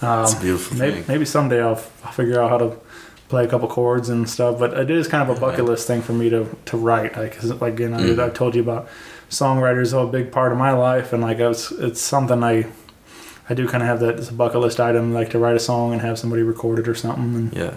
um, 0.00 0.24
It's 0.24 0.34
a 0.34 0.40
beautiful 0.40 0.76
maybe, 0.76 1.04
maybe 1.06 1.24
someday 1.24 1.62
I'll, 1.62 1.80
I'll 2.04 2.12
figure 2.12 2.40
out 2.40 2.50
how 2.50 2.58
to 2.58 2.76
play 3.28 3.44
a 3.44 3.48
couple 3.48 3.68
chords 3.68 4.08
and 4.08 4.28
stuff. 4.28 4.58
But 4.58 4.74
it 4.74 4.90
is 4.90 5.06
kind 5.08 5.28
of 5.28 5.36
a 5.36 5.40
bucket 5.40 5.60
Right. 5.60 5.68
list 5.68 5.86
thing 5.86 6.02
for 6.02 6.12
me 6.12 6.28
to, 6.30 6.46
to 6.66 6.76
write. 6.76 7.16
Like, 7.16 7.38
'cause, 7.38 7.50
like 7.60 7.74
again, 7.74 7.92
Mhm. 7.92 8.18
I, 8.18 8.26
I 8.26 8.28
told 8.30 8.54
you 8.54 8.62
about 8.62 8.88
songwriters 9.30 9.94
are 9.94 10.04
a 10.04 10.08
big 10.10 10.30
part 10.32 10.52
of 10.52 10.58
my 10.58 10.72
life, 10.72 11.12
and 11.12 11.22
like 11.22 11.38
it's 11.38 11.70
it's 11.72 12.00
something 12.00 12.42
I 12.42 12.66
I 13.48 13.54
do 13.54 13.66
kind 13.68 13.82
of 13.82 13.88
have 13.88 14.00
that 14.00 14.18
as 14.18 14.28
a 14.28 14.32
bucket 14.32 14.60
list 14.60 14.78
item, 14.80 15.12
like 15.14 15.30
to 15.30 15.38
write 15.38 15.56
a 15.56 15.60
song 15.60 15.92
and 15.92 16.00
have 16.02 16.18
somebody 16.18 16.42
record 16.42 16.78
it 16.78 16.88
or 16.88 16.94
something. 16.94 17.34
And 17.34 17.52
Yeah. 17.54 17.74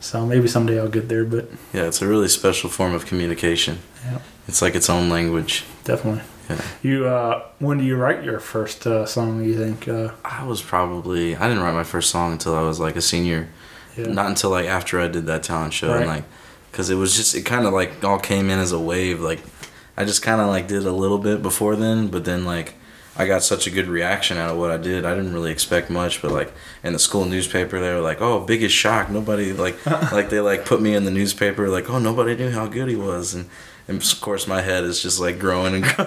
so 0.00 0.26
maybe 0.26 0.48
someday 0.48 0.78
I'll 0.80 0.88
get 0.88 1.08
there, 1.08 1.24
but 1.24 1.48
Yeah. 1.72 1.82
It's 1.86 2.02
a 2.02 2.06
really 2.06 2.28
special 2.28 2.68
form 2.70 2.94
of 2.94 3.06
communication. 3.06 3.78
Yeah. 4.04 4.18
It's 4.48 4.60
like 4.62 4.74
its 4.74 4.90
own 4.90 5.08
language. 5.08 5.64
definitely. 5.84 6.22
Yeah. 6.50 6.60
You 6.82 7.06
uh, 7.06 7.44
when 7.60 7.78
do 7.78 7.84
you 7.84 7.96
write 7.96 8.24
your 8.24 8.40
first 8.40 8.86
uh, 8.86 9.06
song? 9.06 9.44
You 9.44 9.56
think? 9.56 9.86
Uh, 9.88 10.10
I 10.24 10.44
was 10.44 10.60
probably 10.60 11.36
I 11.36 11.48
didn't 11.48 11.62
write 11.62 11.74
my 11.74 11.84
first 11.84 12.10
song 12.10 12.32
until 12.32 12.54
I 12.56 12.62
was 12.62 12.80
like 12.80 12.96
a 12.96 13.00
senior. 13.00 13.48
yeah. 13.96 14.06
Not 14.06 14.26
until 14.26 14.50
like 14.50 14.66
after 14.66 15.00
I 15.00 15.06
did 15.08 15.26
that 15.26 15.42
talent 15.44 15.72
show 15.72 15.94
and 15.94 16.06
like 16.06 16.24
because 16.70 16.90
it 16.90 16.96
was 16.96 17.16
just 17.16 17.34
it 17.34 17.42
kind 17.46 17.66
of 17.66 17.72
like 17.72 18.02
all 18.02 18.18
came 18.18 18.50
in 18.50 18.58
as 18.58 18.72
a 18.72 18.78
wave. 18.78 19.20
Like 19.20 19.40
I 19.96 20.04
just 20.04 20.22
kind 20.22 20.40
of 20.40 20.48
like 20.48 20.66
did 20.66 20.84
a 20.84 20.92
little 20.92 21.18
bit 21.18 21.42
before 21.42 21.76
then, 21.76 22.08
but 22.08 22.24
then 22.24 22.44
like 22.44 22.74
I 23.16 23.26
got 23.26 23.42
such 23.42 23.66
a 23.66 23.70
good 23.70 23.86
reaction 23.88 24.38
out 24.38 24.50
of 24.50 24.58
what 24.58 24.70
I 24.70 24.78
did. 24.78 25.04
I 25.04 25.14
didn't 25.14 25.34
really 25.34 25.52
expect 25.52 25.90
much, 25.90 26.20
but 26.22 26.32
like 26.32 26.52
in 26.82 26.92
the 26.94 26.98
school 26.98 27.24
newspaper, 27.26 27.78
they 27.78 27.92
were 27.94 28.00
like, 28.00 28.20
"Oh, 28.20 28.40
biggest 28.40 28.74
shock! 28.74 29.10
Nobody 29.10 29.52
like 29.52 29.84
like 30.12 30.30
they 30.30 30.40
like 30.40 30.64
put 30.64 30.80
me 30.82 30.94
in 30.94 31.04
the 31.04 31.10
newspaper 31.10 31.68
like, 31.68 31.88
oh, 31.88 31.98
nobody 31.98 32.34
knew 32.34 32.50
how 32.50 32.66
good 32.66 32.88
he 32.88 32.96
was." 32.96 33.34
And 33.34 33.48
and 33.88 34.00
of 34.00 34.20
course, 34.20 34.46
my 34.46 34.62
head 34.62 34.84
is 34.84 35.02
just 35.02 35.20
like 35.20 35.38
growing 35.38 35.74
and 35.74 35.84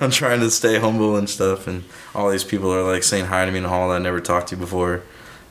I'm 0.00 0.10
trying 0.10 0.40
to 0.40 0.50
stay 0.50 0.78
humble 0.78 1.16
and 1.16 1.28
stuff. 1.28 1.66
And 1.66 1.84
all 2.14 2.30
these 2.30 2.44
people 2.44 2.72
are 2.72 2.82
like 2.82 3.02
saying 3.02 3.26
hi 3.26 3.44
to 3.44 3.50
me 3.50 3.58
in 3.58 3.62
the 3.62 3.68
hall 3.68 3.88
that 3.88 3.96
I 3.96 3.98
never 3.98 4.20
talked 4.20 4.48
to 4.48 4.56
before. 4.56 5.02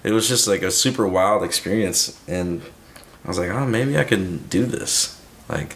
It 0.04 0.12
was 0.12 0.28
just 0.28 0.48
like 0.48 0.62
a 0.62 0.72
super 0.72 1.08
wild 1.08 1.44
experience, 1.44 2.22
and 2.28 2.62
I 3.26 3.28
was 3.28 3.38
like, 3.38 3.50
oh, 3.50 3.66
maybe 3.66 3.98
I 3.98 4.06
can 4.06 4.38
do 4.48 4.66
this. 4.66 5.22
Like, 5.50 5.76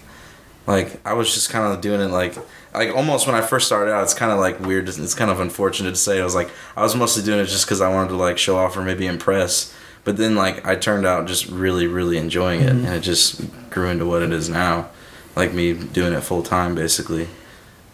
like 0.65 1.05
I 1.05 1.13
was 1.13 1.33
just 1.33 1.49
kind 1.49 1.73
of 1.73 1.81
doing 1.81 1.99
it 1.99 2.07
like, 2.07 2.35
like 2.73 2.95
almost 2.95 3.27
when 3.27 3.35
I 3.35 3.41
first 3.41 3.65
started 3.65 3.91
out, 3.91 4.03
it's 4.03 4.13
kind 4.13 4.31
of 4.31 4.39
like 4.39 4.59
weird. 4.61 4.87
It's 4.87 5.15
kind 5.15 5.29
of 5.29 5.39
unfortunate 5.39 5.91
to 5.91 5.95
say. 5.97 6.21
I 6.21 6.23
was 6.23 6.35
like, 6.35 6.49
I 6.77 6.83
was 6.83 6.95
mostly 6.95 7.23
doing 7.23 7.39
it 7.39 7.45
just 7.45 7.65
because 7.65 7.81
I 7.81 7.89
wanted 7.89 8.09
to 8.09 8.15
like 8.15 8.37
show 8.37 8.57
off 8.57 8.77
or 8.77 8.81
maybe 8.81 9.07
impress. 9.07 9.73
But 10.05 10.17
then 10.17 10.35
like 10.35 10.65
I 10.65 10.75
turned 10.75 11.05
out 11.05 11.27
just 11.27 11.47
really, 11.47 11.87
really 11.87 12.17
enjoying 12.17 12.61
it, 12.61 12.69
mm-hmm. 12.69 12.85
and 12.85 12.95
it 12.95 13.01
just 13.01 13.41
grew 13.69 13.89
into 13.89 14.05
what 14.05 14.21
it 14.21 14.31
is 14.31 14.49
now, 14.49 14.89
like 15.35 15.53
me 15.53 15.73
doing 15.73 16.13
it 16.13 16.21
full 16.21 16.43
time 16.43 16.75
basically, 16.75 17.27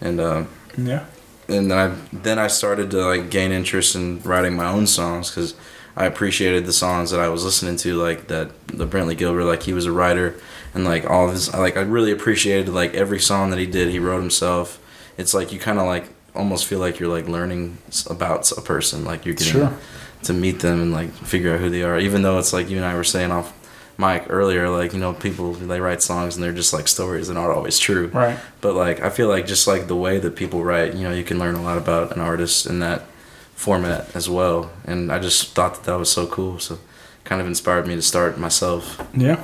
and. 0.01 0.19
uh 0.19 0.45
yeah. 0.77 1.05
and 1.49 1.69
then 1.71 1.77
I 1.77 1.95
then 2.13 2.39
I 2.39 2.47
started 2.47 2.91
to 2.91 3.03
like 3.05 3.29
gain 3.29 3.51
interest 3.51 3.95
in 3.95 4.21
writing 4.21 4.55
my 4.55 4.69
own 4.69 4.87
songs 4.87 5.29
because 5.29 5.55
I 5.97 6.05
appreciated 6.05 6.65
the 6.65 6.71
songs 6.71 7.11
that 7.11 7.19
I 7.19 7.27
was 7.27 7.43
listening 7.43 7.75
to, 7.77 7.95
like 7.95 8.27
that 8.27 8.51
the 8.67 8.85
Brantley 8.87 9.17
Gilbert, 9.17 9.43
like 9.43 9.63
he 9.63 9.73
was 9.73 9.85
a 9.85 9.91
writer, 9.91 10.35
and 10.73 10.85
like 10.85 11.09
all 11.09 11.25
of 11.27 11.33
his, 11.33 11.53
like 11.53 11.75
I 11.75 11.81
really 11.81 12.11
appreciated 12.11 12.69
like 12.69 12.93
every 12.93 13.19
song 13.19 13.49
that 13.49 13.59
he 13.59 13.65
did, 13.65 13.89
he 13.89 13.99
wrote 13.99 14.21
himself. 14.21 14.79
It's 15.17 15.33
like 15.33 15.51
you 15.51 15.59
kind 15.59 15.79
of 15.79 15.85
like 15.87 16.05
almost 16.35 16.65
feel 16.65 16.79
like 16.79 16.99
you're 16.99 17.09
like 17.13 17.27
learning 17.27 17.79
about 18.09 18.49
a 18.53 18.61
person, 18.61 19.03
like 19.03 19.25
you're 19.25 19.35
getting 19.35 19.53
Sure. 19.53 19.73
to 20.23 20.33
meet 20.33 20.59
them 20.59 20.81
and 20.81 20.91
like 20.93 21.11
figure 21.11 21.53
out 21.55 21.59
who 21.59 21.69
they 21.69 21.83
are. 21.83 21.99
Even 21.99 22.21
though 22.21 22.39
it's 22.39 22.53
like 22.53 22.69
you 22.69 22.77
and 22.77 22.85
I 22.85 22.95
were 22.95 23.03
saying 23.03 23.31
off 23.31 23.51
mic 23.99 24.23
earlier, 24.29 24.69
like 24.69 24.93
you 24.93 24.99
know 24.99 25.13
people 25.13 25.53
they 25.53 25.79
write 25.81 26.01
songs 26.01 26.35
and 26.35 26.43
they're 26.43 26.53
just 26.53 26.73
like 26.73 26.87
stories 26.87 27.27
and 27.29 27.37
aren't 27.37 27.55
always 27.55 27.77
true. 27.77 28.07
Right. 28.07 28.39
But 28.61 28.73
like 28.73 29.01
I 29.01 29.09
feel 29.09 29.27
like 29.27 29.45
just 29.45 29.67
like 29.67 29.87
the 29.87 29.95
way 29.95 30.17
that 30.19 30.35
people 30.35 30.63
write, 30.63 30.95
you 30.95 31.03
know, 31.03 31.11
you 31.13 31.23
can 31.25 31.37
learn 31.37 31.55
a 31.55 31.61
lot 31.61 31.77
about 31.77 32.15
an 32.15 32.21
artist 32.21 32.65
in 32.65 32.79
that 32.79 33.03
format 33.55 34.15
as 34.15 34.29
well. 34.29 34.71
And 34.85 35.11
I 35.11 35.19
just 35.19 35.53
thought 35.53 35.75
that 35.75 35.83
that 35.83 35.97
was 35.99 36.09
so 36.11 36.25
cool. 36.27 36.59
So 36.59 36.79
kind 37.25 37.41
of 37.41 37.47
inspired 37.47 37.85
me 37.87 37.95
to 37.95 38.01
start 38.01 38.39
myself. 38.39 39.05
Yeah. 39.13 39.43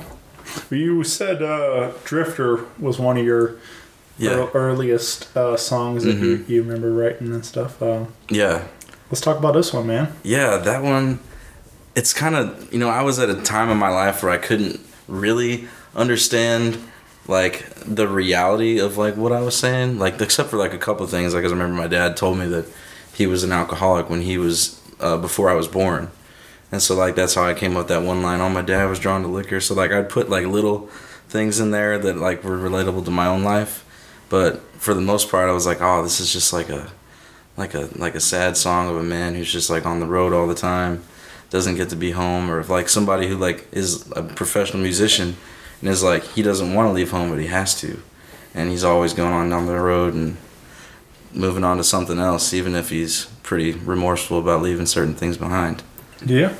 You 0.70 1.04
said 1.04 1.42
uh, 1.42 1.92
Drifter 2.04 2.64
was 2.78 2.98
one 2.98 3.18
of 3.18 3.24
your 3.26 3.56
Yeah. 4.18 4.48
earliest 4.54 5.36
uh, 5.36 5.56
songs 5.58 6.04
that 6.04 6.14
you, 6.16 6.38
Mhm. 6.38 6.48
you 6.48 6.62
remember 6.62 6.90
writing 6.92 7.28
and 7.34 7.44
stuff. 7.44 7.82
Uh, 7.82 8.06
Yeah. 8.30 8.62
let's 9.10 9.20
talk 9.20 9.36
about 9.38 9.52
this 9.54 9.74
one, 9.74 9.86
man. 9.86 10.08
Yeah, 10.22 10.56
that 10.56 10.82
one 10.82 11.18
it's 11.96 12.12
kind 12.12 12.36
of, 12.36 12.72
you 12.72 12.78
know, 12.78 12.90
I 12.90 13.02
was 13.02 13.18
at 13.18 13.30
a 13.30 13.40
time 13.42 13.70
in 13.70 13.78
my 13.78 13.88
life 13.88 14.22
where 14.22 14.30
I 14.30 14.36
couldn't 14.36 14.80
really 15.08 15.66
understand 15.94 16.78
like 17.26 17.68
the 17.80 18.06
reality 18.06 18.78
of 18.78 18.96
like 18.96 19.16
what 19.16 19.32
I 19.32 19.40
was 19.40 19.56
saying, 19.56 19.98
like 19.98 20.20
except 20.20 20.50
for 20.50 20.56
like 20.58 20.74
a 20.74 20.78
couple 20.78 21.06
things. 21.06 21.34
like 21.34 21.44
I 21.44 21.48
remember 21.48 21.74
my 21.74 21.88
dad 21.88 22.16
told 22.16 22.38
me 22.38 22.46
that 22.48 22.66
he 23.12 23.26
was 23.26 23.42
an 23.42 23.50
alcoholic 23.50 24.10
when 24.10 24.20
he 24.20 24.38
was 24.38 24.80
uh, 25.00 25.16
before 25.16 25.50
I 25.50 25.54
was 25.54 25.68
born, 25.68 26.10
and 26.70 26.80
so 26.80 26.94
like 26.94 27.14
that's 27.16 27.34
how 27.34 27.44
I 27.44 27.54
came 27.54 27.72
up 27.72 27.78
with 27.78 27.88
that 27.88 28.02
one 28.02 28.22
line. 28.22 28.40
Oh, 28.40 28.48
my 28.48 28.62
dad 28.62 28.88
was 28.88 28.98
drawn 28.98 29.22
to 29.22 29.28
liquor, 29.28 29.60
so 29.60 29.74
like 29.74 29.90
I'd 29.90 30.08
put 30.08 30.28
like 30.28 30.46
little 30.46 30.88
things 31.28 31.58
in 31.58 31.70
there 31.70 31.98
that 31.98 32.18
like 32.18 32.44
were 32.44 32.58
relatable 32.58 33.04
to 33.06 33.10
my 33.10 33.26
own 33.26 33.42
life, 33.42 33.84
but 34.28 34.60
for 34.78 34.94
the 34.94 35.00
most 35.00 35.30
part, 35.30 35.48
I 35.48 35.52
was 35.52 35.66
like, 35.66 35.80
oh, 35.80 36.02
this 36.02 36.20
is 36.20 36.32
just 36.32 36.52
like 36.52 36.68
a 36.68 36.90
like 37.56 37.74
a 37.74 37.88
like 37.96 38.14
a 38.14 38.20
sad 38.20 38.56
song 38.56 38.88
of 38.88 38.96
a 38.96 39.02
man 39.02 39.34
who's 39.34 39.52
just 39.52 39.70
like 39.70 39.86
on 39.86 40.00
the 40.00 40.06
road 40.06 40.32
all 40.32 40.46
the 40.46 40.54
time, 40.54 41.02
doesn't 41.50 41.76
get 41.76 41.90
to 41.90 41.96
be 41.96 42.10
home, 42.12 42.50
or 42.50 42.60
if 42.60 42.68
like 42.68 42.88
somebody 42.88 43.28
who 43.28 43.36
like 43.36 43.66
is 43.72 44.10
a 44.12 44.22
professional 44.22 44.82
musician 44.82 45.36
and 45.80 45.90
is 45.90 46.02
like 46.02 46.24
he 46.24 46.42
doesn't 46.42 46.74
want 46.74 46.88
to 46.88 46.92
leave 46.92 47.10
home 47.10 47.30
but 47.30 47.38
he 47.38 47.46
has 47.46 47.78
to, 47.80 48.02
and 48.54 48.70
he's 48.70 48.84
always 48.84 49.12
going 49.12 49.32
on 49.32 49.50
down 49.50 49.66
the 49.66 49.78
road 49.78 50.14
and 50.14 50.36
moving 51.32 51.64
on 51.64 51.76
to 51.76 51.84
something 51.84 52.18
else, 52.18 52.54
even 52.54 52.74
if 52.74 52.90
he's 52.90 53.26
pretty 53.42 53.72
remorseful 53.72 54.38
about 54.38 54.62
leaving 54.62 54.86
certain 54.86 55.14
things 55.14 55.36
behind. 55.36 55.82
Yeah. 56.24 56.54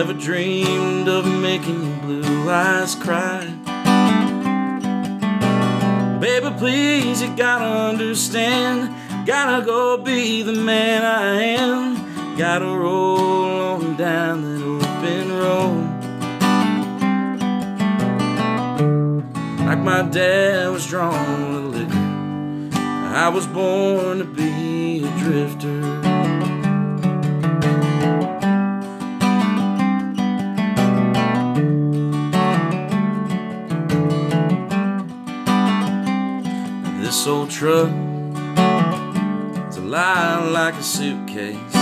Never 0.00 0.14
dreamed 0.14 1.08
of 1.08 1.26
making 1.26 1.84
your 1.84 1.96
blue 1.98 2.50
eyes 2.50 2.94
cry. 2.94 3.44
Baby, 6.18 6.50
please, 6.56 7.20
you 7.20 7.36
gotta 7.36 7.66
understand. 7.66 9.26
Gotta 9.26 9.62
go 9.62 9.98
be 9.98 10.42
the 10.42 10.54
man 10.54 11.04
I 11.04 11.42
am. 11.42 12.38
Gotta 12.38 12.64
roll 12.64 13.18
on 13.74 13.96
down 13.98 14.40
that 14.40 14.62
open 14.64 15.32
road. 15.34 15.84
Like 19.66 19.80
my 19.80 20.00
dad 20.00 20.70
was 20.70 20.86
drawn 20.86 21.52
with 21.52 21.74
liquor. 21.76 22.80
I 23.14 23.28
was 23.28 23.46
born 23.46 24.16
to 24.16 24.24
be 24.24 25.04
a 25.04 25.10
drifter. 25.18 25.99
This 37.20 37.28
old 37.28 37.50
truck 37.50 37.90
is 39.68 39.76
a 39.76 39.82
lie 39.82 40.42
like 40.48 40.72
a 40.72 40.82
suitcase. 40.82 41.74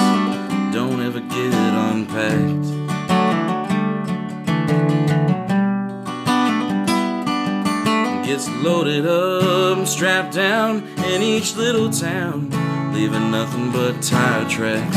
Don't 0.72 1.00
ever 1.00 1.20
get 1.20 1.54
it 1.54 1.74
unpacked. 1.86 2.66
Gets 8.26 8.48
loaded 8.64 9.06
up 9.06 9.86
strapped 9.86 10.34
down 10.34 10.82
in 11.06 11.22
each 11.22 11.54
little 11.54 11.88
town, 11.88 12.50
leaving 12.92 13.30
nothing 13.30 13.70
but 13.70 14.02
tire 14.02 14.48
tracks. 14.48 14.96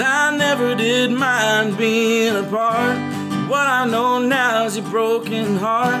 I 0.00 0.34
never 0.38 0.74
did 0.74 1.10
mind 1.10 1.76
being 1.76 2.34
apart. 2.34 3.01
What 3.52 3.66
I 3.66 3.84
know 3.84 4.18
now 4.18 4.64
is 4.64 4.78
your 4.78 4.88
broken 4.88 5.58
heart. 5.58 6.00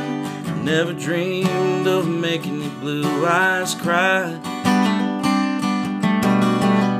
Never 0.64 0.94
dreamed 0.94 1.86
of 1.86 2.08
making 2.08 2.62
your 2.62 2.70
blue 2.80 3.26
eyes 3.26 3.74
cry. 3.74 4.30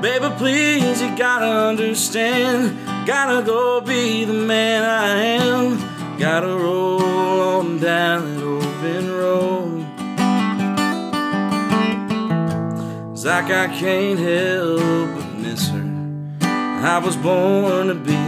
Baby, 0.03 0.29
please, 0.37 1.01
you 1.01 1.17
gotta 1.17 1.47
understand. 1.47 2.77
Gotta 3.07 3.43
go 3.47 3.81
be 3.81 4.27
the 4.27 4.35
man 4.35 4.83
I 4.83 5.23
am. 5.41 6.19
Gotta 6.19 6.49
roll 6.49 7.01
on 7.01 7.79
down 7.79 8.37
that 8.37 8.43
open 8.45 9.11
road. 9.11 9.87
It's 13.12 13.25
like 13.25 13.47
I 13.47 13.69
can't 13.69 14.19
help 14.19 15.15
but 15.17 15.33
miss 15.38 15.71
her. 15.71 15.93
I 16.43 16.99
was 16.99 17.17
born 17.17 17.87
to 17.87 17.95
be 17.95 18.21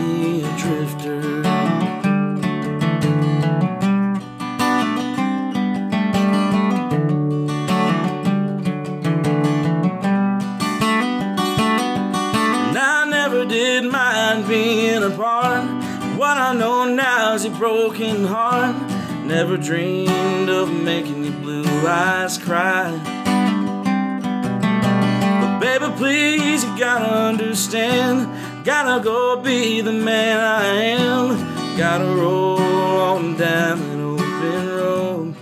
broken 17.59 18.25
heart. 18.25 18.77
Never 19.25 19.57
dreamed 19.57 20.49
of 20.49 20.71
making 20.71 21.25
your 21.25 21.35
blue 21.35 21.65
eyes 21.87 22.37
cry. 22.39 22.91
But 25.41 25.59
baby, 25.61 25.93
please, 25.97 26.65
you 26.65 26.79
gotta 26.79 27.11
understand. 27.11 28.29
Gotta 28.65 29.03
go 29.03 29.41
be 29.41 29.81
the 29.81 29.93
man 29.93 30.39
I 30.41 30.65
am. 30.99 31.77
Gotta 31.77 32.05
roll 32.05 32.59
on 32.61 33.37
down 33.37 33.79
that 33.79 33.99
open 33.99 34.69
road. 34.69 35.35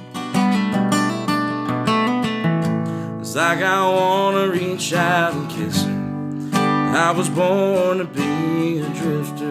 It's 3.20 3.34
like 3.34 3.58
I 3.58 3.88
wanna 3.88 4.48
reach 4.48 4.92
out 4.92 5.34
and 5.34 5.50
kiss 5.50 5.84
her. 5.84 6.02
I 6.54 7.10
was 7.10 7.28
born 7.28 7.98
to 7.98 8.04
be 8.04 8.78
a 8.78 8.88
drifter. 8.90 9.41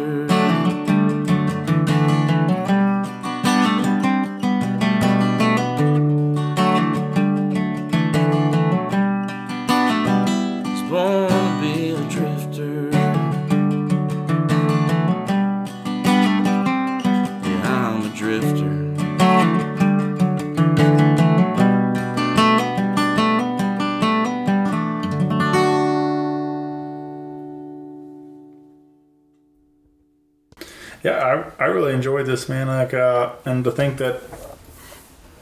Really 31.74 31.94
enjoyed 31.94 32.26
this 32.26 32.48
man. 32.48 32.68
Like, 32.68 32.94
uh, 32.94 33.34
and 33.46 33.64
to 33.64 33.72
think 33.72 33.98
that 33.98 34.22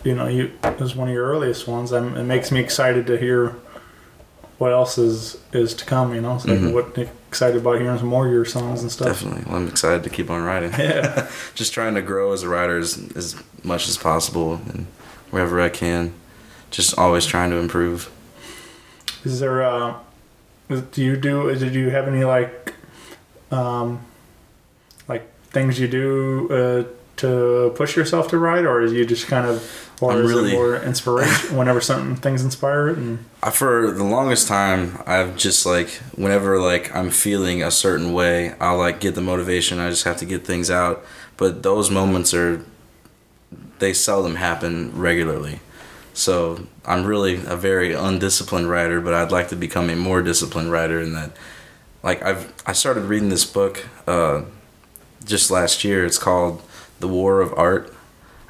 you 0.03 0.15
know 0.15 0.27
you 0.27 0.51
it 0.63 0.79
was 0.79 0.95
one 0.95 1.09
of 1.09 1.13
your 1.13 1.27
earliest 1.27 1.67
ones. 1.67 1.91
I'm, 1.91 2.15
it 2.15 2.23
makes 2.23 2.51
me 2.51 2.59
excited 2.59 3.07
to 3.07 3.17
hear 3.17 3.55
what 4.57 4.71
else 4.71 4.97
is 4.97 5.37
is 5.53 5.73
to 5.75 5.85
come. 5.85 6.13
You 6.13 6.21
know, 6.21 6.37
so 6.37 6.53
like, 6.53 6.73
what 6.73 7.09
excited 7.29 7.57
about 7.61 7.79
hearing 7.79 7.97
some 7.97 8.07
more 8.07 8.25
of 8.25 8.31
your 8.31 8.45
songs 8.45 8.81
and 8.81 8.91
stuff. 8.91 9.07
Definitely. 9.07 9.43
Well, 9.45 9.57
I'm 9.57 9.67
excited 9.67 10.03
to 10.03 10.09
keep 10.09 10.29
on 10.29 10.43
writing. 10.43 10.71
Yeah. 10.71 11.29
Just 11.55 11.73
trying 11.73 11.95
to 11.95 12.01
grow 12.01 12.31
as 12.33 12.41
a 12.41 12.49
writer 12.49 12.79
as, 12.79 12.97
as 13.15 13.35
much 13.63 13.87
as 13.87 13.97
possible 13.97 14.55
and 14.69 14.87
wherever 15.29 15.61
I 15.61 15.69
can. 15.69 16.13
Just 16.71 16.97
always 16.97 17.25
trying 17.25 17.51
to 17.51 17.57
improve. 17.57 18.11
Is 19.23 19.39
there 19.39 19.63
uh, 19.63 19.99
do 20.69 21.03
you 21.03 21.17
do? 21.17 21.53
Did 21.55 21.73
you 21.73 21.89
have 21.89 22.07
any 22.07 22.23
like 22.23 22.73
um, 23.51 23.91
like 23.91 24.08
things 25.51 25.79
you 25.79 25.87
do 25.87 26.47
uh, 26.51 26.95
to 27.17 27.73
push 27.75 27.97
yourself 27.97 28.29
to 28.29 28.37
write, 28.37 28.65
or 28.65 28.81
is 28.81 28.93
you 28.93 29.05
just 29.05 29.27
kind 29.27 29.45
of, 29.45 29.91
or 30.01 30.13
I'm 30.13 30.19
is 30.23 30.31
really- 30.31 30.51
it 30.51 30.55
more 30.55 30.75
inspiration 30.77 31.57
whenever 31.57 31.81
something 31.81 32.15
things 32.15 32.43
inspire 32.43 32.89
it? 32.89 32.97
And 32.97 33.25
I, 33.43 33.49
for 33.51 33.91
the 33.91 34.03
longest 34.03 34.47
time, 34.47 35.01
I've 35.05 35.35
just 35.35 35.65
like 35.65 35.89
whenever 36.15 36.59
like 36.59 36.95
I'm 36.95 37.09
feeling 37.09 37.61
a 37.63 37.71
certain 37.71 38.13
way, 38.13 38.53
I'll 38.59 38.77
like 38.77 38.99
get 38.99 39.15
the 39.15 39.21
motivation. 39.21 39.79
I 39.79 39.89
just 39.89 40.05
have 40.05 40.17
to 40.17 40.25
get 40.25 40.45
things 40.45 40.69
out. 40.71 41.03
But 41.37 41.63
those 41.63 41.89
moments 41.89 42.33
are 42.33 42.63
they 43.79 43.93
seldom 43.93 44.35
happen 44.35 44.91
regularly. 44.93 45.59
So 46.13 46.67
I'm 46.85 47.05
really 47.05 47.35
a 47.45 47.55
very 47.55 47.93
undisciplined 47.93 48.69
writer, 48.69 48.99
but 48.99 49.13
I'd 49.13 49.31
like 49.31 49.47
to 49.49 49.55
become 49.55 49.89
a 49.89 49.95
more 49.95 50.21
disciplined 50.21 50.71
writer. 50.71 50.99
In 50.99 51.13
that, 51.13 51.31
like 52.03 52.21
I've 52.23 52.53
I 52.65 52.73
started 52.73 53.05
reading 53.05 53.29
this 53.29 53.45
book 53.45 53.85
uh, 54.05 54.43
just 55.23 55.51
last 55.51 55.83
year. 55.83 56.05
It's 56.05 56.17
called 56.17 56.61
The 56.99 57.07
War 57.07 57.41
of 57.41 57.53
Art. 57.57 57.93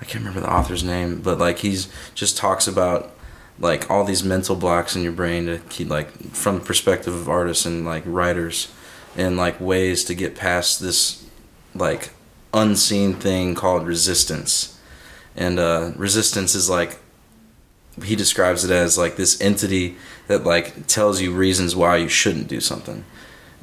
I 0.01 0.05
can't 0.05 0.23
remember 0.23 0.39
the 0.39 0.53
author's 0.53 0.83
name, 0.83 1.21
but 1.21 1.39
like 1.39 1.59
he's 1.59 1.89
just 2.15 2.37
talks 2.37 2.67
about 2.67 3.13
like 3.59 3.89
all 3.89 4.03
these 4.03 4.23
mental 4.23 4.55
blocks 4.55 4.95
in 4.95 5.03
your 5.03 5.11
brain 5.11 5.45
to 5.45 5.59
keep 5.69 5.89
like 5.89 6.11
from 6.31 6.59
the 6.59 6.65
perspective 6.65 7.13
of 7.13 7.27
artists 7.27 7.65
and 7.65 7.85
like 7.85 8.03
writers 8.05 8.71
and 9.17 9.37
like 9.37 9.59
ways 9.59 10.03
to 10.05 10.15
get 10.15 10.35
past 10.35 10.79
this 10.79 11.25
like 11.75 12.11
unseen 12.53 13.13
thing 13.13 13.53
called 13.53 13.85
resistance 13.85 14.79
and 15.35 15.59
uh 15.59 15.91
resistance 15.95 16.55
is 16.55 16.69
like 16.69 16.99
he 18.03 18.15
describes 18.15 18.63
it 18.63 18.71
as 18.71 18.97
like 18.97 19.17
this 19.17 19.39
entity 19.41 19.95
that 20.27 20.43
like 20.43 20.87
tells 20.87 21.21
you 21.21 21.33
reasons 21.33 21.75
why 21.75 21.97
you 21.97 22.07
shouldn't 22.07 22.47
do 22.47 22.59
something 22.59 23.03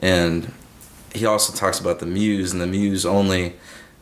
and 0.01 0.53
he 1.15 1.27
also 1.27 1.53
talks 1.53 1.79
about 1.81 1.99
the 1.99 2.07
muse 2.07 2.53
and 2.53 2.61
the 2.61 2.67
muse 2.67 3.07
only 3.07 3.55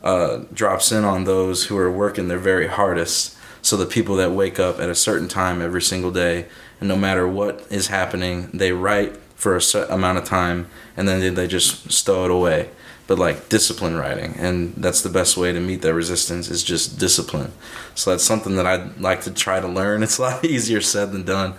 uh, 0.03 0.45
drops 0.53 0.93
in 0.93 1.05
on 1.05 1.25
those 1.25 1.65
who 1.65 1.79
are 1.79 1.91
working 1.91 2.29
their 2.29 2.39
very 2.39 2.67
hardest. 2.67 3.37
So 3.63 3.77
the 3.77 3.87
people 3.87 4.17
that 4.17 4.33
wake 4.33 4.61
up 4.61 4.79
at 4.79 4.91
a 4.91 4.95
certain 4.95 5.29
time 5.29 5.63
every 5.63 5.81
single 5.81 6.11
day, 6.11 6.47
and 6.79 6.89
no 6.89 6.97
matter 6.97 7.27
what 7.27 7.67
is 7.71 7.87
happening, 7.87 8.51
they 8.53 8.73
write 8.73 9.17
for 9.35 9.57
a 9.57 9.63
certain 9.63 9.95
amount 9.95 10.19
of 10.19 10.25
time, 10.25 10.67
and 10.97 11.09
then 11.09 11.21
they, 11.21 11.31
they 11.31 11.47
just 11.47 11.91
stow 11.91 12.27
it 12.27 12.31
away. 12.31 12.69
But 13.07 13.19
like 13.19 13.51
discipline 13.51 13.97
writing, 13.97 14.35
and 14.39 14.75
that's 14.77 15.03
the 15.03 15.11
best 15.11 15.37
way 15.37 15.53
to 15.53 15.61
meet 15.61 15.83
that 15.83 15.93
resistance 15.93 16.49
is 16.49 16.65
just 16.65 16.99
discipline. 16.99 17.53
So 17.95 18.11
that's 18.11 18.25
something 18.25 18.57
that 18.57 18.67
I'd 18.67 18.99
like 18.99 19.21
to 19.23 19.31
try 19.31 19.61
to 19.61 19.69
learn. 19.69 20.03
It's 20.03 20.17
a 20.17 20.23
lot 20.23 20.45
easier 20.45 20.81
said 20.81 21.13
than 21.13 21.23
done, 21.25 21.55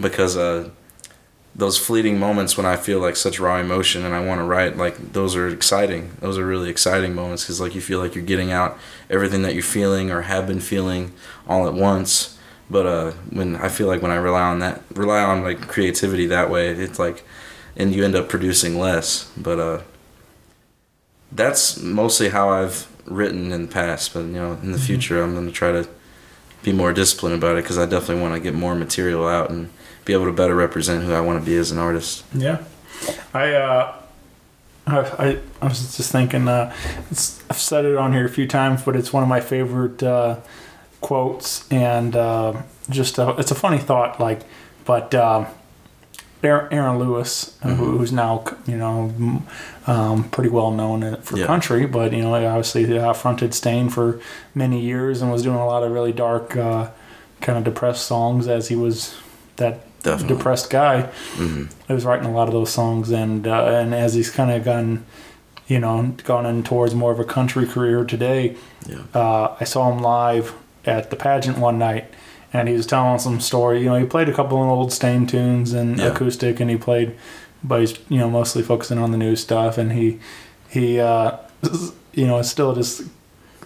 because 0.00 0.38
uh, 0.38 0.70
those 1.56 1.78
fleeting 1.78 2.18
moments 2.18 2.58
when 2.58 2.66
I 2.66 2.76
feel 2.76 3.00
like 3.00 3.16
such 3.16 3.40
raw 3.40 3.56
emotion 3.58 4.04
and 4.04 4.14
I 4.14 4.20
want 4.20 4.40
to 4.40 4.44
write, 4.44 4.76
like 4.76 5.14
those 5.14 5.34
are 5.34 5.48
exciting. 5.48 6.14
Those 6.20 6.36
are 6.36 6.44
really 6.44 6.68
exciting 6.68 7.14
moments 7.14 7.44
because 7.44 7.62
like 7.62 7.74
you 7.74 7.80
feel 7.80 7.98
like 7.98 8.14
you're 8.14 8.24
getting 8.24 8.52
out 8.52 8.78
everything 9.08 9.40
that 9.42 9.54
you're 9.54 9.62
feeling 9.62 10.10
or 10.10 10.22
have 10.22 10.46
been 10.46 10.60
feeling 10.60 11.12
all 11.48 11.66
at 11.66 11.72
once. 11.72 12.38
But 12.68 12.86
uh, 12.86 13.10
when 13.30 13.56
I 13.56 13.68
feel 13.68 13.86
like 13.86 14.02
when 14.02 14.10
I 14.10 14.16
rely 14.16 14.42
on 14.42 14.58
that, 14.58 14.82
rely 14.92 15.22
on 15.22 15.42
like 15.42 15.66
creativity 15.66 16.26
that 16.26 16.50
way, 16.50 16.68
it's 16.68 16.98
like, 16.98 17.24
and 17.74 17.94
you 17.94 18.04
end 18.04 18.16
up 18.16 18.28
producing 18.28 18.78
less. 18.78 19.32
But 19.34 19.58
uh, 19.58 19.82
that's 21.32 21.80
mostly 21.80 22.28
how 22.28 22.50
I've 22.50 22.86
written 23.06 23.50
in 23.50 23.62
the 23.62 23.72
past. 23.72 24.12
But 24.12 24.24
you 24.26 24.32
know, 24.32 24.58
in 24.62 24.72
the 24.72 24.78
future, 24.78 25.22
I'm 25.22 25.34
gonna 25.34 25.52
try 25.52 25.72
to 25.72 25.88
be 26.62 26.72
more 26.72 26.92
disciplined 26.92 27.36
about 27.36 27.56
it 27.56 27.64
because 27.64 27.78
I 27.78 27.86
definitely 27.86 28.20
want 28.20 28.34
to 28.34 28.40
get 28.40 28.52
more 28.52 28.74
material 28.74 29.26
out 29.26 29.48
and 29.48 29.70
be 30.06 30.14
able 30.14 30.24
to 30.24 30.32
better 30.32 30.54
represent 30.54 31.04
who 31.04 31.12
I 31.12 31.20
want 31.20 31.38
to 31.38 31.44
be 31.44 31.56
as 31.56 31.70
an 31.70 31.78
artist. 31.78 32.24
Yeah, 32.32 32.64
I 33.34 33.52
uh, 33.52 33.94
I, 34.86 35.40
I, 35.60 35.66
was 35.66 35.96
just 35.96 36.10
thinking. 36.12 36.48
Uh, 36.48 36.74
it's, 37.10 37.42
I've 37.50 37.58
said 37.58 37.84
it 37.84 37.96
on 37.96 38.12
here 38.12 38.24
a 38.24 38.30
few 38.30 38.46
times, 38.46 38.82
but 38.82 38.96
it's 38.96 39.12
one 39.12 39.22
of 39.22 39.28
my 39.28 39.40
favorite 39.40 40.02
uh, 40.02 40.36
quotes, 41.00 41.70
and 41.70 42.14
uh, 42.16 42.62
just 42.88 43.18
a, 43.18 43.30
it's 43.36 43.50
a 43.50 43.56
funny 43.56 43.78
thought. 43.78 44.20
Like, 44.20 44.42
but 44.84 45.12
uh, 45.12 45.46
Aaron, 46.44 46.72
Aaron 46.72 46.98
Lewis, 47.00 47.58
who, 47.64 47.74
who's 47.74 48.12
now 48.12 48.44
you 48.66 48.76
know 48.76 49.42
um, 49.88 50.30
pretty 50.30 50.50
well 50.50 50.70
known 50.70 51.16
for 51.22 51.36
Yeah. 51.36 51.46
country, 51.46 51.86
but 51.86 52.12
you 52.12 52.22
know 52.22 52.34
obviously 52.34 52.96
uh, 52.96 53.12
fronted 53.12 53.54
Staind 53.54 53.92
for 53.92 54.20
many 54.54 54.80
years 54.80 55.20
and 55.20 55.32
was 55.32 55.42
doing 55.42 55.56
a 55.56 55.66
lot 55.66 55.82
of 55.82 55.90
really 55.90 56.12
dark, 56.12 56.56
uh, 56.56 56.90
kind 57.40 57.58
of 57.58 57.64
depressed 57.64 58.06
songs 58.06 58.46
as 58.46 58.68
he 58.68 58.76
was 58.76 59.16
that 59.56 59.80
Definitely. 60.06 60.36
depressed 60.36 60.70
guy. 60.70 61.02
hmm 61.34 61.64
I 61.88 61.92
was 61.94 62.04
writing 62.04 62.26
a 62.26 62.32
lot 62.32 62.46
of 62.48 62.54
those 62.54 62.70
songs, 62.70 63.10
and 63.10 63.46
uh, 63.46 63.64
and 63.66 63.94
as 63.94 64.14
he's 64.14 64.30
kind 64.30 64.50
of 64.50 64.64
gone, 64.64 65.04
you 65.68 65.78
know, 65.80 66.14
gone 66.24 66.46
in 66.46 66.62
towards 66.62 66.94
more 66.94 67.12
of 67.12 67.18
a 67.20 67.24
country 67.24 67.66
career 67.66 68.04
today, 68.04 68.56
Yeah. 68.88 69.02
uh, 69.14 69.56
I 69.60 69.64
saw 69.64 69.90
him 69.92 70.00
live 70.00 70.54
at 70.84 71.10
the 71.10 71.16
pageant 71.16 71.58
one 71.58 71.78
night, 71.78 72.04
and 72.52 72.68
he 72.68 72.74
was 72.74 72.86
telling 72.86 73.18
some 73.18 73.40
story. 73.40 73.80
You 73.80 73.86
know, 73.86 73.96
he 73.96 74.04
played 74.06 74.28
a 74.28 74.32
couple 74.32 74.62
of 74.62 74.68
old 74.68 74.92
Staind 74.92 75.28
tunes 75.28 75.72
and 75.72 75.98
Yeah. 75.98 76.06
acoustic, 76.12 76.60
and 76.60 76.70
he 76.70 76.76
played, 76.76 77.12
but 77.64 77.80
he's 77.80 77.94
you 78.08 78.18
know 78.18 78.30
mostly 78.30 78.62
focusing 78.62 78.98
on 78.98 79.10
the 79.10 79.18
new 79.18 79.34
stuff, 79.36 79.76
and 79.78 79.92
he 79.92 80.18
he 80.68 81.00
uh, 81.00 81.32
you 82.14 82.26
know 82.28 82.38
it's 82.38 82.48
still 82.50 82.74
just 82.74 83.02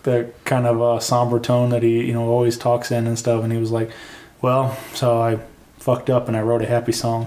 the 0.02 0.30
kind 0.46 0.66
of 0.66 0.80
uh, 0.80 0.98
somber 1.00 1.38
tone 1.38 1.68
that 1.70 1.82
he 1.82 2.04
you 2.06 2.14
know 2.14 2.26
always 2.28 2.56
talks 2.56 2.90
in 2.90 3.06
and 3.06 3.18
stuff, 3.18 3.42
and 3.44 3.52
he 3.52 3.58
was 3.58 3.70
like, 3.70 3.90
well, 4.42 4.76
so 4.94 5.20
I 5.20 5.38
fucked 5.80 6.08
up 6.10 6.28
and 6.28 6.36
I 6.36 6.42
wrote 6.42 6.62
a 6.62 6.66
happy 6.66 6.92
song 6.92 7.26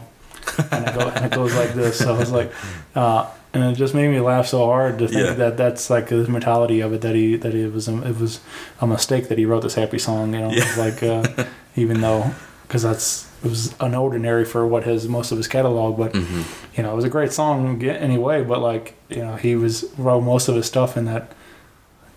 and, 0.72 0.88
it 0.88 0.94
go, 0.96 1.02
and 1.10 1.26
it 1.26 1.32
goes 1.36 1.54
like 1.56 1.74
this. 1.74 1.98
So 2.00 2.14
I 2.16 2.18
was 2.18 2.32
like, 2.32 2.52
uh, 2.96 3.30
and 3.54 3.64
it 3.64 3.76
just 3.76 3.94
made 3.94 4.08
me 4.10 4.20
laugh 4.20 4.48
so 4.48 4.66
hard 4.66 4.98
to 5.00 5.08
think 5.08 5.20
Yeah. 5.28 5.34
that 5.34 5.58
that's 5.58 5.90
like 5.90 6.08
the 6.10 6.28
mentality 6.28 6.80
of 6.80 6.94
it 6.94 7.02
that 7.02 7.16
he 7.16 7.36
that 7.36 7.54
it 7.54 7.72
was 7.74 7.88
a, 7.88 7.96
it 8.08 8.18
was 8.20 8.40
a 8.82 8.88
mistake 8.88 9.28
that 9.30 9.38
he 9.38 9.46
wrote 9.46 9.62
this 9.64 9.76
happy 9.76 10.00
song. 10.00 10.34
You 10.34 10.40
know, 10.42 10.52
Yeah. 10.52 10.74
like 10.78 11.04
uh, 11.04 11.46
even 11.76 12.02
though 12.02 12.32
because 12.68 12.82
that's 12.84 13.28
it 13.44 13.50
was 13.50 13.74
unordinary 13.74 14.48
for 14.48 14.66
what 14.66 14.84
his 14.86 15.08
most 15.08 15.32
of 15.32 15.38
his 15.38 15.48
catalog, 15.48 15.98
but 15.98 16.16
hmm 16.16 16.42
you 16.76 16.82
know 16.82 16.92
it 16.92 16.96
was 16.96 17.06
a 17.06 17.10
great 17.10 17.32
song 17.32 17.84
anyway. 17.84 18.44
But 18.44 18.60
like 18.62 18.96
you 19.10 19.24
know 19.24 19.36
he 19.36 19.56
was 19.56 19.86
wrote 19.98 20.22
most 20.22 20.48
of 20.48 20.56
his 20.56 20.66
stuff 20.66 20.98
in 20.98 21.06
that 21.06 21.32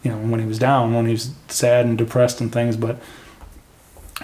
you 0.02 0.10
know 0.10 0.16
when 0.18 0.40
he 0.40 0.46
was 0.46 0.58
down, 0.58 0.94
when 0.94 1.04
he 1.06 1.12
was 1.12 1.30
sad 1.48 1.84
and 1.86 1.96
depressed 1.98 2.40
and 2.40 2.52
things, 2.52 2.76
but. 2.76 2.96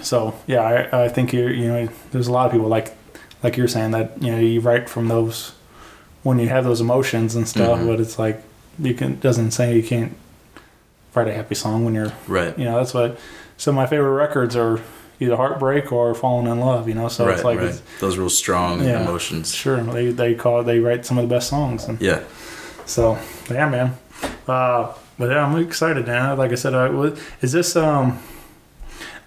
So 0.00 0.34
yeah, 0.46 0.62
I, 0.92 1.04
I 1.04 1.08
think 1.08 1.32
you 1.32 1.48
you 1.48 1.68
know 1.68 1.88
there's 2.12 2.26
a 2.28 2.32
lot 2.32 2.46
of 2.46 2.52
people 2.52 2.68
like 2.68 2.94
like 3.42 3.56
you're 3.56 3.68
saying 3.68 3.90
that 3.92 4.22
you 4.22 4.32
know 4.32 4.38
you 4.38 4.60
write 4.60 4.88
from 4.88 5.08
those 5.08 5.52
when 6.22 6.38
you 6.38 6.48
have 6.48 6.64
those 6.64 6.80
emotions 6.80 7.34
and 7.34 7.46
stuff, 7.48 7.78
Mhm. 7.80 7.86
but 7.88 8.00
it's 8.00 8.18
like 8.18 8.42
you 8.78 8.94
can 8.94 9.18
doesn't 9.20 9.50
say 9.50 9.76
you 9.76 9.82
can't 9.82 10.16
write 11.14 11.28
a 11.28 11.34
happy 11.34 11.54
song 11.54 11.84
when 11.84 11.94
you're 11.94 12.12
Right. 12.26 12.58
you 12.58 12.64
know 12.64 12.76
that's 12.78 12.94
what 12.94 13.18
some 13.58 13.76
of 13.76 13.82
my 13.82 13.86
favorite 13.86 14.12
records 14.12 14.56
are 14.56 14.80
either 15.20 15.36
heartbreak 15.36 15.92
or 15.92 16.14
falling 16.14 16.46
in 16.50 16.58
love. 16.58 16.88
You 16.88 16.94
know, 16.94 17.08
so 17.08 17.26
right. 17.26 17.34
it's 17.34 17.44
like 17.44 17.58
right. 17.58 17.68
it's, 17.68 17.82
Those 18.00 18.16
real 18.16 18.30
strong 18.30 18.82
Yeah. 18.82 19.02
emotions. 19.02 19.54
sure 19.54 19.76
they 19.82 20.10
they 20.10 20.34
call 20.34 20.62
they 20.62 20.78
write 20.80 21.04
some 21.04 21.18
of 21.18 21.28
the 21.28 21.34
best 21.34 21.48
songs 21.48 21.84
and 21.86 22.00
Yeah. 22.00 22.20
so 22.86 23.18
yeah, 23.50 23.68
man. 23.68 23.96
Uh, 24.48 24.88
but 25.18 25.30
yeah, 25.30 25.44
I'm 25.44 25.56
excited, 25.60 26.06
now. 26.06 26.34
Like 26.34 26.50
I 26.52 26.54
said, 26.56 26.74
I, 26.74 26.86
is 27.42 27.52
this 27.52 27.76
um. 27.76 28.18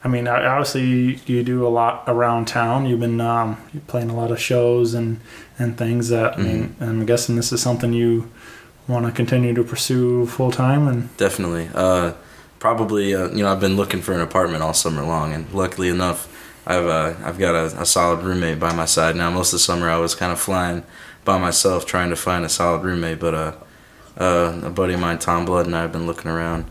I 0.05 0.07
mean, 0.07 0.27
obviously, 0.27 1.19
you 1.25 1.43
do 1.43 1.65
a 1.65 1.67
lot 1.67 2.03
around 2.05 2.45
town. 2.45 2.85
You've 2.85 2.99
been 2.99 3.19
um, 3.19 3.57
playing 3.87 4.11
a 4.11 4.15
lot 4.15 4.29
of 4.29 4.39
shows 4.39 4.93
and, 4.93 5.19
and 5.57 5.75
things. 5.75 6.09
That 6.09 6.37
I 6.37 6.41
mean, 6.43 6.75
I'm 6.79 7.07
guessing 7.07 7.35
this 7.35 7.51
is 7.51 7.59
something 7.59 7.91
you 7.91 8.31
want 8.87 9.07
to 9.07 9.11
continue 9.11 9.55
to 9.55 9.63
pursue 9.63 10.27
full 10.27 10.51
time. 10.51 10.87
And 10.87 11.17
Definitely. 11.17 11.71
Uh, 11.73 12.13
probably. 12.59 13.15
Uh, 13.15 13.29
you 13.29 13.41
know, 13.41 13.51
I've 13.51 13.59
been 13.59 13.75
looking 13.75 14.03
for 14.03 14.13
an 14.13 14.21
apartment 14.21 14.61
all 14.61 14.75
summer 14.75 15.03
long, 15.03 15.33
and 15.33 15.51
luckily 15.51 15.89
enough, 15.89 16.31
I've 16.67 16.85
uh, 16.85 17.15
I've 17.23 17.39
got 17.39 17.55
a, 17.55 17.81
a 17.81 17.85
solid 17.87 18.23
roommate 18.23 18.59
by 18.59 18.75
my 18.75 18.85
side 18.85 19.15
now. 19.15 19.31
Most 19.31 19.53
of 19.53 19.53
the 19.53 19.63
summer, 19.63 19.89
I 19.89 19.97
was 19.97 20.13
kind 20.13 20.31
of 20.31 20.39
flying 20.39 20.83
by 21.23 21.39
myself 21.39 21.87
trying 21.87 22.11
to 22.11 22.15
find 22.15 22.45
a 22.45 22.49
solid 22.49 22.83
roommate, 22.83 23.19
but 23.19 23.33
uh, 23.33 23.53
uh, 24.19 24.61
a 24.65 24.69
buddy 24.69 24.93
of 24.93 24.99
mine, 24.99 25.17
Tom 25.17 25.45
Blood, 25.45 25.65
and 25.65 25.75
I 25.75 25.81
have 25.81 25.91
been 25.91 26.05
looking 26.05 26.29
around, 26.29 26.65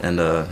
and 0.00 0.18
uh, 0.18 0.46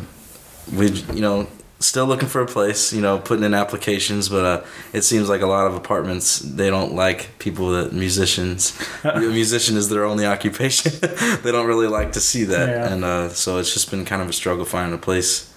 we, 0.72 0.90
you 0.90 1.22
know. 1.22 1.48
Still 1.82 2.04
looking 2.04 2.28
for 2.28 2.42
a 2.42 2.46
place, 2.46 2.92
you 2.92 3.00
know, 3.00 3.18
putting 3.18 3.42
in 3.42 3.54
applications, 3.54 4.28
but 4.28 4.44
uh, 4.44 4.64
it 4.92 5.00
seems 5.00 5.30
like 5.30 5.40
a 5.40 5.46
lot 5.46 5.66
of 5.66 5.74
apartments 5.74 6.38
they 6.40 6.68
don't 6.68 6.94
like 6.94 7.30
people 7.38 7.70
that 7.70 7.94
musicians. 7.94 8.78
a 9.04 9.18
musician 9.18 9.78
is 9.78 9.88
their 9.88 10.04
only 10.04 10.26
occupation. 10.26 10.92
they 11.42 11.50
don't 11.50 11.66
really 11.66 11.86
like 11.88 12.12
to 12.12 12.20
see 12.20 12.44
that, 12.44 12.68
Yeah. 12.68 12.92
and 12.92 13.02
uh, 13.02 13.28
so 13.30 13.56
it's 13.56 13.72
just 13.72 13.90
been 13.90 14.04
kind 14.04 14.20
of 14.20 14.28
a 14.28 14.32
struggle 14.34 14.66
finding 14.66 14.94
a 14.94 15.00
place 15.00 15.50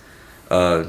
uh, 0.50 0.86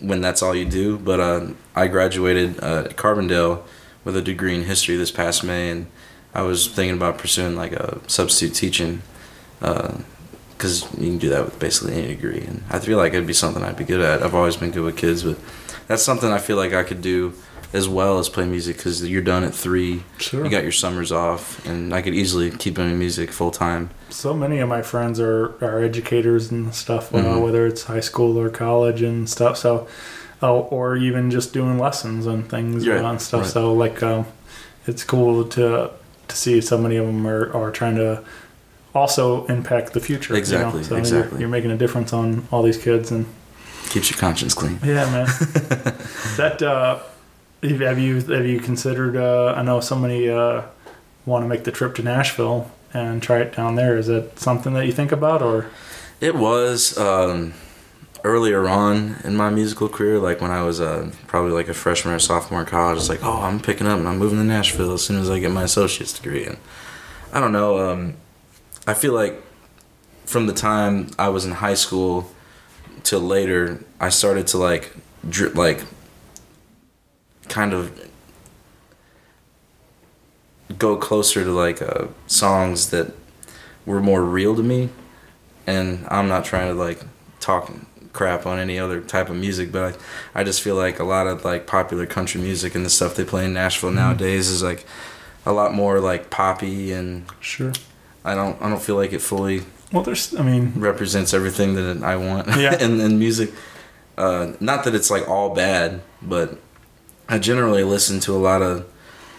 when 0.00 0.20
that's 0.20 0.42
all 0.42 0.54
you 0.54 0.64
do. 0.64 0.98
But 0.98 1.20
uh, 1.20 1.46
I 1.76 1.86
graduated 1.86 2.58
uh, 2.60 2.86
at 2.86 2.96
Carbondale 2.96 3.62
with 4.04 4.16
a 4.16 4.22
degree 4.22 4.56
in 4.56 4.64
history 4.64 4.96
this 4.96 5.12
past 5.12 5.44
May, 5.44 5.70
and 5.70 5.86
I 6.34 6.42
was 6.42 6.66
thinking 6.66 6.96
about 6.96 7.18
pursuing 7.18 7.54
like 7.54 7.70
a 7.72 8.00
substitute 8.08 8.56
teaching 8.56 9.02
because 10.60 10.82
you 10.98 11.06
can 11.08 11.16
do 11.18 11.30
that 11.30 11.42
with 11.46 11.58
basically 11.58 11.94
any 11.94 12.08
degree. 12.08 12.42
And 12.46 12.62
I 12.68 12.78
feel 12.80 12.98
like 12.98 13.14
it'd 13.14 13.26
be 13.26 13.32
something 13.32 13.62
I'd 13.62 13.78
be 13.78 13.84
good 13.84 14.02
at. 14.02 14.22
I've 14.22 14.34
always 14.34 14.56
been 14.56 14.70
good 14.70 14.84
with 14.84 14.96
kids, 14.98 15.22
but 15.22 15.38
that's 15.88 16.02
something 16.02 16.30
I 16.30 16.36
feel 16.38 16.58
like 16.58 16.74
I 16.74 16.82
could 16.82 17.00
do 17.00 17.32
as 17.72 17.88
well 17.88 18.18
as 18.18 18.28
play 18.28 18.44
music 18.44 18.76
because 18.76 19.08
you're 19.08 19.22
done 19.22 19.42
at 19.42 19.54
three. 19.54 20.02
Sure. 20.18 20.44
You 20.44 20.50
got 20.50 20.64
your 20.64 20.72
summers 20.72 21.12
off, 21.12 21.64
and 21.66 21.94
I 21.94 22.02
could 22.02 22.14
easily 22.14 22.50
keep 22.50 22.74
doing 22.74 22.98
music 22.98 23.32
full 23.32 23.50
time. 23.50 23.88
so 24.10 24.34
many 24.34 24.58
of 24.58 24.68
my 24.68 24.82
friends 24.82 25.18
are, 25.20 25.54
are 25.64 25.82
educators 25.82 26.50
and 26.50 26.74
stuff, 26.74 27.14
uh, 27.14 27.18
Mhm. 27.18 27.42
whether 27.42 27.64
it's 27.66 27.84
high 27.84 28.00
school 28.00 28.36
or 28.38 28.50
college 28.50 29.00
and 29.02 29.30
stuff. 29.30 29.56
So, 29.56 29.86
uh, 30.42 30.52
or 30.52 30.96
even 30.96 31.30
just 31.30 31.52
doing 31.54 31.78
lessons 31.78 32.26
and 32.26 32.46
things 32.50 32.86
Right, 32.88 32.98
and 33.04 33.22
stuff. 33.22 33.42
right. 33.42 33.50
So, 33.50 33.72
like, 33.72 34.02
um, 34.02 34.26
it's 34.86 35.04
cool 35.04 35.44
to 35.44 35.90
to 36.28 36.36
see 36.36 36.60
so 36.60 36.78
many 36.78 36.96
of 36.96 37.06
them 37.06 37.26
are, 37.26 37.52
are 37.52 37.72
trying 37.72 37.96
to 37.96 38.22
also 38.94 39.46
impact 39.46 39.92
the 39.92 40.00
future. 40.00 40.34
Exactly, 40.34 40.82
You 40.82 40.90
know? 40.90 41.02
so 41.04 41.16
you're- 41.18 41.38
You're, 41.40 41.48
making 41.48 41.70
a 41.70 41.76
difference 41.76 42.12
on 42.12 42.46
all 42.50 42.62
these 42.62 42.78
kids 42.78 43.10
and 43.10 43.26
Keeps 43.90 44.10
your 44.10 44.18
conscience 44.18 44.54
clean. 44.54 44.78
yeah, 44.84 45.04
man. 45.10 45.26
that 46.36 46.62
uh, 46.62 47.00
have 47.62 47.98
you 47.98 48.20
have 48.20 48.46
you 48.46 48.60
considered? 48.60 49.16
Uh, 49.16 49.52
I 49.56 49.62
know 49.62 49.80
somebody 49.80 50.30
uh, 50.30 50.62
want 51.26 51.44
to 51.44 51.48
make 51.48 51.64
the 51.64 51.72
trip 51.72 51.94
to 51.96 52.02
Nashville 52.02 52.70
and 52.94 53.20
try 53.22 53.38
it 53.38 53.54
down 53.56 53.74
there. 53.76 53.96
Is 53.98 54.06
that 54.06 54.38
something 54.38 54.74
that 54.74 54.86
you 54.86 54.92
think 54.92 55.10
about 55.12 55.42
or? 55.42 55.66
It 56.20 56.34
was 56.36 56.96
um, 56.98 57.54
earlier 58.24 58.68
on 58.68 59.16
in 59.24 59.34
my 59.36 59.50
musical 59.50 59.88
career, 59.88 60.18
like 60.18 60.40
when 60.40 60.50
I 60.50 60.62
was 60.62 60.80
uh, 60.80 61.10
probably 61.26 61.52
like 61.52 61.68
a 61.68 61.74
freshman 61.74 62.14
or 62.14 62.18
sophomore 62.18 62.60
in 62.60 62.66
college. 62.66 62.98
It's 62.98 63.08
like, 63.08 63.24
oh, 63.24 63.40
I'm 63.42 63.58
picking 63.58 63.86
up 63.86 63.98
and 63.98 64.06
I'm 64.06 64.18
moving 64.18 64.38
to 64.38 64.44
Nashville 64.44 64.92
as 64.92 65.02
soon 65.04 65.18
as 65.20 65.30
I 65.30 65.38
get 65.40 65.50
my 65.50 65.64
associate's 65.64 66.12
degree. 66.12 66.44
And 66.44 66.58
I 67.32 67.40
don't 67.40 67.52
know. 67.52 67.90
Um, 67.90 68.14
I 68.90 68.94
feel 68.94 69.12
like 69.12 69.40
from 70.26 70.48
the 70.48 70.52
time 70.52 71.10
I 71.16 71.28
was 71.28 71.44
in 71.44 71.52
high 71.52 71.74
school 71.74 72.28
till 73.04 73.20
later, 73.20 73.84
I 74.00 74.08
started 74.08 74.48
to 74.48 74.58
like, 74.58 74.92
like, 75.54 75.84
kind 77.48 77.72
of 77.72 78.10
go 80.76 80.96
closer 80.96 81.44
to 81.44 81.52
like 81.52 81.80
uh, 81.80 82.08
songs 82.26 82.90
that 82.90 83.12
were 83.86 84.00
more 84.00 84.24
real 84.24 84.56
to 84.56 84.62
me 84.62 84.88
and 85.68 86.04
I'm 86.08 86.26
not 86.26 86.44
trying 86.44 86.66
to 86.66 86.74
like 86.74 87.00
talk 87.38 87.72
crap 88.12 88.44
on 88.44 88.58
any 88.58 88.76
other 88.76 89.00
type 89.00 89.30
of 89.30 89.36
music, 89.36 89.70
but 89.70 89.94
I, 90.34 90.40
I 90.40 90.44
just 90.44 90.62
feel 90.62 90.74
like 90.74 90.98
a 90.98 91.04
lot 91.04 91.28
of 91.28 91.44
like 91.44 91.64
popular 91.68 92.06
country 92.06 92.40
music 92.40 92.74
and 92.74 92.84
the 92.84 92.90
stuff 92.90 93.14
they 93.14 93.24
play 93.24 93.44
in 93.44 93.52
Nashville 93.52 93.92
nowadays 93.92 94.48
is 94.48 94.64
like 94.64 94.84
a 95.46 95.52
lot 95.52 95.72
more 95.72 96.00
like 96.00 96.28
poppy, 96.28 96.90
and 96.90 97.24
Sure. 97.38 97.72
I 98.24 98.34
don't 98.34 98.60
I 98.62 98.68
don't 98.68 98.82
feel 98.82 98.96
like 98.96 99.12
it 99.12 99.20
fully 99.22 99.62
Well, 99.92 100.02
there's. 100.02 100.34
I 100.34 100.42
mean, 100.42 100.72
represents 100.76 101.32
everything 101.34 101.74
that 101.74 102.02
I 102.02 102.16
want 102.16 102.48
Yeah. 102.56 102.78
in, 102.84 103.00
in 103.00 103.18
music. 103.18 103.50
Uh, 104.18 104.52
not 104.60 104.84
that 104.84 104.94
it's 104.94 105.10
like 105.10 105.26
all 105.28 105.54
bad, 105.54 106.00
but 106.22 106.58
I 107.28 107.38
generally 107.38 107.84
listen 107.84 108.20
to 108.20 108.32
a 108.34 108.38
lot 108.38 108.60
of 108.62 108.84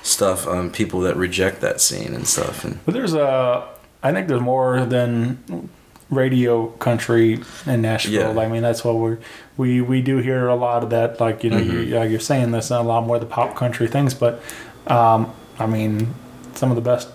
stuff 0.04 0.48
um, 0.48 0.72
people 0.72 1.02
that 1.02 1.16
reject 1.16 1.62
that 1.62 1.80
scene 1.80 2.14
and 2.16 2.28
stuff. 2.28 2.64
And 2.66 2.84
but 2.86 2.94
there's 2.94 3.14
a. 3.14 3.68
I 4.04 4.12
think 4.12 4.28
there's 4.28 4.42
more 4.42 4.84
than 4.86 5.70
radio 6.10 6.68
country 6.80 7.40
in 7.68 7.82
Nashville. 7.82 8.34
Yeah. 8.36 8.42
I 8.42 8.48
mean, 8.48 8.64
that's 8.64 8.84
what 8.84 8.96
we're 8.96 9.20
we 9.58 9.80
we 9.82 10.02
do 10.02 10.18
hear 10.18 10.48
a 10.48 10.56
lot 10.56 10.84
of 10.84 10.90
that. 10.90 11.20
Like 11.20 11.44
you 11.44 11.52
know, 11.52 11.58
Mm-hmm. 11.60 11.90
you, 11.90 11.96
like 12.00 12.10
you're 12.10 12.20
saying 12.20 12.52
this 12.52 12.72
and 12.72 12.80
a 12.80 12.84
lot 12.88 13.06
more 13.06 13.18
of 13.18 13.22
the 13.22 13.28
pop 13.28 13.56
country 13.56 13.88
things. 13.88 14.14
But 14.16 14.42
um, 14.88 15.32
I 15.60 15.68
mean, 15.68 16.14
some 16.56 16.72
of 16.72 16.76
the 16.76 16.82
best 16.82 17.08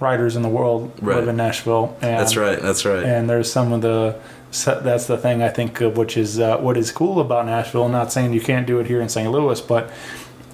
writers 0.00 0.36
in 0.36 0.42
the 0.42 0.48
world 0.48 0.92
Right. 1.00 1.16
live 1.16 1.28
in 1.28 1.36
Nashville. 1.36 1.96
And, 2.00 2.18
that's 2.20 2.36
right. 2.36 2.60
That's 2.60 2.84
right. 2.84 3.02
and 3.04 3.28
there's 3.28 3.50
some 3.50 3.72
of 3.72 3.80
the 3.82 4.16
that's 4.50 5.06
the 5.06 5.18
thing 5.18 5.42
I 5.42 5.48
think 5.50 5.80
of, 5.82 5.96
which 5.98 6.16
is 6.16 6.40
uh, 6.40 6.56
what 6.58 6.76
is 6.78 6.90
cool 6.90 7.20
about 7.20 7.44
Nashville. 7.46 7.84
I'm 7.84 7.92
not 7.92 8.10
saying 8.12 8.32
you 8.32 8.40
can't 8.40 8.66
do 8.66 8.78
it 8.80 8.86
here 8.86 9.00
in 9.00 9.08
St. 9.10 9.30
Louis, 9.30 9.60
but 9.60 9.90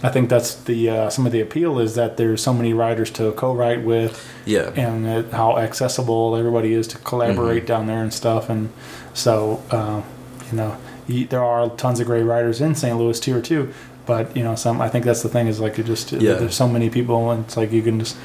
I 0.03 0.09
think 0.11 0.29
that's 0.29 0.55
the 0.55 0.91
uh, 0.91 1.11
some 1.11 1.27
of 1.27 1.33
the 1.33 1.41
appeal 1.41 1.79
is 1.79 1.95
that 1.95 2.17
there's 2.17 2.43
so 2.43 2.53
many 2.53 2.73
writers 2.75 3.11
to 3.13 3.31
co-write 3.33 3.85
with, 3.85 4.27
yeah. 4.47 4.71
and 4.75 5.07
it, 5.07 5.33
how 5.33 5.57
accessible 5.59 6.35
everybody 6.37 6.73
is 6.75 6.89
to 6.89 6.99
collaborate 6.99 7.67
down 7.67 7.87
there 7.87 8.03
and 8.03 8.13
stuff. 8.13 8.51
And 8.51 8.71
so, 9.15 9.63
uh, 9.71 10.03
you 10.51 10.57
know, 10.57 10.77
y- 11.09 11.27
there 11.31 11.45
are 11.45 11.71
tons 11.71 12.01
of 12.01 12.07
great 12.07 12.25
writers 12.25 12.61
in 12.61 12.75
St. 12.75 12.99
Louis 12.99 13.19
too, 13.21 13.37
or 13.37 13.41
too. 13.41 13.73
But 14.07 14.37
you 14.37 14.43
know, 14.45 14.55
some 14.55 14.81
I 14.81 14.89
think 14.89 15.05
that's 15.05 15.23
the 15.23 15.29
thing 15.29 15.47
is 15.49 15.61
like 15.61 15.79
it 15.79 15.87
just 15.87 16.13
Yeah. 16.13 16.35
there's 16.35 16.55
so 16.55 16.69
many 16.69 16.91
people, 16.91 17.31
and 17.31 17.45
it's 17.45 17.57
like 17.57 17.73
you 17.73 17.83
can 17.83 17.99
just 18.01 18.17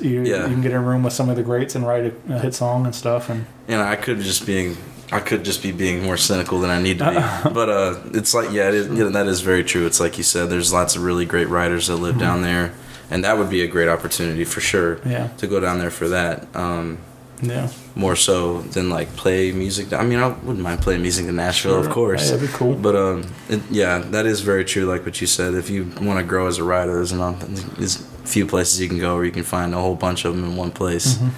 you, 0.00 0.22
Yeah. 0.22 0.42
you 0.46 0.52
can 0.54 0.62
get 0.62 0.70
in 0.70 0.76
a 0.76 0.80
room 0.80 1.02
with 1.02 1.12
some 1.12 1.28
of 1.28 1.36
the 1.36 1.42
greats 1.42 1.74
and 1.74 1.86
write 1.86 2.04
a, 2.28 2.34
a 2.34 2.38
hit 2.38 2.54
song 2.54 2.84
and 2.86 2.94
stuff. 2.94 3.28
And 3.28 3.46
And 3.68 3.80
I 3.82 3.96
could 3.96 4.20
just 4.20 4.46
being 4.46 4.76
I 5.12 5.20
could 5.20 5.44
just 5.44 5.62
be 5.62 5.70
being 5.72 6.02
more 6.02 6.16
cynical 6.16 6.58
than 6.60 6.70
I 6.70 6.80
need 6.82 6.98
to 6.98 7.10
be. 7.44 7.50
but 7.54 7.68
uh, 7.68 7.96
it's 8.14 8.34
like 8.34 8.50
yeah, 8.52 8.68
it 8.68 8.74
is, 8.74 8.86
yeah, 8.98 9.04
that 9.06 9.26
is 9.26 9.40
very 9.40 9.62
true. 9.64 9.86
It's 9.86 10.00
like 10.00 10.16
you 10.18 10.24
said, 10.24 10.48
there's 10.50 10.72
lots 10.72 10.96
of 10.96 11.02
really 11.02 11.24
great 11.24 11.48
writers 11.48 11.86
that 11.88 11.96
live 11.96 12.18
down 12.18 12.42
there, 12.42 12.72
and 13.10 13.22
that 13.24 13.38
would 13.38 13.48
be 13.50 13.62
a 13.62 13.66
great 13.68 13.88
opportunity 13.88 14.44
for 14.44 14.60
sure. 14.60 14.98
Yeah. 15.06 15.28
To 15.38 15.46
go 15.46 15.60
down 15.60 15.78
there 15.78 15.90
for 15.92 16.08
that. 16.08 16.46
Um, 16.54 16.98
yeah. 17.42 17.68
more 17.94 18.16
so 18.16 18.62
than 18.62 18.88
like 18.90 19.14
play 19.16 19.52
music. 19.52 19.92
I 19.92 20.02
mean, 20.04 20.18
I 20.18 20.28
wouldn't 20.28 20.60
mind 20.60 20.80
playing 20.80 21.02
music 21.02 21.26
in 21.26 21.36
Nashville, 21.36 21.78
of 21.78 21.90
course. 21.90 22.24
Yeah, 22.30 22.36
that'd 22.36 22.50
be 22.50 22.56
cool. 22.56 22.74
But 22.74 22.96
um, 22.96 23.24
it, 23.48 23.60
yeah, 23.70 23.98
that 23.98 24.26
is 24.26 24.40
very 24.40 24.64
true. 24.64 24.84
Like 24.86 25.04
what 25.04 25.20
you 25.20 25.26
said, 25.26 25.54
if 25.54 25.68
you 25.70 25.84
want 26.00 26.18
to 26.18 26.24
grow 26.24 26.46
as 26.46 26.58
a 26.58 26.64
writer, 26.64 26.94
there's 26.94 27.12
not 27.12 27.40
there's 27.40 27.96
few 28.24 28.46
places 28.46 28.80
you 28.80 28.88
can 28.88 28.98
go 28.98 29.14
where 29.16 29.24
you 29.24 29.30
can 29.32 29.44
find 29.44 29.74
a 29.74 29.78
whole 29.80 29.94
bunch 29.94 30.24
of 30.24 30.34
them 30.34 30.44
in 30.44 30.56
one 30.56 30.70
place. 30.70 31.14
Mm-hmm. 31.14 31.28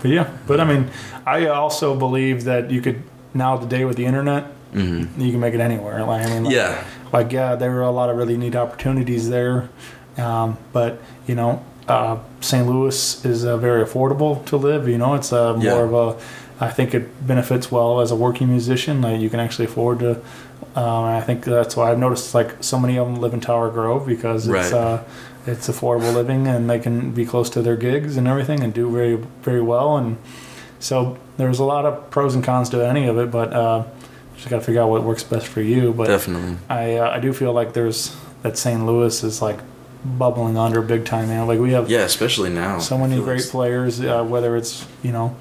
But 0.00 0.10
yeah, 0.10 0.30
but 0.46 0.58
I 0.60 0.64
mean, 0.64 0.90
I 1.26 1.46
also 1.46 1.94
believe 1.94 2.44
that 2.44 2.70
you 2.70 2.80
could 2.80 3.02
now 3.34 3.56
today 3.58 3.84
with 3.84 3.96
the 3.96 4.04
internet, 4.06 4.46
you 4.74 5.06
can 5.16 5.38
make 5.40 5.54
it 5.54 5.60
anywhere. 5.60 6.04
Like 6.04 6.26
I 6.26 6.30
mean, 6.30 6.44
like, 6.44 6.54
Mm-hmm. 6.54 6.74
Yeah. 6.74 6.84
like 7.12 7.30
yeah, 7.32 7.54
there 7.56 7.76
are 7.78 7.82
a 7.82 7.90
lot 7.90 8.10
of 8.10 8.16
really 8.16 8.36
neat 8.36 8.56
opportunities 8.56 9.28
there, 9.28 9.68
um, 10.16 10.56
but 10.72 11.00
you 11.26 11.34
know, 11.34 11.62
uh, 11.92 12.18
St. 12.40 12.66
Louis 12.66 13.24
is 13.24 13.44
uh, 13.44 13.56
very 13.56 13.82
affordable 13.84 14.44
to 14.46 14.56
live. 14.56 14.88
You 14.88 14.98
know, 14.98 15.14
it's 15.14 15.32
uh, 15.32 15.54
more 15.54 15.64
Yeah. 15.64 15.88
of 15.88 15.94
a. 15.94 16.06
I 16.64 16.70
think 16.70 16.94
it 16.94 17.04
benefits 17.26 17.72
well 17.72 18.00
as 18.00 18.10
a 18.12 18.16
working 18.16 18.48
musician. 18.48 19.00
Like 19.02 19.20
you 19.20 19.30
can 19.30 19.40
actually 19.40 19.64
afford 19.66 19.98
to. 20.00 20.10
Um, 20.74 21.04
I 21.04 21.20
think 21.20 21.44
that's 21.44 21.76
why 21.76 21.90
I've 21.90 21.98
noticed 21.98 22.34
like 22.34 22.50
so 22.62 22.78
many 22.78 22.96
of 22.98 23.06
them 23.06 23.16
live 23.20 23.34
in 23.34 23.40
Tower 23.40 23.68
Grove 23.70 24.06
because 24.06 24.46
it's 24.48 24.72
Right. 24.72 24.72
uh, 24.72 24.98
it's 25.46 25.68
affordable 25.68 26.14
living 26.14 26.46
and 26.46 26.70
they 26.70 26.78
can 26.78 27.10
be 27.10 27.24
close 27.26 27.50
to 27.50 27.62
their 27.62 27.76
gigs 27.76 28.16
and 28.16 28.26
everything 28.28 28.62
and 28.62 28.72
do 28.72 28.88
very 28.90 29.16
very 29.42 29.60
well 29.60 29.96
and 29.96 30.16
so 30.78 31.16
there's 31.36 31.58
a 31.58 31.64
lot 31.64 31.84
of 31.84 32.08
pros 32.10 32.34
and 32.36 32.44
cons 32.44 32.70
to 32.70 32.78
any 32.92 33.08
of 33.08 33.18
it 33.18 33.28
but 33.32 33.52
uh, 33.52 33.82
just 34.36 34.48
got 34.48 34.58
to 34.60 34.64
figure 34.64 34.80
out 34.82 34.88
what 34.88 35.02
works 35.02 35.24
best 35.24 35.48
for 35.48 35.60
you 35.60 35.92
but 35.92 36.06
Definitely. 36.06 36.56
I 36.70 36.94
uh, 36.96 37.10
I 37.16 37.18
do 37.18 37.32
feel 37.32 37.52
like 37.52 37.72
there's 37.72 38.14
that 38.42 38.56
St. 38.56 38.86
Louis 38.86 39.24
is 39.24 39.42
like 39.42 39.58
bubbling 40.04 40.56
under 40.58 40.82
big 40.82 41.04
time 41.04 41.28
man 41.28 41.46
like 41.46 41.60
we 41.60 41.72
have 41.72 41.88
Yeah, 41.90 42.00
especially 42.00 42.50
now. 42.50 42.78
so 42.80 42.98
many 42.98 43.16
great 43.20 43.40
like- 43.42 43.50
players 43.50 44.00
uh, 44.00 44.24
whether 44.24 44.56
it's 44.56 44.86
you 45.02 45.12
know 45.12 45.36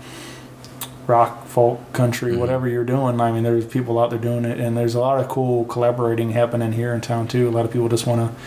rock 1.07 1.45
folk 1.47 1.91
country 1.93 2.31
Mm-hmm. 2.31 2.39
whatever 2.39 2.67
you're 2.67 2.83
doing 2.85 3.19
i 3.19 3.31
mean 3.31 3.43
there's 3.43 3.65
people 3.65 3.99
out 3.99 4.11
there 4.11 4.19
doing 4.19 4.45
it 4.45 4.59
and 4.59 4.77
there's 4.77 4.95
a 4.95 4.99
lot 4.99 5.19
of 5.19 5.27
cool 5.27 5.65
collaborating 5.65 6.31
happening 6.31 6.73
here 6.73 6.93
in 6.93 7.01
town 7.01 7.27
too 7.27 7.49
a 7.49 7.51
lot 7.51 7.65
of 7.65 7.71
people 7.71 7.89
just 7.89 8.05
want 8.07 8.21
to 8.21 8.37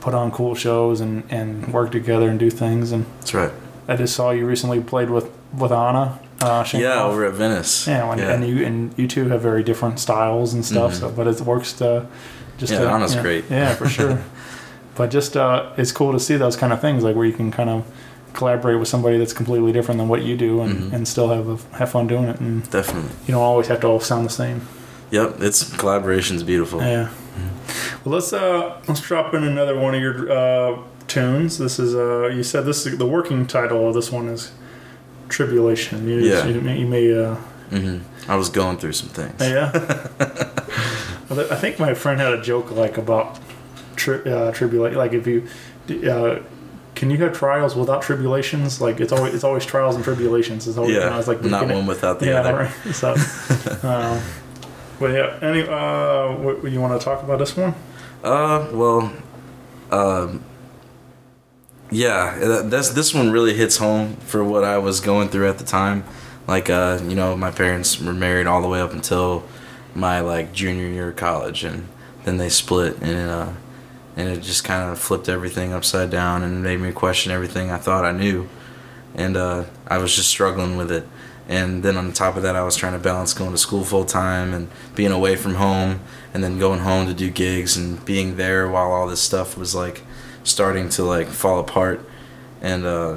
put 0.00 0.14
on 0.14 0.30
cool 0.30 0.54
shows 0.54 1.00
and 1.00 1.24
and 1.30 1.72
work 1.72 1.90
together 1.90 2.28
and 2.28 2.38
do 2.38 2.50
things 2.50 2.92
and 2.92 3.06
That's 3.20 3.34
right. 3.34 3.50
i 3.88 3.96
just 3.96 4.14
saw 4.14 4.30
you 4.30 4.46
recently 4.46 4.80
played 4.80 5.10
with 5.10 5.30
with 5.56 5.72
anna 5.72 6.20
uh, 6.40 6.64
Yeah, 6.74 7.04
over 7.04 7.24
at 7.24 7.34
Venice. 7.34 7.86
yeah, 7.86 8.10
and, 8.12 8.20
and 8.20 8.46
you 8.46 8.64
and 8.66 8.92
you 8.98 9.06
two 9.08 9.28
have 9.28 9.40
very 9.40 9.62
different 9.62 9.98
styles 10.00 10.52
and 10.54 10.64
stuff 10.64 10.94
so 10.94 11.10
but 11.10 11.26
it 11.26 11.40
works 11.40 11.72
to 11.74 12.06
just 12.58 12.72
Mm-hmm. 12.72 12.82
Yeah, 12.82 12.88
to, 12.88 12.94
Anna's 12.94 13.14
yeah, 13.14 13.22
great. 13.22 13.44
yeah 13.50 13.74
for 13.74 13.88
sure 13.88 14.22
but 14.94 15.10
just 15.10 15.36
uh, 15.36 15.70
it's 15.76 15.92
cool 15.92 16.12
to 16.12 16.20
see 16.20 16.36
those 16.36 16.56
kind 16.56 16.72
of 16.72 16.80
things 16.80 17.02
like 17.04 17.16
where 17.16 17.26
you 17.26 17.32
can 17.32 17.50
kind 17.50 17.70
of 17.70 17.84
collaborate 18.34 18.78
with 18.78 18.88
somebody 18.88 19.18
that's 19.18 19.32
completely 19.32 19.72
different 19.72 19.98
than 19.98 20.08
what 20.08 20.22
you 20.22 20.36
do 20.36 20.60
and, 20.62 20.72
Mm-hmm. 20.74 20.94
and 20.94 21.08
still 21.08 21.28
have 21.28 21.48
a, 21.48 21.76
have 21.76 21.90
fun 21.90 22.06
doing 22.06 22.24
it 22.24 22.40
and 22.40 22.68
Definitely. 22.70 23.10
you 23.26 23.32
don't 23.34 23.42
always 23.42 23.66
have 23.68 23.80
to 23.80 23.86
all 23.86 24.00
sound 24.00 24.24
the 24.26 24.30
same 24.30 24.62
Yep, 25.10 25.40
it's 25.40 25.76
collaboration's 25.76 26.42
beautiful. 26.42 26.80
yeah 26.80 27.10
well 28.04 28.14
let's 28.14 28.32
uh 28.32 28.80
let's 28.88 29.00
drop 29.00 29.34
in 29.34 29.44
another 29.44 29.78
one 29.78 29.94
of 29.94 30.00
your 30.00 30.30
uh 30.32 30.78
tunes 31.08 31.58
this 31.58 31.78
is 31.78 31.94
uh 31.94 32.28
you 32.28 32.42
said 32.42 32.64
this 32.64 32.86
is 32.86 32.96
the 32.98 33.06
working 33.06 33.46
title 33.46 33.86
of 33.88 33.94
this 33.94 34.10
one 34.10 34.28
is 34.28 34.52
tribulation 35.28 36.08
you, 36.08 36.20
Yeah. 36.20 36.46
you, 36.46 36.60
may- 36.60 36.78
you 36.78 36.86
may 36.86 37.14
uh 37.24 37.34
hmm 37.70 37.98
I 38.28 38.36
was 38.36 38.48
going 38.50 38.76
through 38.78 38.92
some 38.92 39.08
things. 39.08 39.40
Yeah. 39.40 39.72
I 41.30 41.56
think 41.56 41.78
my 41.80 41.92
friend 41.94 42.20
had 42.20 42.32
a 42.34 42.40
joke 42.42 42.70
like 42.70 42.96
about 42.98 43.38
tri- 44.04 44.24
uh, 44.32 44.52
tribulation. 44.52 44.98
Like 45.04 45.12
if 45.20 45.26
you, 45.26 45.38
uh, 46.10 46.40
can 46.94 47.10
you 47.10 47.16
have 47.24 47.32
trials 47.32 47.74
without 47.74 48.02
tribulations? 48.02 48.80
Like 48.80 49.00
it's 49.00 49.12
always 49.12 49.32
it's 49.34 49.44
always 49.44 49.64
trials 49.64 49.94
and 49.96 50.04
tribulations. 50.04 50.66
It's 50.68 50.76
always, 50.78 50.94
Yeah, 50.96 51.04
you 51.04 51.10
know, 51.10 51.18
it's 51.18 51.28
like 51.28 51.42
not 51.42 51.60
can 51.62 51.70
it- 51.70 51.74
one 51.80 51.86
without 51.86 52.18
the 52.20 52.26
yeah, 52.26 52.40
other. 52.40 52.54
Right. 52.64 52.94
So, 53.02 53.08
um, 53.92 54.20
but 55.00 55.10
yeah. 55.18 55.38
Any 55.48 55.62
uh, 55.62 56.36
what, 56.42 56.70
you 56.72 56.80
want 56.80 56.98
to 57.00 57.04
talk 57.04 57.22
about 57.22 57.38
this 57.38 57.56
one? 57.56 57.74
Uh, 58.22 58.68
well, 58.72 59.12
um, 59.90 60.42
yeah, 61.90 62.38
that- 62.38 62.70
that's 62.70 62.90
this 62.90 63.14
one 63.14 63.30
really 63.30 63.54
hits 63.54 63.76
home 63.78 64.16
for 64.26 64.42
what 64.44 64.64
I 64.64 64.78
was 64.78 65.00
going 65.00 65.28
through 65.28 65.48
at 65.48 65.58
the 65.58 65.64
time. 65.64 66.04
Like, 66.48 66.68
uh, 66.70 66.98
you 67.06 67.14
know, 67.14 67.36
my 67.36 67.50
parents 67.50 68.00
were 68.00 68.12
married 68.12 68.46
all 68.46 68.62
the 68.62 68.68
way 68.68 68.80
up 68.80 68.92
until 68.92 69.44
my 69.94 70.20
like 70.20 70.52
junior 70.52 70.88
year 70.88 71.10
of 71.10 71.16
college, 71.16 71.64
and 71.64 71.86
then 72.24 72.36
they 72.38 72.48
split, 72.48 73.00
and 73.02 73.30
uh, 73.30 73.48
and 74.16 74.28
it 74.28 74.42
just 74.42 74.64
kind 74.64 74.90
of 74.90 74.98
flipped 74.98 75.28
everything 75.28 75.72
upside 75.72 76.10
down 76.10 76.42
and 76.42 76.62
made 76.62 76.80
me 76.80 76.92
question 76.92 77.32
everything 77.32 77.70
I 77.70 77.78
thought 77.78 78.04
I 78.04 78.12
knew, 78.12 78.48
and 79.14 79.36
uh, 79.36 79.64
I 79.86 79.98
was 79.98 80.14
just 80.14 80.28
struggling 80.28 80.76
with 80.76 80.90
it. 80.90 81.06
And 81.48 81.82
then 81.82 81.96
on 81.96 82.12
top 82.12 82.36
of 82.36 82.42
that, 82.44 82.54
I 82.54 82.62
was 82.62 82.76
trying 82.76 82.92
to 82.92 82.98
balance 82.98 83.34
going 83.34 83.50
to 83.50 83.58
school 83.58 83.84
full 83.84 84.04
time 84.04 84.54
and 84.54 84.68
being 84.94 85.12
away 85.12 85.36
from 85.36 85.56
home, 85.56 86.00
and 86.32 86.42
then 86.42 86.58
going 86.58 86.80
home 86.80 87.06
to 87.06 87.14
do 87.14 87.30
gigs 87.30 87.76
and 87.76 88.02
being 88.04 88.36
there 88.36 88.68
while 88.68 88.92
all 88.92 89.06
this 89.06 89.20
stuff 89.20 89.56
was 89.56 89.74
like 89.74 90.02
starting 90.44 90.88
to 90.90 91.02
like 91.02 91.28
fall 91.28 91.58
apart, 91.58 92.08
and 92.60 92.84
uh, 92.86 93.16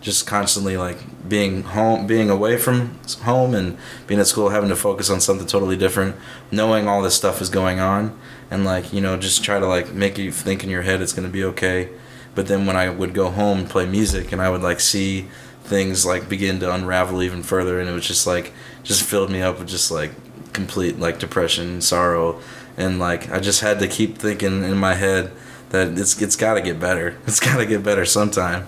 just 0.00 0.26
constantly 0.26 0.76
like 0.76 0.98
being 1.28 1.62
home, 1.62 2.06
being 2.06 2.28
away 2.28 2.58
from 2.58 2.98
home, 3.22 3.54
and 3.54 3.78
being 4.06 4.20
at 4.20 4.26
school, 4.26 4.50
having 4.50 4.68
to 4.68 4.76
focus 4.76 5.08
on 5.08 5.20
something 5.20 5.46
totally 5.46 5.76
different, 5.76 6.16
knowing 6.50 6.88
all 6.88 7.02
this 7.02 7.14
stuff 7.14 7.40
is 7.40 7.48
going 7.48 7.78
on, 7.80 8.18
and 8.54 8.64
like 8.64 8.92
you 8.92 9.00
know, 9.00 9.16
just 9.16 9.44
try 9.44 9.58
to 9.58 9.66
like 9.66 9.92
make 9.92 10.16
you 10.16 10.30
think 10.30 10.62
in 10.62 10.70
your 10.70 10.82
head 10.82 11.02
it's 11.02 11.12
gonna 11.12 11.28
be 11.28 11.44
okay. 11.44 11.88
But 12.34 12.46
then 12.46 12.66
when 12.66 12.76
I 12.76 12.88
would 12.88 13.12
go 13.12 13.30
home 13.30 13.58
and 13.58 13.68
play 13.68 13.84
music, 13.84 14.32
and 14.32 14.40
I 14.40 14.48
would 14.48 14.62
like 14.62 14.80
see 14.80 15.26
things 15.64 16.06
like 16.06 16.28
begin 16.28 16.60
to 16.60 16.72
unravel 16.72 17.22
even 17.22 17.42
further, 17.42 17.80
and 17.80 17.88
it 17.88 17.92
was 17.92 18.06
just 18.06 18.26
like 18.26 18.52
just 18.84 19.02
filled 19.02 19.30
me 19.30 19.42
up 19.42 19.58
with 19.58 19.68
just 19.68 19.90
like 19.90 20.12
complete 20.52 20.98
like 20.98 21.18
depression, 21.18 21.68
and 21.68 21.84
sorrow, 21.84 22.40
and 22.76 22.98
like 22.98 23.30
I 23.30 23.40
just 23.40 23.60
had 23.60 23.80
to 23.80 23.88
keep 23.88 24.18
thinking 24.18 24.62
in 24.62 24.76
my 24.76 24.94
head 24.94 25.32
that 25.70 25.98
it's 25.98 26.20
it's 26.22 26.36
got 26.36 26.54
to 26.54 26.60
get 26.62 26.78
better. 26.78 27.18
It's 27.26 27.40
got 27.40 27.56
to 27.56 27.66
get 27.66 27.82
better 27.82 28.04
sometime. 28.04 28.66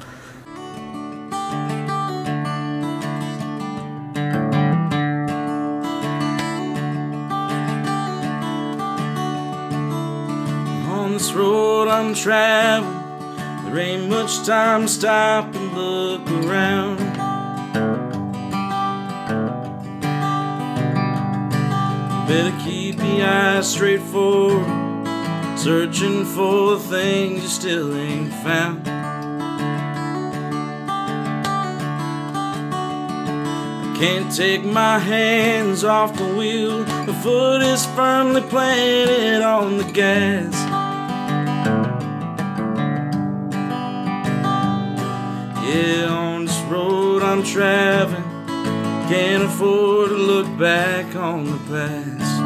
I'm 11.99 12.13
traveling, 12.15 13.65
there 13.65 13.79
ain't 13.79 14.11
much 14.11 14.45
time 14.45 14.83
to 14.83 14.89
stop 14.89 15.55
and 15.55 15.73
look 15.73 16.21
around. 16.45 16.99
Better 22.29 22.55
keep 22.63 22.99
your 22.99 23.27
eyes 23.27 23.73
straight 23.73 24.03
forward, 24.03 24.67
searching 25.59 26.27
for 26.27 26.73
the 26.73 26.81
things 26.81 27.43
you 27.43 27.49
still 27.49 27.97
ain't 27.97 28.31
found. 28.45 28.87
I 33.87 33.97
Can't 33.99 34.31
take 34.31 34.67
my 34.67 34.99
hands 34.99 35.83
off 35.83 36.15
the 36.15 36.29
wheel. 36.35 36.85
The 36.85 37.15
foot 37.23 37.63
is 37.63 37.87
firmly 37.87 38.43
planted 38.43 39.41
on 39.41 39.79
the 39.79 39.85
gas. 39.85 40.86
Yeah, 45.67 46.07
on 46.09 46.45
this 46.45 46.59
road 46.71 47.23
I'm 47.23 47.43
traveling. 47.43 48.23
Can't 49.09 49.43
afford 49.43 50.11
to 50.11 50.17
look 50.17 50.59
back 50.59 51.17
on 51.17 51.45
the 51.45 51.59
past. 51.69 52.41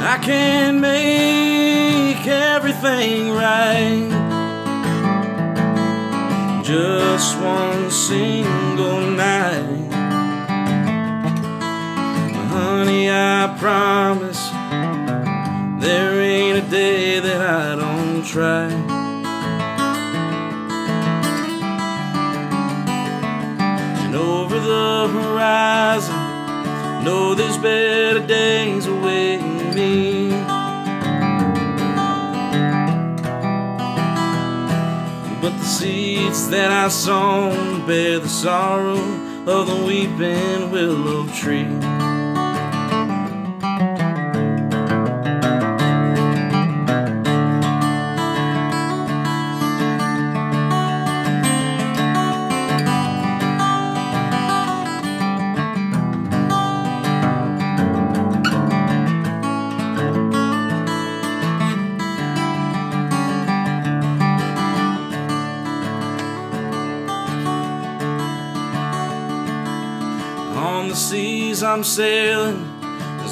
I 0.00 0.18
can 0.22 0.80
make 0.80 2.24
everything 2.26 3.30
right 3.30 4.28
just 6.62 7.40
one 7.40 7.90
single 7.90 9.10
night. 9.10 9.90
Honey, 12.52 13.10
I 13.10 13.56
promise 13.58 14.50
there 15.80 16.20
ain't 16.20 16.58
a 16.58 16.70
day 16.70 17.20
that 17.20 17.40
I 17.40 17.74
don't 17.74 17.87
try. 18.28 18.68
And 24.04 24.14
over 24.14 24.60
the 24.60 25.08
horizon, 25.08 26.14
know 27.04 27.34
there's 27.34 27.56
better 27.56 28.20
days 28.26 28.86
awaiting 28.86 29.74
me. 29.74 30.30
But 35.40 35.56
the 35.58 35.64
seeds 35.64 36.50
that 36.50 36.70
I 36.70 36.88
sown 36.88 37.86
bear 37.86 38.18
the 38.18 38.28
sorrow 38.28 39.00
of 39.46 39.66
the 39.68 39.84
weeping 39.86 40.70
willow 40.70 41.26
tree. 41.28 41.87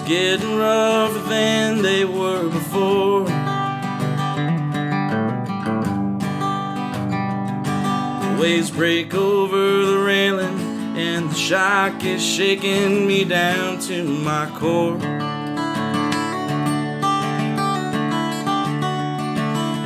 Getting 0.07 0.57
rougher 0.57 1.19
than 1.29 1.83
they 1.83 2.05
were 2.05 2.49
before. 2.49 3.25
The 8.23 8.39
waves 8.41 8.71
break 8.71 9.15
over 9.15 9.85
the 9.85 9.99
railing, 9.99 10.97
and 10.97 11.29
the 11.29 11.35
shock 11.35 12.05
is 12.05 12.25
shaking 12.25 13.05
me 13.09 13.25
down 13.25 13.81
to 13.81 14.05
my 14.05 14.49
core. 14.55 14.97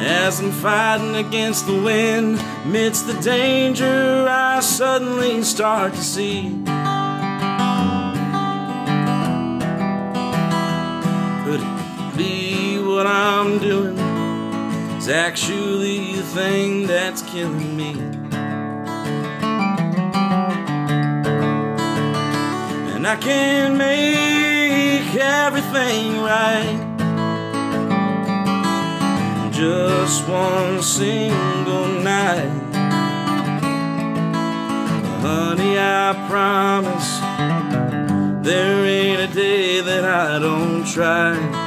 As 0.02 0.40
I'm 0.40 0.52
fighting 0.52 1.16
against 1.16 1.66
the 1.66 1.80
wind, 1.80 2.38
amidst 2.64 3.06
the 3.06 3.18
danger, 3.22 4.26
I 4.28 4.60
suddenly 4.60 5.42
start 5.42 5.94
to 5.94 6.04
see. 6.04 6.59
Actually 15.10 16.16
the 16.16 16.22
thing 16.22 16.86
that's 16.86 17.22
killing 17.22 17.76
me? 17.76 17.90
And 22.94 23.06
I 23.06 23.16
can 23.16 23.76
make 23.76 25.14
everything 25.14 26.20
right. 26.22 26.86
Just 29.52 30.28
one 30.28 30.82
single 30.82 31.88
night. 32.02 32.50
Honey, 35.22 35.78
I 35.78 36.14
promise 36.28 37.20
there 38.44 38.84
ain't 38.86 39.30
a 39.30 39.34
day 39.34 39.80
that 39.80 40.04
I 40.04 40.38
don't 40.38 40.86
try. 40.86 41.59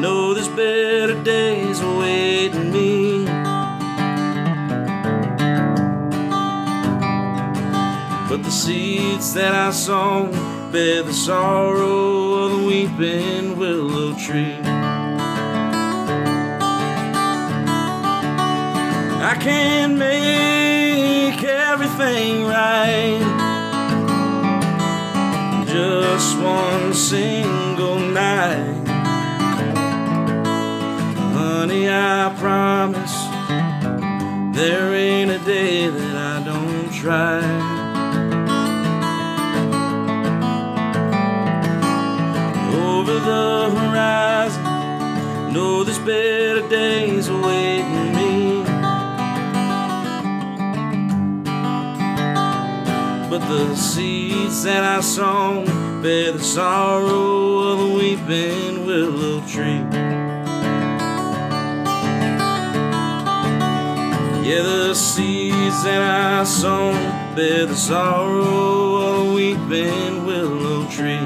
Know 0.00 0.32
there's 0.32 0.48
better 0.48 1.22
days 1.22 1.80
awaiting 1.82 2.72
me. 2.72 3.26
But 8.28 8.42
the 8.42 8.50
seeds 8.50 9.34
that 9.34 9.54
I 9.54 9.70
sown 9.72 10.30
bear 10.72 11.02
the 11.02 11.12
sorrow 11.12 12.34
of 12.34 12.52
the 12.52 12.66
weeping 12.66 13.58
willow 13.58 14.14
tree. 14.14 14.56
I 19.22 19.36
can't 19.38 19.98
make 19.98 21.42
everything 21.44 22.46
right. 22.46 23.20
Just 25.66 26.38
one 26.38 26.94
single 26.94 27.98
night. 27.98 28.69
There 34.60 34.94
ain't 34.94 35.30
a 35.30 35.38
day 35.38 35.88
that 35.88 36.16
I 36.16 36.44
don't 36.44 36.92
try. 36.92 37.38
Over 42.74 43.14
the 43.30 43.70
horizon, 43.78 44.62
know 45.54 45.82
there's 45.82 45.98
better 46.00 46.68
days 46.68 47.28
awaiting 47.28 48.14
me. 48.18 48.62
But 53.30 53.42
the 53.48 53.74
seeds 53.74 54.64
that 54.64 54.84
I 54.84 55.00
sown 55.00 55.64
bear 56.02 56.32
the 56.32 56.44
sorrow 56.44 57.58
of 57.70 57.78
the 57.78 57.94
weeping 57.98 58.84
willow 58.84 59.40
tree. 59.46 60.09
Yeah, 64.50 64.62
the 64.62 64.94
seeds 64.94 65.84
that 65.84 66.02
I 66.02 66.42
sown 66.42 67.36
bear 67.36 67.66
the 67.66 67.76
sorrow 67.76 68.96
of 68.96 69.26
the 69.28 69.32
weeping 69.32 70.26
willow 70.26 70.90
tree. 70.90 71.20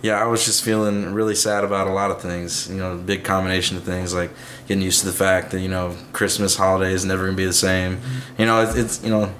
Yeah, 0.00 0.14
I 0.14 0.24
was 0.24 0.46
just 0.46 0.64
feeling 0.64 1.12
really 1.12 1.34
sad 1.34 1.62
about 1.62 1.88
a 1.88 1.92
lot 1.92 2.10
of 2.10 2.22
things. 2.22 2.70
You 2.70 2.76
know, 2.78 2.94
a 2.94 2.96
big 2.96 3.22
combination 3.22 3.76
of 3.76 3.82
things 3.82 4.14
like 4.14 4.30
getting 4.66 4.82
used 4.82 5.00
to 5.00 5.06
the 5.06 5.12
fact 5.12 5.50
that 5.50 5.60
you 5.60 5.68
know 5.68 5.94
Christmas 6.14 6.56
holiday 6.56 6.94
is 6.94 7.04
never 7.04 7.26
gonna 7.26 7.36
be 7.36 7.44
the 7.44 7.52
same. 7.52 8.00
You 8.38 8.46
know, 8.46 8.62
it's, 8.62 8.76
it's 8.76 9.04
you 9.04 9.10
know, 9.10 9.30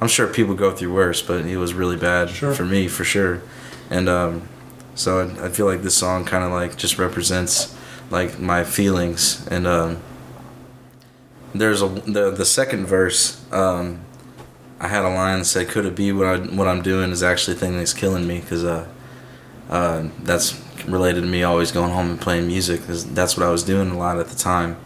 I'm 0.00 0.08
sure 0.08 0.26
people 0.26 0.54
go 0.54 0.70
through 0.72 0.92
worse, 0.94 1.20
but 1.22 1.44
it 1.46 1.56
was 1.58 1.74
really 1.74 1.96
bad 1.96 2.30
Sure. 2.30 2.54
for 2.54 2.64
me 2.64 2.88
for 2.88 3.04
sure. 3.04 3.42
And 3.90 4.08
um, 4.08 4.48
so 4.94 5.20
I, 5.20 5.46
I 5.46 5.48
feel 5.50 5.66
like 5.66 5.82
this 5.82 5.96
song 5.96 6.24
kind 6.24 6.44
of 6.44 6.52
like 6.52 6.76
just 6.76 6.98
represents 6.98 7.76
like 8.10 8.38
my 8.38 8.64
feelings. 8.64 9.46
And 9.48 9.66
um, 9.66 9.98
there's 11.54 11.82
a 11.82 11.88
the 11.88 12.30
the 12.30 12.44
second 12.44 12.86
verse. 12.86 13.44
Um, 13.52 14.00
I 14.80 14.88
had 14.88 15.04
a 15.04 15.10
line 15.10 15.40
that 15.40 15.44
said, 15.44 15.68
"Could 15.68 15.84
it 15.84 15.94
be 15.94 16.12
what 16.12 16.26
I 16.26 16.38
what 16.38 16.66
I'm 16.66 16.82
doing 16.82 17.10
is 17.10 17.22
actually 17.22 17.54
the 17.54 17.60
thing 17.60 17.76
that's 17.76 17.92
killing 17.92 18.26
me?" 18.26 18.40
Because 18.40 18.64
uh, 18.64 18.88
uh, 19.68 20.08
that's 20.22 20.58
related 20.86 21.20
to 21.22 21.26
me 21.26 21.42
always 21.42 21.72
going 21.72 21.92
home 21.92 22.10
and 22.10 22.20
playing 22.20 22.46
music 22.46 22.80
because 22.80 23.04
that's 23.12 23.36
what 23.36 23.44
I 23.46 23.50
was 23.50 23.62
doing 23.62 23.90
a 23.90 23.98
lot 23.98 24.18
at 24.18 24.28
the 24.28 24.36
time, 24.36 24.76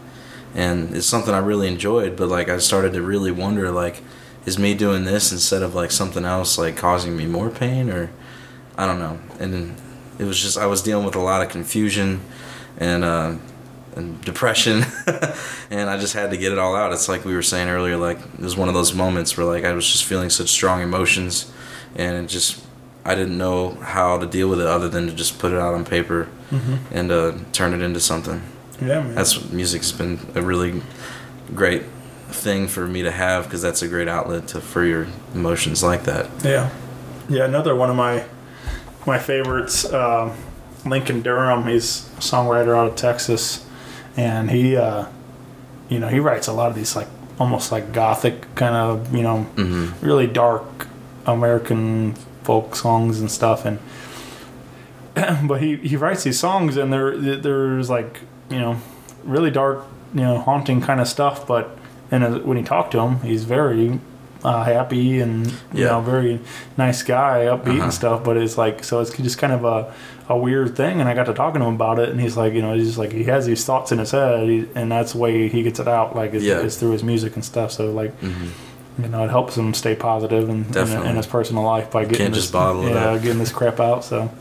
and 0.53 0.93
it's 0.95 1.07
something 1.07 1.33
I 1.33 1.37
really 1.37 1.67
enjoyed. 1.69 2.17
But 2.17 2.27
like 2.27 2.49
I 2.49 2.57
started 2.57 2.91
to 2.93 3.01
really 3.01 3.31
wonder 3.31 3.71
like 3.71 4.01
is 4.45 4.59
me 4.59 4.73
doing 4.73 5.05
this 5.05 5.31
instead 5.31 5.61
of 5.61 5.73
like 5.73 5.91
something 5.91 6.25
else 6.25 6.57
like 6.57 6.77
causing 6.77 7.17
me 7.17 7.25
more 7.25 7.49
pain 7.49 7.89
or 7.89 8.11
I 8.77 8.85
don't 8.85 8.99
know. 8.99 9.19
And 9.39 9.75
it 10.19 10.25
was 10.25 10.41
just 10.41 10.57
I 10.57 10.65
was 10.65 10.81
dealing 10.81 11.05
with 11.05 11.15
a 11.15 11.19
lot 11.21 11.41
of 11.41 11.49
confusion 11.49 12.21
and 12.77 13.03
uh, 13.03 13.35
and 13.95 14.21
depression, 14.21 14.83
and 15.69 15.89
I 15.89 15.97
just 15.97 16.13
had 16.13 16.31
to 16.31 16.37
get 16.37 16.51
it 16.51 16.57
all 16.57 16.75
out. 16.75 16.91
It's 16.91 17.07
like 17.07 17.23
we 17.23 17.33
were 17.33 17.41
saying 17.41 17.69
earlier, 17.69 17.95
like 17.95 18.19
it 18.19 18.39
was 18.39 18.57
one 18.57 18.67
of 18.67 18.73
those 18.73 18.93
moments 18.93 19.37
where 19.37 19.45
like 19.45 19.63
I 19.63 19.71
was 19.73 19.89
just 19.89 20.03
feeling 20.03 20.29
such 20.29 20.49
strong 20.49 20.81
emotions, 20.81 21.51
and 21.95 22.25
it 22.25 22.27
just 22.27 22.65
I 23.05 23.15
didn't 23.15 23.37
know 23.37 23.71
how 23.75 24.17
to 24.17 24.25
deal 24.25 24.49
with 24.49 24.59
it 24.59 24.67
other 24.67 24.89
than 24.89 25.07
to 25.07 25.13
just 25.13 25.39
put 25.39 25.53
it 25.53 25.59
out 25.59 25.73
on 25.73 25.85
paper 25.85 26.27
and 26.91 27.11
uh, 27.11 27.33
turn 27.51 27.73
it 27.73 27.81
into 27.81 27.99
something. 27.99 28.41
Yeah, 28.81 29.01
man. 29.01 29.15
That's 29.15 29.37
what 29.37 29.53
music's 29.53 29.91
been 29.91 30.19
a 30.35 30.41
really 30.41 30.81
great 31.53 31.83
thing 32.29 32.67
for 32.67 32.87
me 32.87 33.01
to 33.03 33.11
have 33.11 33.45
because 33.45 33.61
that's 33.61 33.81
a 33.81 33.87
great 33.87 34.07
outlet 34.07 34.47
to, 34.49 34.61
for 34.61 34.83
your 34.83 35.07
emotions 35.33 35.83
like 35.83 36.03
that. 36.03 36.29
Yeah, 36.43 36.69
yeah. 37.29 37.45
Another 37.45 37.75
one 37.75 37.89
of 37.89 37.95
my 37.95 38.25
my 39.05 39.19
favorites, 39.19 39.91
um, 39.93 40.33
Lincoln 40.85 41.21
Durham. 41.21 41.67
He's 41.67 42.07
a 42.17 42.21
songwriter 42.21 42.75
out 42.75 42.87
of 42.87 42.95
Texas, 42.95 43.65
and 44.17 44.49
he, 44.49 44.75
uh, 44.75 45.05
you 45.89 45.99
know, 45.99 46.07
he 46.07 46.19
writes 46.19 46.47
a 46.47 46.53
lot 46.53 46.69
of 46.69 46.75
these 46.75 46.95
like 46.95 47.07
almost 47.39 47.71
like 47.71 47.91
gothic 47.91 48.53
kind 48.55 48.75
of, 48.75 49.13
you 49.13 49.21
know, 49.21 49.45
really 50.01 50.27
dark 50.27 50.87
American 51.25 52.13
folk 52.43 52.75
songs 52.75 53.19
and 53.19 53.29
stuff. 53.31 53.65
And 53.65 53.79
but 55.47 55.61
he 55.61 55.77
he 55.77 55.95
writes 55.95 56.23
these 56.23 56.39
songs, 56.39 56.77
and 56.77 56.91
there 56.91 57.15
there's 57.17 57.89
like 57.89 58.21
you 58.49 58.59
know 58.59 58.77
really 59.23 59.51
dark, 59.51 59.85
you 60.13 60.21
know, 60.21 60.39
haunting 60.39 60.81
kind 60.81 60.99
of 60.99 61.07
stuff, 61.07 61.47
but. 61.47 61.77
And 62.11 62.23
uh, 62.23 62.39
when 62.39 62.57
you 62.57 62.63
talk 62.63 62.91
to 62.91 62.99
him, 62.99 63.19
he's 63.21 63.43
very 63.45 63.99
uh, 64.43 64.63
happy 64.63 65.19
and 65.21 65.47
you 65.47 65.53
Yeah. 65.73 65.87
know 65.87 66.01
very 66.01 66.39
nice 66.77 67.01
guy, 67.03 67.45
upbeat 67.45 67.67
Uh-huh. 67.77 67.83
and 67.85 67.93
stuff. 67.93 68.23
But 68.23 68.37
it's 68.37 68.57
like 68.57 68.83
so 68.83 68.99
it's 68.99 69.15
just 69.17 69.37
kind 69.39 69.51
of 69.53 69.65
a, 69.65 69.91
a 70.29 70.37
weird 70.37 70.75
thing. 70.75 70.99
And 70.99 71.09
I 71.09 71.13
got 71.15 71.25
to 71.25 71.33
talking 71.33 71.61
to 71.61 71.67
him 71.67 71.75
about 71.75 71.97
it, 71.99 72.09
and 72.09 72.21
he's 72.21 72.37
like, 72.37 72.53
you 72.53 72.61
know, 72.61 72.73
he's 72.75 72.85
just 72.87 72.97
like 72.99 73.11
he 73.11 73.23
has 73.25 73.45
these 73.47 73.65
thoughts 73.65 73.91
in 73.91 73.97
his 73.99 74.11
head, 74.11 74.47
he, 74.47 74.67
and 74.75 74.91
that's 74.91 75.13
the 75.13 75.17
way 75.19 75.47
he 75.47 75.63
gets 75.63 75.79
it 75.79 75.87
out. 75.87 76.15
Like 76.15 76.33
it's, 76.35 76.43
Yeah. 76.43 76.59
it's 76.59 76.77
through 76.77 76.91
his 76.91 77.03
music 77.03 77.35
and 77.35 77.43
stuff. 77.43 77.71
So 77.71 77.91
like. 77.91 78.13
You 78.97 79.09
know, 79.09 79.25
it 79.25 79.29
helps 79.29 79.57
him 79.57 79.73
stay 79.73 79.93
positive 79.93 80.47
and 80.47 80.65
in, 80.67 80.71
Definitely. 80.71 81.09
in 81.09 81.15
his 81.17 81.27
personal 81.27 81.63
life 81.63 81.91
by 81.91 82.03
getting 82.03 82.17
Can't 82.17 82.33
this, 82.33 82.43
just 82.43 82.53
bottle 82.53 82.87
it 82.87 82.91
yeah, 82.91 83.09
up. 83.11 83.21
getting 83.21 83.39
this 83.39 83.51
crap 83.51 83.81
out. 83.81 84.05
So, 84.05 84.31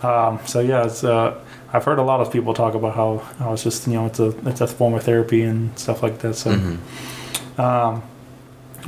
um, 0.00 0.38
so 0.46 0.60
yeah, 0.60 0.84
it's 0.84 1.02
uh, 1.02 1.34
I've 1.76 1.84
heard 1.84 1.98
a 1.98 2.02
lot 2.02 2.20
of 2.20 2.32
people 2.32 2.54
talk 2.54 2.74
about 2.74 2.94
how, 2.94 3.18
how 3.38 3.52
it's 3.52 3.62
just 3.62 3.86
you 3.86 3.94
know 3.94 4.06
it's 4.06 4.18
a 4.18 4.28
it's 4.48 4.60
a 4.60 4.66
form 4.66 4.94
of 4.94 5.02
therapy 5.02 5.42
and 5.42 5.78
stuff 5.78 6.02
like 6.02 6.18
that. 6.20 6.34
So, 6.34 6.50
Mm-hmm. 6.54 7.60
um, 7.60 8.02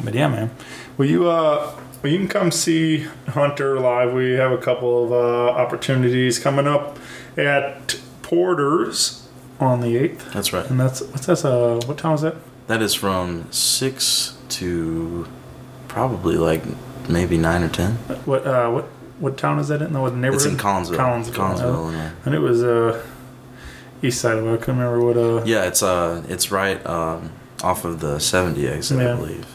but 0.05 0.15
yeah, 0.15 0.29
man, 0.29 0.51
will 0.97 1.07
you 1.07 1.29
uh, 1.29 1.73
well, 2.03 2.13
you 2.13 2.19
can 2.19 2.29
come 2.29 2.51
see 2.51 3.07
Hunter 3.29 3.79
live. 3.81 4.13
We 4.15 4.33
have 4.33 4.53
a 4.53 4.59
couple 4.59 5.05
of 5.05 5.13
uh, 5.13 5.51
opportunities 5.63 6.39
coming 6.39 6.67
up 6.69 6.99
at 7.37 7.99
Porter's 8.23 9.29
on 9.61 9.81
the 9.81 9.97
eighth, 9.97 10.33
That's 10.33 10.53
right. 10.53 10.69
and 10.71 10.79
that's 10.79 11.01
what's 11.03 11.27
that? 11.27 11.45
Uh, 11.45 11.81
what 11.87 11.99
time 11.99 12.15
is 12.15 12.21
that? 12.23 12.37
That 12.69 12.81
is 12.83 12.95
from 12.95 13.51
six 13.51 14.37
to 14.51 15.27
probably 15.89 16.37
like 16.37 16.63
maybe 17.09 17.37
nine 17.39 17.63
or 17.65 17.69
ten. 17.69 17.93
What 18.25 18.47
uh, 18.47 18.71
what 18.71 18.89
what 19.19 19.37
town 19.37 19.59
is 19.59 19.69
that 19.69 19.83
in? 19.83 19.93
What 19.99 20.15
neighborhood? 20.15 20.35
It's 20.37 20.45
in 20.47 20.57
Collinsville. 20.57 20.97
Collinsville. 20.97 21.33
Collinsville, 21.33 21.61
uh, 21.61 21.83
Illinois. 21.85 22.11
and 22.25 22.35
it 22.35 22.39
was 22.41 22.63
uh, 22.63 23.05
east 24.03 24.21
side 24.21 24.39
of 24.39 24.47
it. 24.47 24.53
I 24.55 24.57
couldn't 24.57 24.79
remember 24.79 25.05
what 25.05 25.17
uh. 25.17 25.45
Yeah, 25.45 25.65
it's 25.65 25.83
uh, 25.83 26.23
it's 26.29 26.51
right 26.51 26.85
um, 26.87 27.31
off 27.63 27.85
of 27.85 28.01
the 28.01 28.19
seventy 28.19 28.67
exit, 28.69 28.99
Yeah. 29.01 29.13
I 29.13 29.17
believe. 29.17 29.47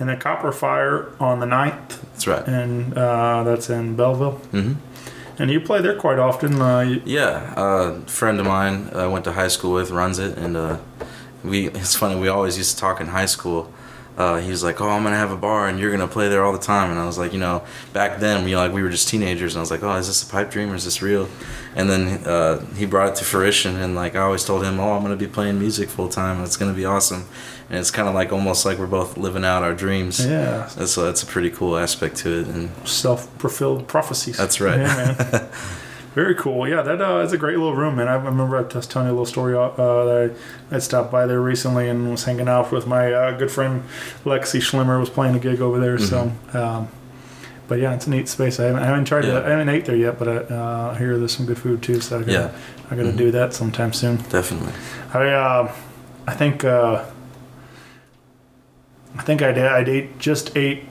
And 0.00 0.08
then 0.08 0.20
Copper 0.20 0.52
Fire 0.52 1.08
on 1.18 1.40
the 1.40 1.46
9th, 1.46 2.00
That's 2.12 2.26
right. 2.28 2.46
and 2.46 2.96
uh, 2.96 3.42
that's 3.42 3.68
in 3.68 3.96
Belleville. 3.96 4.40
Mm-hmm. 4.52 4.74
And 5.42 5.50
you 5.50 5.58
play 5.60 5.80
there 5.80 5.96
quite 5.96 6.20
often. 6.20 6.62
Uh, 6.62 6.80
you, 6.80 7.02
Yeah, 7.04 7.52
uh, 7.56 7.94
a 7.96 8.00
friend 8.08 8.38
of 8.38 8.46
mine 8.46 8.90
I 8.94 9.08
went 9.08 9.24
to 9.24 9.32
high 9.32 9.48
school 9.48 9.72
with 9.74 9.90
runs 9.90 10.20
it, 10.20 10.38
and 10.38 10.56
uh, 10.56 10.78
we. 11.42 11.66
It's 11.70 11.96
funny. 11.96 12.14
We 12.20 12.28
always 12.28 12.56
used 12.56 12.74
to 12.76 12.80
talk 12.80 13.00
in 13.00 13.08
high 13.08 13.26
school. 13.26 13.72
Uh, 14.18 14.38
he 14.40 14.50
was 14.50 14.64
like, 14.64 14.80
"Oh, 14.80 14.88
I'm 14.88 15.04
gonna 15.04 15.14
have 15.16 15.30
a 15.30 15.36
bar, 15.36 15.68
and 15.68 15.78
you're 15.78 15.92
gonna 15.92 16.08
play 16.08 16.28
there 16.28 16.42
all 16.44 16.52
the 16.52 16.58
time." 16.58 16.90
And 16.90 16.98
I 16.98 17.06
was 17.06 17.16
like, 17.18 17.32
"You 17.32 17.38
know, 17.38 17.62
back 17.92 18.18
then, 18.18 18.44
we 18.44 18.56
like 18.56 18.72
we 18.72 18.82
were 18.82 18.90
just 18.90 19.06
teenagers, 19.08 19.54
and 19.54 19.60
I 19.60 19.62
was 19.62 19.70
like, 19.70 19.84
oh, 19.84 19.94
is 19.94 20.08
this 20.08 20.24
a 20.24 20.26
pipe 20.26 20.50
dream 20.50 20.72
or 20.72 20.74
is 20.74 20.84
this 20.84 21.00
real?" 21.00 21.28
And 21.76 21.88
then 21.88 22.24
uh, 22.26 22.64
he 22.74 22.84
brought 22.84 23.10
it 23.10 23.14
to 23.16 23.24
fruition, 23.24 23.76
and 23.76 23.94
like 23.94 24.16
I 24.16 24.20
always 24.22 24.44
told 24.44 24.64
him, 24.64 24.80
"Oh, 24.80 24.92
I'm 24.94 25.02
gonna 25.02 25.14
be 25.16 25.28
playing 25.28 25.60
music 25.60 25.88
full 25.88 26.08
time, 26.08 26.38
and 26.38 26.44
it's 26.46 26.56
gonna 26.56 26.74
be 26.74 26.84
awesome." 26.84 27.26
And 27.70 27.78
it's 27.78 27.90
kind 27.92 28.08
of 28.08 28.14
like 28.14 28.32
almost 28.32 28.64
like 28.66 28.78
we're 28.78 28.86
both 28.88 29.16
living 29.18 29.44
out 29.44 29.62
our 29.62 29.74
dreams. 29.74 30.24
yeah, 30.26 30.68
And 30.78 30.88
so 30.88 31.04
that's 31.04 31.22
a 31.22 31.26
pretty 31.26 31.50
cool 31.50 31.76
aspect 31.76 32.16
to 32.16 32.40
it, 32.40 32.46
and 32.48 32.70
self-fulfilled 32.88 33.86
prophecies. 33.86 34.36
That's 34.36 34.60
right. 34.60 34.80
Yeah, 34.80 35.14
man. 35.30 35.48
Very 36.14 36.34
cool. 36.34 36.66
Yeah, 36.66 36.82
that 36.82 37.00
uh, 37.00 37.18
is 37.18 37.32
a 37.32 37.38
great 37.38 37.58
little 37.58 37.76
room, 37.76 37.96
man. 37.96 38.08
I 38.08 38.14
remember 38.14 38.56
I 38.56 38.62
was 38.62 38.86
telling 38.86 39.06
you 39.08 39.12
a 39.12 39.14
little 39.14 39.26
story 39.26 39.54
uh, 39.56 39.68
that 39.76 40.34
I, 40.72 40.76
I 40.76 40.78
stopped 40.80 41.12
by 41.12 41.26
there 41.26 41.40
recently 41.40 41.88
and 41.88 42.10
was 42.10 42.24
hanging 42.24 42.48
out 42.48 42.72
with 42.72 42.86
my 42.86 43.12
uh, 43.12 43.38
good 43.38 43.50
friend 43.50 43.84
Lexi 44.24 44.60
Schlimmer 44.60 44.98
was 44.98 45.10
playing 45.10 45.36
a 45.36 45.38
gig 45.38 45.60
over 45.60 45.78
there. 45.78 45.98
So, 45.98 46.32
um, 46.54 46.88
but 47.68 47.78
yeah, 47.78 47.94
it's 47.94 48.06
a 48.06 48.10
neat 48.10 48.26
space. 48.28 48.58
I 48.58 48.64
haven't, 48.64 48.82
I 48.82 48.86
haven't 48.86 49.04
tried 49.04 49.24
Mm-hmm. 49.24 49.34
Yeah. 49.34 49.40
to, 49.40 49.46
I 49.46 49.50
haven't 49.50 49.68
ate 49.68 49.84
there 49.84 49.96
yet, 49.96 50.18
but 50.18 50.28
I, 50.28 50.36
uh, 50.54 50.94
hear 50.94 51.18
there's 51.18 51.36
some 51.36 51.46
good 51.46 51.58
food 51.58 51.82
too. 51.82 52.00
So 52.00 52.16
I 52.16 52.20
gotta, 52.20 52.32
Yeah. 52.32 52.38
Mm-hmm. 52.48 52.94
I 52.94 52.96
got 52.96 53.02
to 53.02 53.12
do 53.16 53.30
that 53.32 53.52
sometime 53.52 53.92
soon. 53.92 54.16
definitely. 54.30 54.72
I 55.12 55.28
uh, 55.28 55.72
I 56.26 56.34
think 56.34 56.64
uh, 56.64 57.04
I 59.16 59.22
think 59.22 59.42
I 59.42 59.52
did. 59.52 59.66
I 59.66 59.80
ate 59.80 60.18
just 60.18 60.56
ate 60.56 60.84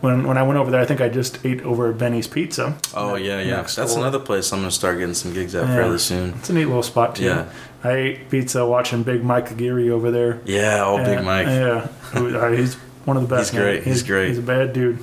when 0.00 0.26
when 0.26 0.38
I 0.38 0.42
went 0.42 0.58
over 0.58 0.70
there. 0.70 0.80
I 0.80 0.84
think 0.86 1.00
I 1.00 1.08
just 1.08 1.44
ate 1.44 1.62
over 1.62 1.90
at 1.90 1.98
Bennie's 1.98 2.26
Pizza. 2.26 2.76
Oh 2.94 3.14
yeah, 3.16 3.40
yeah. 3.40 3.56
That's 3.62 3.76
door. 3.76 3.98
another 3.98 4.18
place 4.18 4.52
I'm 4.52 4.60
gonna 4.60 4.70
start 4.70 4.98
getting 4.98 5.14
some 5.14 5.32
gigs 5.32 5.54
at 5.54 5.66
Yeah. 5.68 5.74
fairly 5.74 5.98
soon. 5.98 6.30
It's 6.38 6.50
a 6.50 6.52
neat 6.52 6.66
little 6.66 6.82
spot 6.82 7.16
too. 7.16 7.24
Yeah. 7.24 7.46
I 7.82 7.92
ate 7.92 8.30
pizza 8.30 8.66
watching 8.66 9.02
Big 9.02 9.24
Mike 9.24 9.50
Aguirre 9.50 9.90
over 9.90 10.10
there. 10.10 10.40
Yeah, 10.44 10.84
oh 10.84 10.98
Big 11.04 11.24
Mike. 11.24 11.46
Yeah, 11.46 11.88
uh, 12.14 12.50
he's 12.52 12.74
one 13.04 13.16
of 13.16 13.22
the 13.22 13.34
best. 13.34 13.50
He's 13.52 13.60
great, 13.60 13.74
man. 13.80 13.84
he's 13.84 14.02
great. 14.02 14.28
He's 14.28 14.38
a 14.38 14.42
bad 14.42 14.72
dude. 14.72 14.98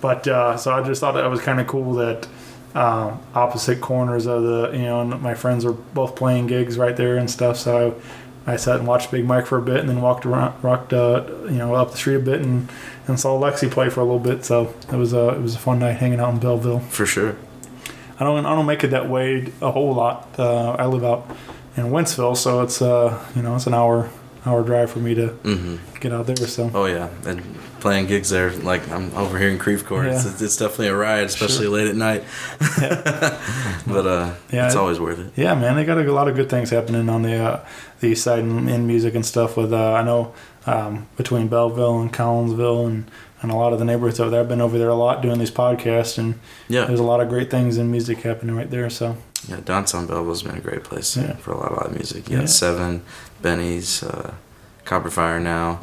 But 0.00 0.28
uh, 0.28 0.56
so 0.58 0.72
I 0.72 0.82
just 0.82 1.00
thought 1.00 1.12
that 1.12 1.24
was 1.30 1.40
kind 1.40 1.60
of 1.60 1.66
cool 1.66 1.94
that 1.94 2.28
um, 2.74 3.20
opposite 3.34 3.80
corners 3.80 4.26
of 4.26 4.42
the 4.42 4.70
you 4.72 4.82
know 4.82 5.00
and 5.00 5.20
my 5.22 5.34
friends 5.34 5.64
were 5.64 5.72
both 5.72 6.14
playing 6.16 6.46
gigs 6.46 6.76
right 6.76 6.96
there 6.96 7.16
and 7.16 7.30
stuff. 7.30 7.56
So 7.56 7.96
I, 8.46 8.52
I 8.52 8.56
sat 8.56 8.76
and 8.80 8.86
watched 8.86 9.10
Big 9.10 9.24
Mike 9.24 9.46
for 9.46 9.56
a 9.56 9.62
bit 9.62 9.78
and 9.78 9.88
then 9.88 10.02
walked 10.02 10.26
around, 10.26 10.62
walked 10.62 10.92
uh, 10.92 11.24
you 11.44 11.56
know 11.56 11.74
up 11.74 11.92
the 11.92 11.96
street 11.96 12.16
a 12.16 12.20
bit 12.20 12.40
and, 12.42 12.68
and 13.06 13.18
saw 13.20 13.38
Lexi 13.38 13.70
play 13.70 13.88
for 13.90 14.00
a 14.00 14.04
little 14.04 14.18
bit. 14.18 14.44
So 14.44 14.74
it 14.92 14.96
was 14.96 15.12
a 15.12 15.28
it 15.30 15.40
was 15.42 15.54
a 15.54 15.58
fun 15.58 15.78
night 15.78 15.96
hanging 15.96 16.20
out 16.20 16.32
in 16.34 16.40
Belleville. 16.40 16.80
For 16.80 17.06
sure. 17.06 17.36
I 18.18 18.24
don't 18.24 18.46
I 18.46 18.54
don't 18.54 18.66
make 18.66 18.84
it 18.84 18.88
that 18.88 19.08
way 19.08 19.52
a 19.60 19.70
whole 19.72 19.94
lot. 19.94 20.28
Uh, 20.38 20.70
I 20.72 20.86
live 20.86 21.04
out 21.04 21.26
in 21.76 21.86
Wentzville, 21.86 22.36
so 22.36 22.62
it's 22.62 22.80
uh 22.80 23.22
you 23.34 23.42
know 23.42 23.56
it's 23.56 23.66
an 23.66 23.74
hour 23.74 24.08
hour 24.46 24.62
drive 24.62 24.90
for 24.90 24.98
me 25.00 25.14
to 25.14 25.28
hmm 25.28 25.76
get 26.00 26.12
out 26.12 26.26
there. 26.26 26.36
So 26.36 26.70
Oh 26.74 26.84
yeah, 26.86 27.08
and 27.26 27.42
playing 27.80 28.06
gigs 28.06 28.30
there, 28.30 28.50
like 28.52 28.88
I'm 28.90 29.12
over 29.16 29.38
here 29.38 29.48
in 29.50 29.58
Creve 29.58 29.84
Coeur. 29.84 30.04
It's, 30.06 30.40
it's 30.40 30.56
definitely 30.56 30.88
a 30.88 30.96
ride, 30.96 31.24
especially 31.24 31.66
late 31.66 31.88
at 31.88 31.96
night. 31.96 32.24
but 33.86 34.06
uh, 34.06 34.34
Yeah, 34.52 34.66
it's 34.66 34.74
it- 34.74 34.78
always 34.78 35.00
worth 35.00 35.18
it. 35.18 35.32
yeah, 35.36 35.54
man, 35.54 35.76
they 35.76 35.84
got 35.84 35.98
a 35.98 36.12
lot 36.12 36.28
of 36.28 36.36
good 36.36 36.48
things 36.48 36.70
happening 36.70 37.08
on 37.08 37.22
the 37.22 37.36
uh, 37.36 37.64
the 38.00 38.08
east 38.08 38.24
side 38.24 38.40
in, 38.40 38.68
in 38.68 38.86
music 38.86 39.14
and 39.14 39.24
stuff. 39.24 39.56
With 39.56 39.72
uh, 39.72 39.92
I 39.94 40.02
know 40.02 40.34
um, 40.66 41.06
between 41.16 41.48
Belleville 41.48 42.00
and 42.00 42.12
Collinsville 42.12 42.86
and 42.86 43.10
and 43.42 43.52
a 43.52 43.56
lot 43.56 43.74
of 43.74 43.78
the 43.78 43.84
neighborhoods 43.84 44.18
over 44.20 44.30
there. 44.30 44.40
I've 44.40 44.48
been 44.48 44.62
over 44.62 44.78
there 44.78 44.88
a 44.88 44.94
lot 44.94 45.20
doing 45.20 45.38
these 45.38 45.50
podcasts, 45.50 46.16
and 46.16 46.38
Yeah, 46.68 46.86
there's 46.86 47.00
a 47.00 47.04
lot 47.04 47.20
of 47.20 47.28
great 47.28 47.50
things 47.50 47.76
in 47.76 47.90
music 47.90 48.22
happening 48.22 48.56
right 48.56 48.70
there. 48.70 48.88
So 48.88 49.18
yeah. 49.46 49.60
Downtown 49.62 50.06
Belleville's 50.06 50.42
been 50.42 50.56
a 50.56 50.60
great 50.60 50.84
place 50.84 51.14
Yeah. 51.14 51.34
for 51.36 51.52
a 51.52 51.58
lot 51.58 51.72
of 51.72 51.78
live 51.82 51.92
music. 51.94 52.30
You 52.30 52.38
Yeah. 52.40 52.46
Seven, 52.46 53.02
Bennie's, 53.42 54.02
uh, 54.02 54.32
Copper 54.86 55.10
Fire 55.10 55.38
now, 55.40 55.80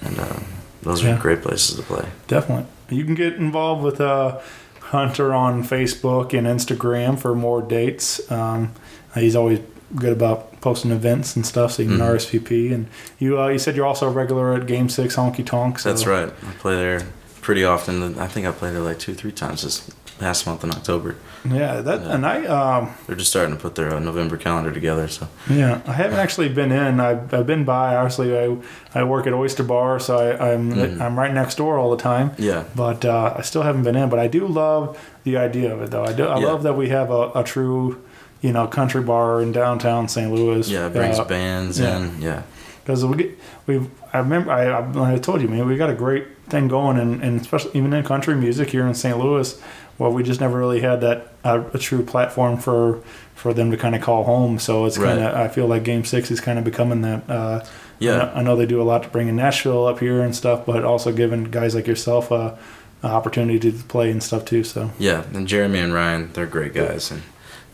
and 0.00 0.18
uh, 0.18 0.40
those 0.82 1.04
Yeah. 1.04 1.16
are 1.16 1.20
great 1.20 1.42
places 1.42 1.76
to 1.76 1.82
play. 1.82 2.06
Definitely. 2.26 2.66
You 2.90 3.04
can 3.04 3.14
get 3.14 3.34
involved 3.34 3.84
with 3.84 4.00
uh, 4.00 4.38
Hunter 4.80 5.32
on 5.32 5.62
Facebook 5.62 6.36
and 6.36 6.46
Instagram 6.48 7.16
for 7.18 7.34
more 7.36 7.62
dates. 7.62 8.20
Um, 8.32 8.72
he's 9.14 9.36
always 9.36 9.60
good 9.94 10.12
about 10.12 10.60
posting 10.60 10.90
events 10.90 11.36
and 11.36 11.46
stuff, 11.46 11.72
so 11.72 11.82
you 11.82 11.88
can 11.90 11.98
Mhm. 11.98 12.14
RSVP. 12.16 12.72
And 12.74 12.86
you 13.18 13.40
uh, 13.40 13.48
you 13.48 13.58
said 13.58 13.76
you're 13.76 13.86
also 13.86 14.08
a 14.08 14.10
regular 14.10 14.54
at 14.54 14.66
Game 14.66 14.88
Six 14.88 15.14
Honky 15.16 15.44
Tonk. 15.46 15.78
So 15.78 15.88
That's 15.90 16.06
right. 16.06 16.28
I 16.28 16.52
play 16.58 16.74
there 16.76 17.02
pretty 17.40 17.64
often. 17.64 18.18
I 18.18 18.26
think 18.26 18.46
I 18.46 18.50
played 18.50 18.74
there 18.74 18.82
like 18.82 18.98
two, 18.98 19.14
three 19.14 19.30
times 19.32 19.62
this 19.62 19.88
past 20.18 20.46
month 20.46 20.64
in 20.64 20.70
October. 20.70 21.14
Yeah, 21.48 21.82
that 21.82 22.00
Yeah. 22.00 22.14
and 22.14 22.26
I 22.26 22.44
um, 22.46 22.88
They're 23.06 23.14
just 23.16 23.30
starting 23.30 23.54
to 23.54 23.60
put 23.60 23.74
their 23.76 23.94
uh, 23.94 24.00
November 24.00 24.36
calendar 24.38 24.72
together. 24.72 25.06
So 25.08 25.28
yeah 25.48 25.80
I 25.86 25.92
haven't 25.92 26.18
actually 26.18 26.48
been 26.48 26.72
in. 26.72 26.98
I've, 26.98 27.32
I've 27.32 27.46
been 27.46 27.64
by. 27.64 27.94
Obviously, 27.94 28.36
I 28.36 28.56
I 28.94 29.04
work 29.04 29.26
at 29.28 29.34
Oyster 29.34 29.62
Bar, 29.62 30.00
so 30.00 30.16
I, 30.18 30.52
I'm 30.54 30.72
Mhm. 30.72 31.00
I'm 31.00 31.16
right 31.18 31.32
next 31.32 31.56
door 31.56 31.78
all 31.78 31.90
the 31.94 32.02
time. 32.02 32.32
yeah, 32.38 32.64
but 32.74 33.04
uh, 33.04 33.34
I 33.36 33.42
still 33.42 33.62
haven't 33.62 33.82
been 33.84 33.94
in. 33.94 34.08
But 34.08 34.18
I 34.18 34.26
do 34.26 34.46
love 34.48 34.98
the 35.24 35.36
idea 35.36 35.72
of 35.72 35.82
it, 35.82 35.90
though. 35.92 36.04
I 36.04 36.12
do. 36.12 36.24
I 36.26 36.40
Yeah. 36.40 36.46
love 36.46 36.62
that 36.64 36.76
we 36.76 36.88
have 36.88 37.10
a, 37.10 37.30
a 37.36 37.44
true, 37.44 38.00
you 38.46 38.52
know, 38.52 38.66
country 38.66 39.02
bar 39.02 39.40
in 39.42 39.52
downtown 39.52 40.08
St. 40.08 40.30
Louis. 40.32 40.68
yeah, 40.70 40.86
it 40.86 40.92
brings 40.92 41.18
Uh, 41.18 41.24
bands 41.24 41.78
yeah. 41.80 41.96
in. 41.98 42.22
Yeah, 42.22 42.42
because 42.84 43.04
we 43.04 43.16
get 43.16 43.38
we. 43.66 43.80
I 44.12 44.18
remember 44.18 44.50
I, 44.50 44.62
I 44.70 45.14
I 45.14 45.18
told 45.18 45.42
you, 45.42 45.48
man, 45.48 45.66
we 45.66 45.76
got 45.76 45.90
a 45.90 45.94
great 45.94 46.24
thing 46.48 46.68
going, 46.68 46.98
and, 46.98 47.22
and 47.22 47.40
especially 47.40 47.72
even 47.78 47.92
in 47.92 48.04
country 48.04 48.34
music 48.34 48.70
here 48.70 48.86
in 48.86 48.94
St. 48.94 49.18
Louis, 49.18 49.60
well, 49.98 50.12
we 50.12 50.22
just 50.22 50.40
never 50.40 50.56
really 50.58 50.80
had 50.80 51.00
that 51.00 51.32
uh, 51.44 51.62
a 51.74 51.78
true 51.78 52.02
platform 52.04 52.56
for 52.56 53.00
for 53.34 53.52
them 53.52 53.70
to 53.70 53.76
kind 53.76 53.94
of 53.94 54.00
call 54.02 54.24
home. 54.24 54.58
So 54.58 54.86
it's 54.86 54.96
kind 54.96 55.18
of 55.20 55.34
I 55.34 55.48
feel 55.48 55.66
like 55.66 55.82
Game 55.84 56.04
Six 56.04 56.30
is 56.30 56.40
kind 56.40 56.58
of 56.58 56.64
becoming 56.64 57.02
that. 57.02 57.28
Uh, 57.28 57.64
Yeah. 57.98 58.12
I 58.14 58.18
know, 58.18 58.32
I 58.36 58.42
know 58.42 58.56
they 58.56 58.66
do 58.66 58.80
a 58.80 58.84
lot 58.92 59.02
to 59.04 59.08
bring 59.08 59.28
in 59.28 59.36
Nashville 59.36 59.86
up 59.86 59.98
here 60.00 60.20
and 60.22 60.34
stuff, 60.36 60.66
but 60.66 60.84
also 60.84 61.12
giving 61.12 61.44
guys 61.44 61.74
like 61.74 61.86
yourself 61.86 62.30
a, 62.30 62.56
a 63.02 63.06
opportunity 63.08 63.58
to 63.58 63.72
play 63.88 64.10
and 64.10 64.22
stuff 64.22 64.44
too. 64.44 64.64
So 64.64 64.90
Yeah, 64.98 65.24
and 65.34 65.48
Jeremy 65.48 65.78
and 65.80 65.92
Ryan, 65.94 66.30
they're 66.34 66.46
great 66.58 66.74
guys, 66.74 67.10
and 67.10 67.22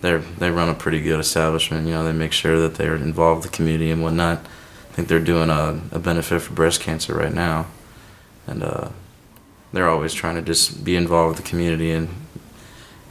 they're 0.03 0.19
they 0.19 0.51
run 0.51 0.69
a 0.69 0.75
pretty 0.75 1.01
good 1.01 1.19
establishment. 1.19 1.87
You 1.87 1.95
know, 1.95 2.05
they 2.05 2.13
make 2.13 2.33
sure 2.33 2.61
that 2.61 2.75
they're 2.75 2.97
involved 2.97 3.43
with 3.43 3.51
the 3.51 3.57
community 3.57 3.91
and 3.91 4.03
whatnot. 4.03 4.39
I 4.39 4.95
think 4.95 5.09
they're 5.09 5.21
doing 5.21 5.49
a, 5.49 5.81
a 5.91 5.99
benefit 5.99 6.43
for 6.43 6.53
breast 6.53 6.83
cancer 6.83 7.15
right 7.15 7.33
now, 7.33 7.67
and 8.47 8.63
uh, 8.63 8.91
they're 9.73 9.89
always 9.89 10.13
trying 10.13 10.35
to 10.35 10.43
just 10.43 10.85
be 10.85 10.97
involved 10.97 11.37
with 11.37 11.45
the 11.45 11.51
community 11.51 11.93
and 11.93 12.11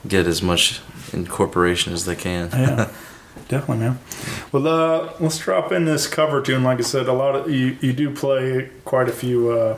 get 0.07 0.27
as 0.27 0.43
much 0.43 0.81
incorporation 1.11 1.93
as 1.93 2.05
they 2.05 2.15
can. 2.15 2.49
yeah, 2.51 2.91
definitely, 3.47 3.77
man. 3.77 3.99
Well, 4.51 4.67
uh, 4.67 5.13
let's 5.19 5.39
drop 5.39 5.71
in 5.71 5.85
this 5.85 6.07
cover 6.07 6.41
tune. 6.41 6.63
Like 6.63 6.77
I 6.77 6.83
said, 6.83 7.07
a 7.07 7.13
lot 7.13 7.35
of 7.35 7.49
you 7.49 7.77
you 7.81 7.93
do 7.93 8.13
play 8.13 8.69
quite 8.85 9.07
a 9.07 9.13
few 9.13 9.49
uh, 9.51 9.77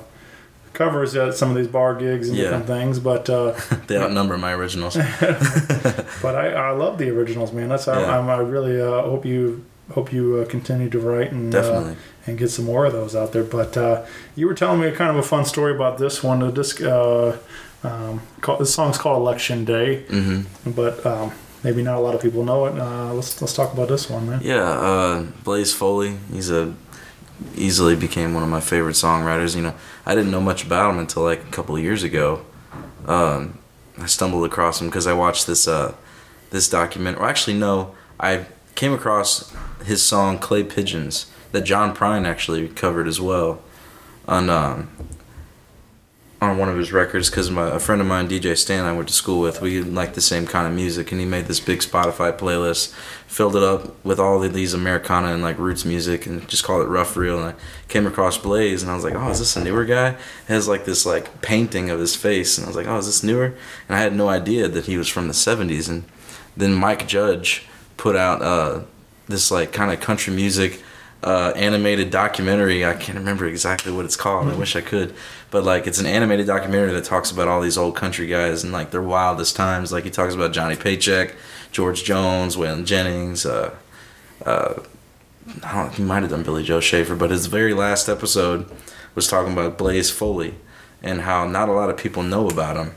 covers 0.73 1.15
at 1.15 1.35
some 1.35 1.49
of 1.49 1.55
these 1.55 1.67
bar 1.67 1.95
gigs 1.95 2.27
and 2.29 2.37
Yeah. 2.37 2.43
different 2.45 2.65
things, 2.67 2.99
but 2.99 3.29
uh, 3.29 3.53
they 3.87 3.97
outnumber 3.97 4.37
my 4.37 4.53
originals. 4.53 4.95
but 6.21 6.35
I, 6.35 6.51
I 6.51 6.71
love 6.71 6.97
the 6.97 7.09
originals, 7.09 7.51
man. 7.53 7.69
That's 7.69 7.87
I, 7.87 7.99
Yeah. 8.01 8.17
I'm, 8.19 8.29
I 8.29 8.37
really 8.37 8.81
uh, 8.81 9.01
hope 9.03 9.25
you 9.25 9.63
hope 9.93 10.13
you 10.13 10.37
uh, 10.37 10.45
continue 10.49 10.89
to 10.89 10.99
write 10.99 11.31
and 11.31 11.53
uh, 11.53 11.61
Definitely. 11.61 11.95
and 12.25 12.37
get 12.37 12.49
some 12.49 12.65
more 12.65 12.85
of 12.85 12.93
those 12.93 13.15
out 13.15 13.33
there. 13.33 13.43
But 13.43 13.75
uh, 13.77 14.05
you 14.35 14.47
were 14.47 14.53
telling 14.53 14.79
me 14.81 14.89
kind 14.91 15.09
of 15.11 15.17
a 15.17 15.23
fun 15.23 15.45
story 15.45 15.75
about 15.75 15.97
this 15.97 16.23
one. 16.23 16.39
The 16.39 16.51
disc, 16.51 16.81
uh, 16.81 17.33
um, 17.83 18.21
call, 18.41 18.57
this 18.57 18.73
song's 18.73 18.97
called 18.97 19.17
Election 19.21 19.65
Day, 19.65 20.03
hmm 20.03 20.41
but 20.65 21.05
um, 21.05 21.31
maybe 21.63 21.83
not 21.83 21.97
a 21.97 21.99
lot 21.99 22.15
of 22.15 22.21
people 22.21 22.43
know 22.45 22.65
it. 22.65 22.79
Uh, 22.79 23.13
let's 23.13 23.41
let's 23.41 23.53
talk 23.53 23.73
about 23.73 23.89
this 23.89 24.09
one, 24.09 24.29
man. 24.29 24.39
Yeah, 24.41 24.63
uh, 24.63 25.23
Blaze 25.43 25.73
Foley. 25.73 26.17
He's 26.31 26.49
a 26.49 26.73
easily 27.55 27.95
became 27.95 28.33
one 28.33 28.43
of 28.43 28.49
my 28.49 28.61
favorite 28.61 28.93
songwriters. 28.93 29.55
You 29.55 29.63
know, 29.63 29.75
I 30.05 30.15
didn't 30.15 30.31
know 30.31 30.41
much 30.41 30.63
about 30.63 30.91
him 30.91 30.99
until 30.99 31.23
like 31.23 31.41
a 31.41 31.51
couple 31.51 31.77
years 31.77 32.03
ago. 32.03 32.45
Um, 33.05 33.59
I 33.97 34.05
stumbled 34.05 34.45
across 34.45 34.81
him 34.81 34.87
because 34.87 35.07
I 35.07 35.13
watched 35.13 35.47
this 35.47 35.67
uh, 35.67 35.95
this 36.49 36.69
document. 36.69 37.17
Or 37.17 37.27
actually, 37.27 37.57
no, 37.57 37.95
I 38.19 38.45
came 38.75 38.93
across 38.93 39.53
his 39.85 40.03
song 40.03 40.39
"Clay 40.39 40.63
Pigeons" 40.63 41.31
that 41.51 41.61
John 41.61 41.95
Prine 41.95 42.25
actually 42.25 42.67
covered 42.69 43.07
as 43.07 43.21
well 43.21 43.61
on 44.27 44.49
um, 44.49 44.89
on 46.43 46.57
one 46.57 46.69
of 46.69 46.77
his 46.77 46.91
records 46.91 47.29
because 47.29 47.49
a 47.49 47.79
friend 47.79 48.01
of 48.01 48.07
mine, 48.07 48.27
DJ 48.27 48.57
Stan, 48.57 48.85
I 48.85 48.93
went 48.93 49.07
to 49.07 49.13
school 49.13 49.41
with, 49.41 49.61
we 49.61 49.81
liked 49.81 50.15
the 50.15 50.21
same 50.21 50.45
kind 50.45 50.67
of 50.67 50.73
music, 50.73 51.11
and 51.11 51.19
he 51.19 51.25
made 51.25 51.45
this 51.45 51.59
big 51.59 51.79
Spotify 51.79 52.37
playlist, 52.37 52.93
filled 53.27 53.55
it 53.55 53.63
up 53.63 54.03
with 54.05 54.19
all 54.19 54.43
of 54.43 54.53
these 54.53 54.73
Americana 54.73 55.33
and 55.33 55.41
like 55.41 55.57
roots 55.57 55.85
music, 55.85 56.25
and 56.25 56.47
just 56.47 56.63
called 56.63 56.81
it 56.81 56.89
Rough 56.89 57.15
Real. 57.17 57.37
And 57.39 57.55
I 57.55 57.87
came 57.87 58.05
across 58.05 58.37
Blaze, 58.37 58.81
and 58.81 58.91
I 58.91 58.95
was 58.95 59.03
like, 59.03 59.15
oh, 59.15 59.29
is 59.29 59.39
this 59.39 59.55
a 59.55 59.63
newer 59.63 59.85
guy? 59.85 60.15
Has 60.47 60.67
like 60.67 60.85
this 60.85 61.05
like 61.05 61.41
painting 61.41 61.89
of 61.89 61.99
his 61.99 62.15
face, 62.15 62.57
and 62.57 62.65
I 62.65 62.69
was 62.69 62.75
like, 62.75 62.87
oh, 62.87 62.97
is 62.97 63.05
this 63.05 63.23
newer? 63.23 63.55
And 63.87 63.95
I 63.95 63.99
had 63.99 64.15
no 64.15 64.29
idea 64.29 64.67
that 64.67 64.85
he 64.85 64.97
was 64.97 65.07
from 65.07 65.27
the 65.27 65.33
'70s. 65.33 65.89
And 65.89 66.03
then 66.55 66.73
Mike 66.73 67.07
Judge 67.07 67.67
put 67.97 68.15
out 68.15 68.41
uh, 68.41 68.81
this 69.27 69.51
like 69.51 69.71
kind 69.71 69.91
of 69.91 69.99
country 69.99 70.33
music 70.33 70.81
uh, 71.23 71.53
animated 71.55 72.09
documentary. 72.09 72.85
I 72.85 72.93
can't 72.93 73.17
remember 73.17 73.45
exactly 73.45 73.91
what 73.91 74.05
it's 74.05 74.15
called. 74.15 74.49
I 74.49 74.55
wish 74.55 74.75
I 74.75 74.81
could, 74.81 75.13
but 75.51 75.63
like 75.63 75.87
it's 75.87 75.99
an 75.99 76.05
animated 76.05 76.47
documentary 76.47 76.91
that 76.91 77.05
talks 77.05 77.31
about 77.31 77.47
all 77.47 77.61
these 77.61 77.77
old 77.77 77.95
country 77.95 78.27
guys 78.27 78.63
and 78.63 78.73
like 78.73 78.91
their 78.91 79.01
wildest 79.01 79.55
times. 79.55 79.91
Like 79.91 80.03
he 80.03 80.09
talks 80.09 80.33
about 80.33 80.51
Johnny 80.51 80.75
Paycheck, 80.75 81.35
George 81.71 82.03
Jones, 82.03 82.57
Waylon 82.57 82.85
Jennings. 82.85 83.45
Uh, 83.45 83.73
uh, 84.45 84.73
I 85.63 85.73
don't. 85.73 85.93
He 85.93 86.03
might 86.03 86.23
have 86.23 86.31
done 86.31 86.43
Billy 86.43 86.63
Joe 86.63 86.81
Shaver, 86.81 87.15
but 87.15 87.31
his 87.31 87.45
very 87.45 87.73
last 87.73 88.09
episode 88.09 88.69
was 89.15 89.27
talking 89.27 89.53
about 89.53 89.77
Blaze 89.77 90.11
Foley 90.11 90.55
and 91.01 91.21
how 91.21 91.47
not 91.47 91.69
a 91.69 91.73
lot 91.73 91.89
of 91.89 91.97
people 91.97 92.23
know 92.23 92.49
about 92.49 92.75
him. 92.75 92.95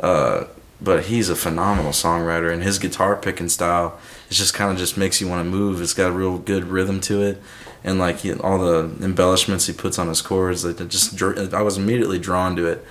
Uh, 0.00 0.44
but 0.80 1.04
he's 1.04 1.28
a 1.28 1.36
phenomenal 1.36 1.92
songwriter, 1.92 2.52
and 2.52 2.64
his 2.64 2.80
guitar 2.80 3.14
picking 3.14 3.48
style 3.48 4.00
it 4.32 4.34
just 4.34 4.54
kind 4.54 4.70
of 4.70 4.78
just 4.78 4.96
makes 4.96 5.20
you 5.20 5.28
want 5.28 5.44
to 5.44 5.50
move. 5.50 5.82
It's 5.82 5.92
got 5.92 6.08
a 6.08 6.12
real 6.12 6.38
good 6.38 6.64
rhythm 6.64 7.02
to 7.02 7.20
it, 7.20 7.42
and 7.84 7.98
like 7.98 8.20
he, 8.20 8.32
all 8.32 8.58
the 8.58 9.04
embellishments 9.04 9.66
he 9.66 9.74
puts 9.74 9.98
on 9.98 10.08
his 10.08 10.22
chords, 10.22 10.64
like 10.64 10.88
just 10.88 11.22
I 11.22 11.60
was 11.60 11.76
immediately 11.76 12.18
drawn 12.18 12.56
to 12.56 12.66
it. 12.66 12.82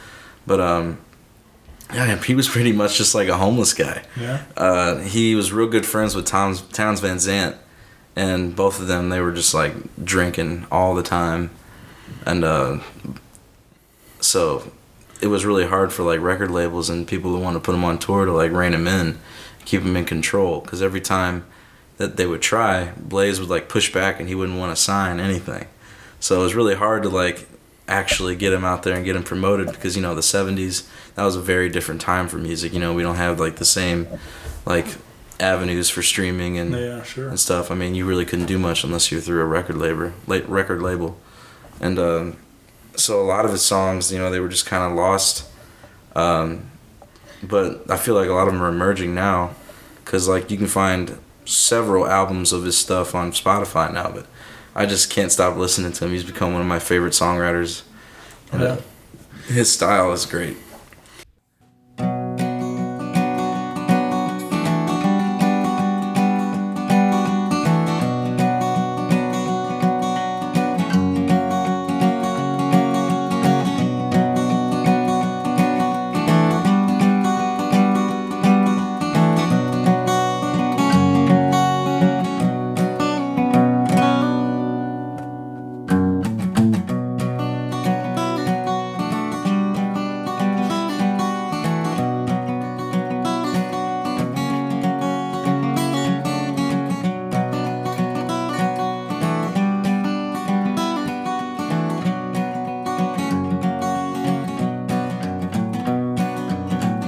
But 0.45 0.59
um, 0.59 0.99
yeah, 1.91 2.15
he 2.21 2.35
was 2.35 2.47
pretty 2.55 2.71
much 2.71 2.95
just 2.95 3.15
like 3.15 3.27
a 3.27 3.37
homeless 3.37 3.73
guy. 3.73 4.03
Yeah. 4.19 4.43
Uh, 4.55 4.97
he 4.99 5.33
was 5.33 5.51
real 5.51 5.67
good 5.67 5.83
friends 5.83 6.15
with 6.15 6.27
Townes 6.27 6.61
Townes 6.61 6.99
Van 6.99 7.17
Zandt, 7.17 7.55
and 8.15 8.55
both 8.55 8.79
of 8.79 8.85
them 8.85 9.09
they 9.09 9.19
were 9.19 9.31
just 9.31 9.55
like 9.55 9.73
drinking 10.05 10.67
all 10.71 10.93
the 10.93 11.01
time, 11.01 11.49
and 12.23 12.43
uh, 12.43 12.81
so 14.19 14.71
it 15.23 15.27
was 15.27 15.43
really 15.43 15.65
hard 15.65 15.91
for 15.91 16.03
like 16.03 16.19
record 16.19 16.51
labels 16.51 16.87
and 16.87 17.07
people 17.07 17.31
who 17.31 17.39
want 17.39 17.55
to 17.55 17.59
put 17.59 17.73
him 17.73 17.83
on 17.83 17.97
tour 17.97 18.25
to 18.25 18.31
like 18.31 18.51
rein 18.51 18.75
him 18.75 18.87
in, 18.87 19.17
keep 19.71 19.81
him 19.81 19.95
in 19.95 20.05
control. 20.05 20.59
Because 20.59 20.81
every 20.81 21.01
time 21.01 21.45
that 21.97 22.17
they 22.17 22.25
would 22.27 22.41
try, 22.41 22.91
Blaze 22.97 23.39
would 23.39 23.49
like 23.49 23.69
push 23.69 23.91
back 23.93 24.19
and 24.19 24.27
he 24.27 24.35
wouldn't 24.35 24.59
want 24.59 24.75
to 24.75 24.81
sign 24.81 25.19
anything. 25.19 25.65
So 26.19 26.39
it 26.39 26.43
was 26.43 26.53
really 26.55 26.75
hard 26.75 27.03
to 27.03 27.09
like 27.09 27.47
actually 27.87 28.35
get 28.35 28.53
him 28.53 28.63
out 28.63 28.83
there 28.83 28.95
and 28.95 29.03
get 29.05 29.15
him 29.15 29.23
promoted 29.23 29.67
because 29.67 29.95
you 29.97 30.01
know 30.01 30.13
the 30.15 30.21
70s 30.21 30.87
that 31.15 31.23
was 31.25 31.35
a 31.35 31.41
very 31.41 31.67
different 31.67 31.99
time 31.99 32.25
for 32.29 32.37
music 32.37 32.71
you 32.71 32.79
know 32.79 32.93
we 32.93 33.03
don't 33.03 33.17
have 33.17 33.37
like 33.37 33.57
the 33.57 33.65
same 33.65 34.07
like 34.65 34.85
avenues 35.41 35.89
for 35.89 36.01
streaming 36.01 36.57
and 36.57 36.71
Yeah, 36.73 37.03
sure. 37.03 37.27
and 37.27 37.37
stuff 37.37 37.69
i 37.69 37.75
mean 37.75 37.93
you 37.93 38.05
really 38.05 38.23
couldn't 38.23 38.45
do 38.45 38.57
much 38.57 38.85
unless 38.85 39.11
you're 39.11 39.19
through 39.19 39.41
a 39.41 39.45
record 39.45 39.75
label 39.75 40.13
late 40.25 40.47
record 40.47 40.81
label 40.81 41.17
and 41.81 41.99
um, 41.99 42.37
so 42.95 43.19
a 43.19 43.27
lot 43.27 43.43
of 43.43 43.51
his 43.51 43.63
songs 43.63 44.09
you 44.09 44.19
know 44.19 44.29
they 44.31 44.39
were 44.39 44.47
just 44.57 44.67
kind 44.67 44.83
of 44.89 44.93
lost 44.97 45.49
um, 46.15 46.69
but 47.43 47.83
i 47.91 47.97
feel 47.97 48.15
like 48.15 48.29
a 48.29 48.33
lot 48.33 48.47
of 48.47 48.53
them 48.53 48.61
are 48.63 48.69
emerging 48.69 49.13
now 49.13 49.49
because 50.11 50.27
like 50.27 50.51
you 50.51 50.57
can 50.57 50.67
find 50.67 51.17
several 51.45 52.05
albums 52.05 52.51
of 52.51 52.65
his 52.65 52.77
stuff 52.77 53.15
on 53.15 53.31
spotify 53.31 53.91
now 53.93 54.11
but 54.11 54.25
i 54.75 54.85
just 54.85 55.09
can't 55.09 55.31
stop 55.31 55.55
listening 55.55 55.93
to 55.93 56.03
him. 56.03 56.11
He's 56.11 56.25
become 56.25 56.51
one 56.51 56.61
of 56.61 56.67
my 56.67 56.79
favorite 56.79 57.13
songwriters. 57.13 57.83
And, 58.51 58.61
uh, 58.61 58.77
his 59.47 59.71
style 59.71 60.11
is 60.11 60.25
great 60.25 60.57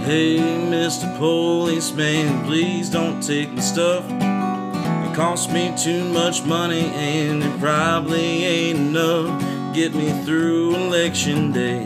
Hey, 0.03 0.35
Mr. 0.35 1.17
Policeman, 1.17 2.43
please 2.43 2.89
don't 2.89 3.21
take 3.21 3.49
my 3.53 3.61
stuff. 3.61 4.03
It 4.11 5.15
costs 5.15 5.49
me 5.49 5.73
too 5.77 6.03
much 6.03 6.43
money 6.43 6.87
and 6.87 7.41
it 7.41 7.57
probably 7.57 8.43
ain't 8.43 8.79
enough 8.79 9.39
to 9.39 9.71
get 9.73 9.95
me 9.95 10.11
through 10.25 10.75
election 10.75 11.53
day. 11.53 11.85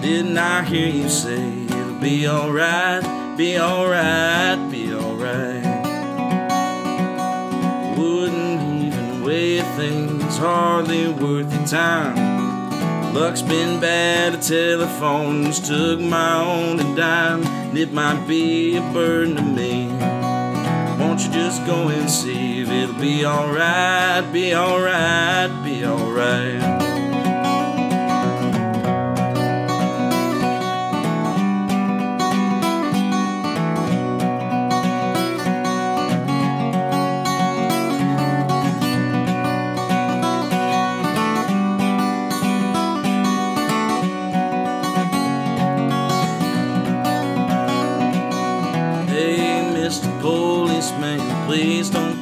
Didn't 0.00 0.38
I 0.38 0.62
hear 0.62 0.86
you 0.86 1.08
say 1.08 1.64
it'll 1.64 1.94
be 1.94 2.28
alright, 2.28 3.02
be 3.36 3.58
alright, 3.58 4.70
be 4.70 4.94
alright? 4.94 5.64
Wouldn't 7.98 8.84
even 8.84 9.24
weigh 9.24 9.62
things 9.74 10.38
hardly 10.38 11.08
worth 11.08 11.52
your 11.52 11.66
time. 11.66 12.29
Luck's 13.12 13.42
been 13.42 13.80
bad, 13.80 14.34
the 14.34 14.38
telephones 14.38 15.58
took 15.66 15.98
my 16.00 16.36
only 16.36 16.84
dime, 16.94 17.42
and 17.44 17.76
it 17.76 17.92
might 17.92 18.24
be 18.28 18.76
a 18.76 18.80
burden 18.92 19.34
to 19.34 19.42
me. 19.42 19.88
Won't 20.98 21.20
you 21.24 21.32
just 21.32 21.66
go 21.66 21.88
and 21.88 22.08
see 22.08 22.62
if 22.62 22.68
it'll 22.68 23.00
be 23.00 23.26
alright, 23.26 24.32
be 24.32 24.54
alright, 24.54 25.50
be 25.64 25.84
alright? 25.84 26.79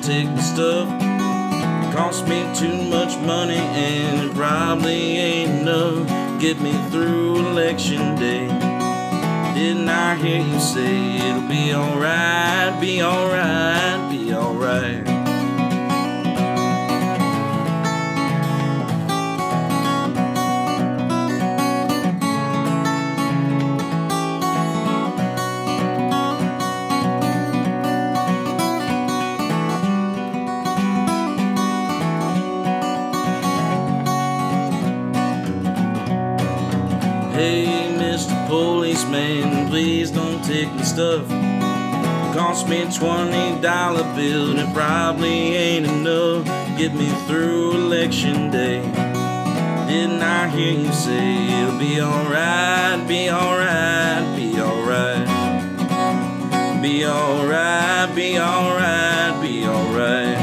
Take 0.09 0.35
the 0.35 0.41
stuff. 0.41 0.89
It 0.89 1.95
cost 1.95 2.27
me 2.27 2.41
too 2.55 2.83
much 2.89 3.19
money 3.19 3.59
and 3.59 4.31
it 4.31 4.35
probably 4.35 5.19
ain't 5.19 5.61
enough 5.61 6.09
get 6.41 6.59
me 6.63 6.73
through 6.91 7.37
election 7.37 8.17
day. 8.17 8.49
Didn't 9.55 9.87
I 9.87 10.15
hear 10.15 10.41
you 10.41 10.61
say 10.61 11.17
it'll 11.17 11.47
be 11.47 11.75
alright, 11.75 12.81
be 12.81 13.03
alright, 13.03 14.11
be 14.11 14.33
alright? 14.33 15.18
Please 39.69 40.11
don't 40.11 40.43
take 40.45 40.71
the 40.79 40.85
stuff. 40.85 41.29
Cost 42.35 42.69
me 42.69 42.83
a 42.83 42.91
twenty 42.91 43.61
dollar 43.61 44.05
bill, 44.15 44.59
and 44.59 44.75
probably 44.75 45.57
ain't 45.57 45.87
enough 45.87 46.45
to 46.47 46.75
get 46.79 46.95
me 46.95 47.09
through 47.27 47.73
election 47.73 48.51
day. 48.51 48.81
Didn't 49.87 50.23
I 50.23 50.49
hear 50.49 50.73
you 50.73 50.93
say 50.93 51.49
it'll 51.61 51.79
be 51.79 52.01
alright, 52.01 53.07
be 53.07 53.31
alright, 53.31 54.37
be 54.37 54.59
alright? 54.59 55.27
Be 56.83 57.05
alright, 57.05 58.15
be 58.15 58.39
alright, 58.39 59.43
be 59.43 59.65
alright. 59.65 60.39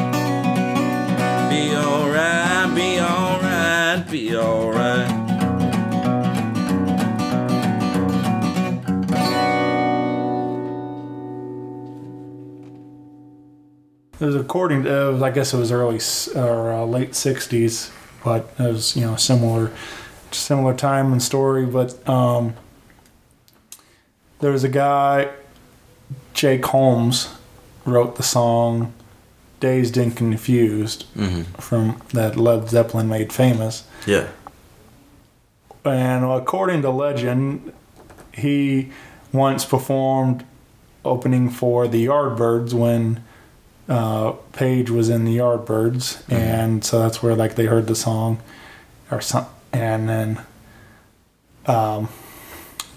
Be 1.50 1.76
alright, 1.76 2.76
be 2.76 3.00
alright, 3.00 4.12
be 4.12 4.36
alright. 4.36 5.15
It 14.20 14.26
was 14.26 14.36
according 14.36 14.84
to, 14.84 15.12
was, 15.12 15.22
I 15.22 15.30
guess 15.30 15.54
it 15.54 15.58
was 15.58 15.72
early 15.72 16.00
or 16.36 16.72
uh, 16.72 16.86
late 16.86 17.12
'60s, 17.12 17.92
but 18.24 18.50
it 18.58 18.64
was 18.64 18.96
you 18.96 19.02
know 19.02 19.16
similar, 19.16 19.72
similar 20.32 20.74
time 20.74 21.12
and 21.12 21.22
story. 21.22 21.66
But 21.66 22.08
um, 22.08 22.56
there 24.40 24.52
was 24.52 24.64
a 24.64 24.70
guy, 24.70 25.32
Jake 26.34 26.66
Holmes, 26.66 27.34
wrote 27.84 28.16
the 28.16 28.24
song 28.24 28.94
"Dazed 29.60 29.98
and 29.98 30.16
Confused" 30.16 31.06
from 31.60 32.02
that 32.14 32.38
Led 32.38 32.70
Zeppelin 32.70 33.10
made 33.10 33.34
famous. 33.34 33.84
Yeah. 34.06 34.28
And 35.84 36.26
according 36.26 36.82
to 36.82 36.90
legend, 36.90 37.74
he 38.34 38.92
once 39.32 39.66
performed 39.66 40.46
opening 41.04 41.50
for 41.50 41.88
the 41.88 42.06
Yardbirds 42.06 42.74
when 42.74 43.24
uh, 43.88 44.32
Page 44.54 44.90
was 44.90 45.10
in 45.10 45.26
the 45.26 45.38
Yardbirds, 45.38 46.24
and 46.32 46.84
so 46.84 47.00
that's 47.00 47.22
where 47.22 47.36
like 47.36 47.56
they 47.56 47.66
heard 47.66 47.88
the 47.88 47.96
song, 47.96 48.42
or 49.12 49.22
some, 49.22 49.46
and 49.72 50.10
then 50.10 50.42
um, 51.66 52.10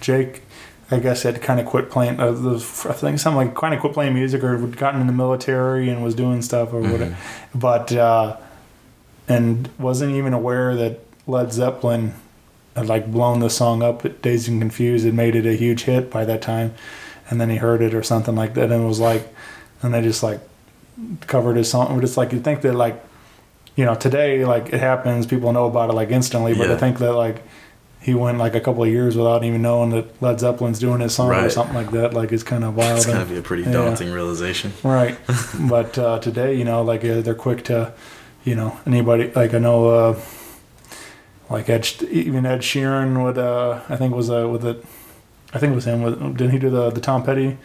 Jake, 0.01 0.43
I 0.91 0.99
guess, 0.99 1.24
had 1.24 1.43
kind 1.43 1.61
of 1.61 1.66
quit 1.66 1.91
playing. 1.91 2.18
Uh, 2.18 2.32
the, 2.32 2.55
I 2.89 2.93
think 2.93 3.18
something 3.18 3.49
like 3.49 3.55
kind 3.55 3.74
of 3.74 3.80
quit 3.80 3.93
playing 3.93 4.14
music, 4.14 4.43
or 4.43 4.57
had 4.57 4.76
gotten 4.76 5.01
in 5.01 5.07
the 5.07 5.12
military 5.12 5.91
and 5.91 6.03
was 6.03 6.14
doing 6.14 6.43
stuff 6.43 6.72
or 6.72 6.80
whatever, 6.80 7.16
but 7.55 7.93
uh, 7.93 8.36
and 9.28 9.68
wasn't 9.78 10.14
even 10.14 10.32
aware 10.32 10.74
that 10.74 11.01
Led 11.26 11.53
Zeppelin 11.53 12.14
had 12.74 12.86
like 12.86 13.11
blown 13.11 13.41
the 13.41 13.51
song 13.51 13.82
up 13.82 14.05
at 14.05 14.22
Dazed 14.22 14.49
and 14.49 14.61
Confused 14.61 15.05
and 15.07 15.16
made 15.16 15.36
it 15.36 15.45
a 15.47 15.55
huge 15.55 15.82
hit 15.82 16.11
by 16.11 16.24
that 16.24 16.41
time. 16.41 16.74
And 17.28 17.41
then 17.41 17.51
he 17.51 17.57
heard 17.57 17.82
it 17.82 17.93
or 17.93 18.03
something 18.03 18.34
like 18.34 18.55
that 18.55 18.72
and 18.72 18.86
was 18.86 19.01
like, 19.01 19.28
and 19.82 19.93
they 19.93 20.01
just 20.01 20.22
like 20.22 20.41
covered 21.26 21.57
his 21.57 21.70
song. 21.70 21.94
But 21.94 22.05
it's 22.05 22.16
like 22.16 22.32
you 22.32 22.40
think 22.40 22.62
that 22.62 22.74
like, 22.74 23.03
you 23.76 23.84
know, 23.84 23.94
today 23.94 24.44
like 24.44 24.72
it 24.72 24.80
happens, 24.80 25.26
people 25.26 25.53
know 25.53 25.66
about 25.66 25.90
it 25.90 25.94
like 25.94 26.11
instantly. 26.11 26.55
But 26.55 26.68
Yeah. 26.68 26.74
I 26.74 26.78
think 26.78 26.99
that 26.99 27.12
like 27.12 27.42
he 28.01 28.14
went 28.14 28.38
like 28.38 28.55
a 28.55 28.61
couple 28.61 28.82
of 28.84 28.88
years 28.88 29.16
without 29.16 29.44
even 29.44 29.61
knowing 29.62 29.90
that 29.90 30.22
Led 30.22 30.38
Zeppelin's 30.40 30.78
doing 30.78 31.01
his 31.01 31.14
song 31.14 31.32
or 31.32 31.51
something 31.51 31.74
like 31.74 31.90
that. 31.90 32.14
Like 32.14 32.32
it's 32.32 32.42
kind 32.42 32.64
of 32.64 32.76
wild. 32.76 32.99
It's 32.99 33.07
and- 33.07 33.14
gotta 33.14 33.28
be 33.30 33.36
a 33.38 33.42
pretty 33.42 33.64
yeah. 33.64 33.72
daunting 33.72 34.11
realization. 34.12 34.72
Right. 34.82 35.18
but 35.68 35.99
uh, 35.99 36.18
today, 36.20 36.55
you 36.55 36.64
know, 36.64 36.82
like 36.82 37.05
uh, 37.05 37.20
they're 37.20 37.34
quick 37.34 37.64
to, 37.64 37.92
you 38.44 38.55
know, 38.55 38.78
anybody 38.86 39.30
like 39.32 39.53
I 39.55 39.59
know, 39.59 39.88
uh, 39.88 40.20
like 41.51 41.68
Ed, 41.68 41.88
even 42.11 42.44
Ed 42.46 42.61
Sheeran 42.61 43.22
would, 43.24 43.38
uh, 43.38 43.80
I 43.88 43.96
think 43.96 44.14
was 44.14 44.30
uh, 44.30 44.49
with 44.49 44.64
it, 44.66 44.84
I 45.55 45.59
think 45.59 45.72
it 45.72 45.74
was 45.74 45.86
him. 45.86 46.03
With, 46.03 46.18
didn't 46.36 46.51
he 46.51 46.59
do 46.59 46.70
the 46.70 46.90
the 46.90 47.01
Tom 47.01 47.24
Petty? 47.24 47.57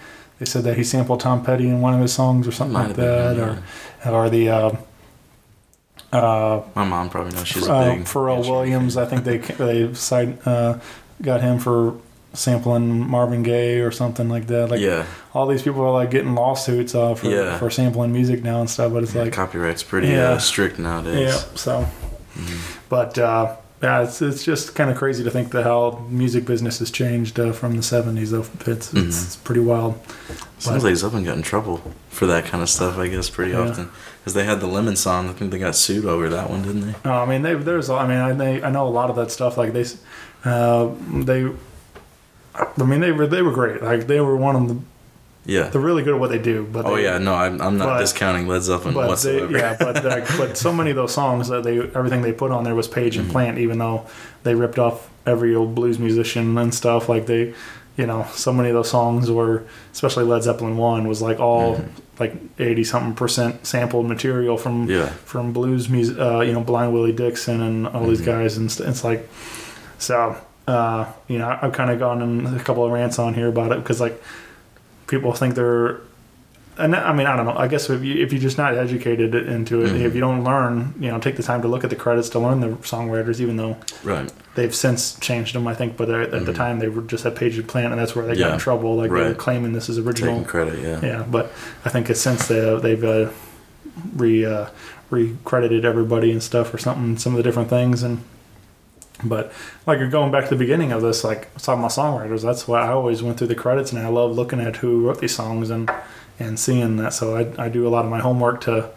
They 0.43 0.49
said 0.49 0.65
that 0.65 0.75
he 0.75 0.83
sampled 0.83 1.21
Tom 1.21 1.41
Petty 1.41 1.69
in 1.69 1.79
one 1.79 1.93
of 1.93 2.01
his 2.01 2.11
songs 2.13 2.45
or 2.49 2.51
something 2.51 2.73
Might 2.73 2.87
like 2.87 2.95
been 2.97 3.05
that, 3.05 3.37
him, 3.37 3.63
or 4.05 4.11
or 4.25 4.29
the. 4.29 4.49
Uh, 4.49 4.75
uh, 6.11 6.61
My 6.75 6.83
mom 6.83 7.09
probably 7.09 7.31
knows 7.33 7.47
she's 7.47 7.65
a 7.65 7.73
uh, 7.73 7.95
big 7.95 8.03
Pharrell 8.03 8.41
Williams. 8.47 8.97
I 8.97 9.05
think 9.05 9.23
they 9.23 9.37
they 9.63 9.93
side, 9.93 10.37
uh, 10.45 10.79
got 11.21 11.39
him 11.39 11.59
for 11.59 11.95
sampling 12.33 13.07
Marvin 13.09 13.41
Gaye 13.41 13.79
or 13.79 13.89
something 13.91 14.27
like 14.27 14.47
that. 14.47 14.69
Like 14.69 14.81
yeah, 14.81 15.05
all 15.33 15.47
these 15.47 15.61
people 15.61 15.81
are 15.81 15.93
like 15.93 16.11
getting 16.11 16.35
lawsuits 16.35 16.93
uh, 16.93 17.15
for 17.15 17.27
Yeah. 17.27 17.57
for 17.57 17.69
sampling 17.69 18.11
music 18.11 18.43
now 18.43 18.59
and 18.59 18.69
stuff. 18.69 18.91
But 18.91 19.03
it's 19.03 19.15
yeah, 19.15 19.23
like 19.23 19.33
copyright's 19.33 19.83
pretty 19.83 20.09
Yeah. 20.09 20.31
uh, 20.31 20.39
strict 20.39 20.77
nowadays. 20.77 21.19
yeah, 21.33 21.55
so. 21.55 21.87
But 22.89 23.17
uh, 23.17 23.55
yeah, 23.84 24.01
it's 24.03 24.21
it's 24.21 24.43
just 24.43 24.73
kind 24.75 24.89
of 24.89 24.97
crazy 24.97 25.23
to 25.23 25.29
think 25.29 25.51
that 25.51 25.63
how 25.65 26.03
music 26.09 26.45
business 26.45 26.79
has 26.79 26.89
changed 26.89 27.39
uh, 27.39 27.51
from 27.51 27.73
the 27.75 27.81
'70s. 27.84 28.29
Though 28.31 28.45
it's, 28.71 28.93
it's, 28.93 29.23
it's 29.25 29.36
pretty 29.36 29.61
wild. 29.61 29.99
Sounds 30.57 30.81
But- 30.81 30.89
like 30.89 30.95
Zeppelin 30.95 31.25
got 31.25 31.36
in 31.38 31.43
trouble 31.43 31.81
for 32.09 32.25
that 32.27 32.45
kind 32.45 32.63
of 32.63 32.69
stuff. 32.69 32.97
I 32.97 33.07
guess 33.09 33.29
pretty 33.29 33.51
Yeah. 33.51 33.59
often 33.69 33.89
because 34.21 34.34
they 34.36 34.45
had 34.45 34.61
the 34.61 34.67
Lemon 34.67 34.95
song. 34.95 35.27
I 35.29 35.34
think 35.34 35.51
they 35.51 35.59
got 35.59 35.75
sued 35.75 36.05
over 36.05 36.29
that 36.29 36.49
one, 36.49 36.61
didn't 36.63 36.81
they? 36.81 36.95
No, 37.03 37.11
I 37.13 37.25
mean, 37.25 37.41
they, 37.41 37.55
there's, 37.55 37.89
I 37.89 38.07
mean, 38.07 38.17
I, 38.17 38.31
they, 38.31 38.63
I 38.63 38.69
know 38.71 38.88
a 38.88 38.89
lot 38.89 39.09
of 39.09 39.17
that 39.17 39.31
stuff. 39.31 39.57
Like 39.57 39.73
they, 39.73 39.84
uh, 40.45 40.91
they, 41.25 41.45
I 42.55 42.84
mean, 42.86 43.01
they 43.01 43.11
were, 43.11 43.27
they 43.27 43.41
were 43.41 43.51
great. 43.51 43.81
Like 43.84 44.07
they 44.07 44.21
were 44.21 44.38
one 44.38 44.55
of 44.55 44.67
the, 44.69 44.77
Yeah. 45.45 45.63
they're 45.69 45.81
really 45.81 46.03
good 46.03 46.13
at 46.13 46.19
what 46.19 46.29
they 46.29 46.39
do. 46.39 46.65
But 46.71 46.85
oh 46.85 46.95
they, 46.95 47.03
yeah, 47.03 47.17
no, 47.17 47.33
I'm, 47.33 47.61
I'm 47.61 47.77
not 47.77 47.85
but- 47.87 47.99
discounting 47.99 48.47
Led 48.47 48.61
Zeppelin 48.63 48.93
but 48.93 49.01
they, 49.01 49.07
whatsoever. 49.09 49.57
yeah, 49.57 49.75
but 49.79 50.01
but 50.37 50.57
so 50.57 50.71
many 50.71 50.89
of 50.91 50.95
those 50.95 51.13
songs 51.13 51.49
that 51.49 51.63
they, 51.63 51.79
everything 51.79 52.21
they 52.21 52.31
put 52.33 52.51
on 52.51 52.63
there 52.63 52.75
was 52.75 52.87
Page 52.87 53.15
Mm-hmm. 53.15 53.23
and 53.23 53.31
Plant, 53.31 53.57
even 53.57 53.77
though 53.77 54.05
they 54.43 54.55
ripped 54.55 54.79
off 54.79 55.09
every 55.25 55.53
old 55.55 55.75
blues 55.75 55.99
musician 55.99 56.57
and 56.57 56.73
stuff. 56.73 57.09
Like 57.09 57.25
they, 57.25 57.53
you 57.97 58.05
know, 58.07 58.25
so 58.33 58.51
many 58.53 58.69
of 58.69 58.73
those 58.75 58.89
songs 58.89 59.29
were, 59.29 59.65
especially 59.91 60.23
Led 60.23 60.43
Zeppelin 60.43 60.77
one, 60.77 61.07
was 61.07 61.21
like 61.21 61.39
all 61.39 61.83
like 62.19 62.33
eighty 62.59 62.83
something 62.83 63.13
percent 63.15 63.65
sampled 63.65 64.05
material 64.07 64.57
from 64.57 64.87
Mm-hmm. 64.87 64.91
Yeah. 64.91 65.07
from 65.09 65.51
blues 65.53 65.89
music. 65.89 66.17
Uh, 66.17 66.39
you 66.41 66.53
know, 66.53 66.61
Blind 66.61 66.93
Willie 66.93 67.11
Dixon 67.11 67.61
and 67.61 67.87
all 67.87 67.93
Mm-hmm. 68.01 68.09
these 68.09 68.21
guys, 68.21 68.55
and 68.57 68.65
it's 68.67 69.03
like, 69.03 69.29
so 69.97 70.35
uh, 70.67 71.05
you 71.27 71.37
know, 71.37 71.59
I've 71.61 71.73
kind 71.73 71.91
of 71.91 71.99
gone 71.99 72.21
in 72.21 72.45
a 72.47 72.59
couple 72.63 72.85
of 72.85 72.91
rants 72.91 73.19
on 73.19 73.33
here 73.33 73.47
about 73.49 73.71
it 73.73 73.79
because 73.79 73.99
like 73.99 74.21
people 75.14 75.34
think 75.34 75.55
they're 75.55 76.01
and 76.76 76.95
I 76.95 77.14
mean, 77.14 77.28
I 77.28 77.36
don't 77.36 77.45
know. 77.45 77.55
I 77.55 77.68
guess 77.68 77.88
if 77.89 78.03
you 78.03 78.16
if 78.24 78.34
you're 78.34 78.41
just 78.41 78.57
not 78.57 78.76
educated 78.76 79.36
into 79.36 79.84
it, 79.84 79.89
Mm-hmm. 79.89 80.05
if 80.07 80.16
you 80.16 80.22
don't 80.22 80.43
learn, 80.43 80.95
you 80.99 81.09
know, 81.11 81.20
take 81.20 81.36
the 81.36 81.43
time 81.43 81.61
to 81.61 81.68
look 81.68 81.84
at 81.84 81.91
the 81.91 81.95
credits 81.95 82.30
to 82.30 82.39
learn 82.39 82.61
the 82.61 82.70
songwriters, 82.78 83.39
even 83.39 83.57
though 83.57 83.78
right. 84.03 84.32
they've 84.55 84.74
since 84.74 85.20
changed 85.20 85.53
them. 85.53 85.68
I 85.68 85.76
think, 85.76 85.97
but 85.97 86.09
at 86.09 86.34
at 86.34 86.45
the 86.47 86.53
time 86.53 86.80
they 86.80 86.89
were 86.89 87.03
just 87.03 87.24
had 87.26 87.36
Page 87.36 87.59
and 87.59 87.68
Plant, 87.68 87.91
and 87.93 88.01
that's 88.01 88.16
where 88.16 88.26
they 88.26 88.36
got 88.36 88.45
Mm-hmm. 88.45 88.53
In 88.53 88.59
trouble. 88.59 88.95
Like 88.95 89.11
they 89.11 89.24
were 89.30 89.36
claiming 89.36 89.74
this 89.74 89.88
is 89.88 89.99
original. 89.99 90.34
Taking 90.34 90.45
credit, 90.45 90.80
yeah. 90.80 90.99
Yeah, 91.05 91.24
but 91.30 91.51
I 91.86 91.89
think 91.89 92.09
it's 92.09 92.22
since 92.22 92.47
they 92.47 92.80
they've 92.80 93.03
uh, 93.03 93.30
re 94.16 94.43
uh, 94.43 94.68
recredited 95.11 95.86
everybody 95.86 96.32
and 96.32 96.41
stuff 96.41 96.74
or 96.74 96.80
something, 96.80 97.20
some 97.20 97.34
of 97.34 97.38
the 97.38 97.43
different 97.43 97.70
things 97.70 98.01
and. 98.01 98.24
But 99.24 99.51
like 99.86 99.99
you're 99.99 100.09
going 100.09 100.32
back 100.32 100.45
to 100.45 100.49
the 100.51 100.55
beginning 100.55 100.91
of 100.91 101.01
this, 101.01 101.24
like 101.24 101.53
talking 101.57 101.80
about 101.80 101.91
songwriters. 101.91 102.41
That's 102.41 102.67
why 102.67 102.82
I 102.82 102.89
always 102.89 103.24
went 103.24 103.38
through 103.38 103.47
the 103.47 103.55
credits, 103.55 103.91
and 103.91 104.01
I 104.01 104.07
love 104.09 104.36
looking 104.36 104.59
at 104.59 104.78
who 104.78 105.07
wrote 105.07 105.19
these 105.19 105.36
songs 105.36 105.69
and 105.69 105.91
and 106.39 106.59
seeing 106.59 106.97
that. 106.97 107.13
So 107.13 107.36
I 107.36 107.65
I 107.65 107.69
do 107.69 107.88
a 107.88 107.89
lot 107.89 108.05
of 108.05 108.11
my 108.11 108.19
homework 108.19 108.61
to 108.61 108.89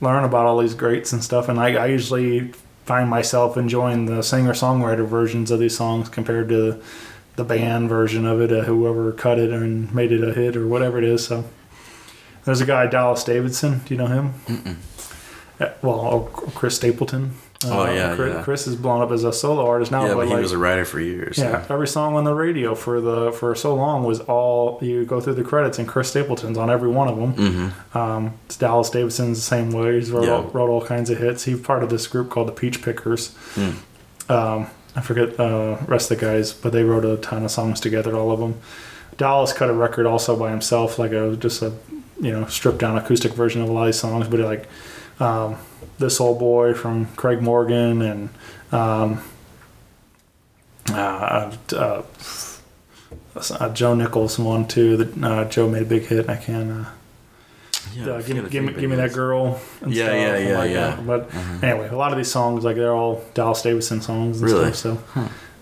learn 0.00 0.24
about 0.24 0.46
all 0.46 0.58
these 0.58 0.74
greats 0.74 1.12
and 1.12 1.22
stuff. 1.22 1.48
And 1.48 1.58
I, 1.58 1.74
I 1.74 1.86
usually 1.86 2.52
find 2.84 3.08
myself 3.08 3.56
enjoying 3.56 4.06
the 4.06 4.22
singer 4.22 4.52
songwriter 4.52 5.06
versions 5.06 5.50
of 5.50 5.58
these 5.58 5.76
songs 5.76 6.08
compared 6.08 6.48
to 6.50 6.80
the 7.36 7.44
band 7.44 7.88
version 7.88 8.26
of 8.26 8.40
it, 8.40 8.52
uh, 8.52 8.62
whoever 8.62 9.10
cut 9.12 9.38
it 9.38 9.50
and 9.50 9.92
made 9.94 10.12
it 10.12 10.22
a 10.22 10.32
hit 10.32 10.56
or 10.56 10.66
whatever 10.68 10.98
it 10.98 11.04
is. 11.04 11.24
So 11.26 11.44
there's 12.44 12.60
a 12.60 12.66
guy 12.66 12.86
Dallas 12.86 13.24
Davidson. 13.24 13.80
Do 13.84 13.94
you 13.94 13.98
know 13.98 14.06
him? 14.06 14.34
Uh, 15.58 15.70
well, 15.82 16.00
or 16.00 16.28
Chris 16.50 16.76
Stapleton. 16.76 17.34
Oh, 17.72 17.84
yeah, 17.92 18.14
Chris, 18.14 18.34
yeah. 18.34 18.42
Chris 18.42 18.66
is 18.66 18.76
blown 18.76 19.00
up 19.02 19.10
as 19.10 19.24
a 19.24 19.32
solo 19.32 19.66
artist 19.66 19.90
now. 19.90 20.06
yeah, 20.06 20.14
but 20.14 20.26
he 20.26 20.32
like, 20.34 20.42
was 20.42 20.52
a 20.52 20.58
writer 20.58 20.84
for 20.84 21.00
years. 21.00 21.38
yeah, 21.38 21.64
every 21.68 21.88
song 21.88 22.14
on 22.16 22.24
the 22.24 22.34
radio 22.34 22.74
for 22.74 23.00
the 23.00 23.32
for 23.32 23.54
so 23.54 23.74
long 23.74 24.04
was 24.04 24.20
all 24.20 24.78
you 24.82 25.04
go 25.04 25.20
through 25.20 25.34
the 25.34 25.44
credits 25.44 25.78
and 25.78 25.86
Chris 25.88 26.10
Stapleton's 26.10 26.58
on 26.58 26.70
every 26.70 26.88
one 26.88 27.08
of 27.08 27.16
them. 27.16 27.34
Mm-hmm. 27.34 27.98
Um, 27.98 28.34
it's 28.46 28.56
Dallas 28.56 28.90
Davidson's 28.90 29.38
the 29.38 29.42
same 29.44 29.70
way. 29.70 29.94
He's 29.94 30.10
wrote, 30.10 30.24
Yeah. 30.24 30.32
all, 30.34 30.42
wrote 30.44 30.68
all 30.70 30.84
kinds 30.84 31.10
of 31.10 31.18
hits. 31.18 31.44
He's 31.44 31.60
part 31.60 31.82
of 31.82 31.90
this 31.90 32.06
group 32.06 32.30
called 32.30 32.48
the 32.48 32.52
Peach 32.52 32.82
Pickers. 32.82 33.34
Hmm. 33.54 33.70
Um, 34.28 34.66
I 34.96 35.00
forget 35.00 35.38
uh, 35.40 35.76
the 35.76 35.84
rest 35.86 36.10
of 36.10 36.18
the 36.18 36.24
guys, 36.24 36.52
but 36.52 36.72
they 36.72 36.84
wrote 36.84 37.04
a 37.04 37.16
ton 37.16 37.44
of 37.44 37.50
songs 37.50 37.80
together, 37.80 38.14
all 38.16 38.30
of 38.30 38.38
them. 38.40 38.60
Dallas 39.16 39.52
cut 39.52 39.68
a 39.68 39.72
record 39.72 40.06
also 40.06 40.36
by 40.36 40.50
himself, 40.50 40.98
like 40.98 41.12
a 41.12 41.36
just 41.36 41.62
a 41.62 41.72
you 42.20 42.30
know 42.32 42.46
stripped 42.46 42.78
down 42.78 42.96
acoustic 42.96 43.32
version 43.32 43.60
of 43.60 43.68
a 43.68 43.72
lot 43.72 43.82
of 43.82 43.86
these 43.88 43.98
songs, 43.98 44.28
but 44.28 44.40
like 44.40 44.68
um, 45.20 45.56
this 45.98 46.20
old 46.20 46.38
boy 46.38 46.74
from 46.74 47.06
Craig 47.16 47.40
Morgan 47.42 48.02
and 48.02 48.28
um, 48.72 49.22
uh, 50.90 51.54
uh, 51.72 52.02
uh, 53.36 53.68
Joe 53.72 53.94
Nichols 53.94 54.38
one 54.38 54.66
too. 54.66 54.96
That 54.96 55.24
uh, 55.24 55.44
Joe 55.46 55.68
made 55.68 55.82
a 55.82 55.86
big 55.86 56.02
hit. 56.06 56.28
I 56.28 56.36
can't. 56.36 56.70
Uh, 56.70 56.84
Yeah, 57.94 58.08
uh, 58.12 58.22
give, 58.22 58.36
me, 58.42 58.50
give 58.50 58.64
me, 58.64 58.72
give 58.72 58.90
me 58.90 58.96
that 58.96 59.12
girl. 59.12 59.60
And 59.82 59.92
Yeah, 59.94 60.06
stuff, 60.06 60.16
yeah, 60.16 60.36
yeah, 60.38 60.58
like 60.58 60.70
yeah. 60.70 60.96
That. 60.96 61.06
But 61.06 61.34
anyway, 61.62 61.88
a 61.88 61.96
lot 61.96 62.12
of 62.12 62.18
these 62.18 62.30
songs, 62.30 62.64
like 62.64 62.76
they're 62.76 62.94
all 62.94 63.22
Dallas 63.34 63.62
Davidson 63.62 64.00
songs 64.00 64.40
and 64.40 64.50
Really? 64.50 64.72
stuff. 64.72 64.98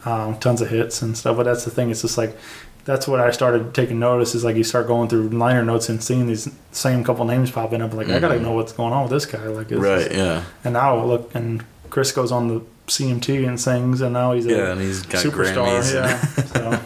So, 0.04 0.10
um, 0.10 0.38
tons 0.38 0.60
of 0.60 0.68
hits 0.70 1.02
and 1.02 1.16
stuff. 1.16 1.36
But 1.36 1.44
that's 1.44 1.64
the 1.64 1.70
thing. 1.70 1.90
It's 1.90 2.02
just 2.02 2.16
like 2.18 2.36
that's 2.84 3.06
what 3.08 3.20
I 3.20 3.30
started 3.30 3.74
taking 3.74 3.98
notice. 3.98 4.34
Is 4.34 4.44
like 4.44 4.56
you 4.56 4.64
start 4.64 4.86
going 4.86 5.08
through 5.08 5.28
liner 5.30 5.64
notes 5.64 5.88
and 5.88 6.02
seeing 6.02 6.26
these 6.26 6.48
same 6.72 7.04
couple 7.04 7.24
names 7.24 7.50
popping 7.50 7.80
up. 7.82 7.92
Like 7.94 8.08
I 8.08 8.18
gotta 8.18 8.40
know 8.40 8.52
what's 8.52 8.72
going 8.72 8.92
on 8.92 9.02
with 9.04 9.12
this 9.12 9.26
guy. 9.26 9.46
Like 9.46 9.70
it's 9.70 9.80
Mm-hmm. 9.80 9.82
Right, 9.82 10.12
yeah. 10.12 10.44
And 10.64 10.74
now 10.74 11.04
look, 11.04 11.34
and 11.34 11.64
Chris 11.90 12.12
goes 12.12 12.32
on 12.32 12.48
the 12.48 12.62
CMT 12.88 13.46
and 13.46 13.60
sings, 13.60 14.00
and 14.00 14.12
now 14.12 14.32
he's 14.32 14.46
a 14.46 14.50
Yeah, 14.50 14.72
and 14.72 14.80
he's 14.80 15.02
got 15.02 15.24
superstar. 15.24 15.66
Grammys. 15.66 15.94
Yeah. 15.94 16.18
So. 16.52 16.80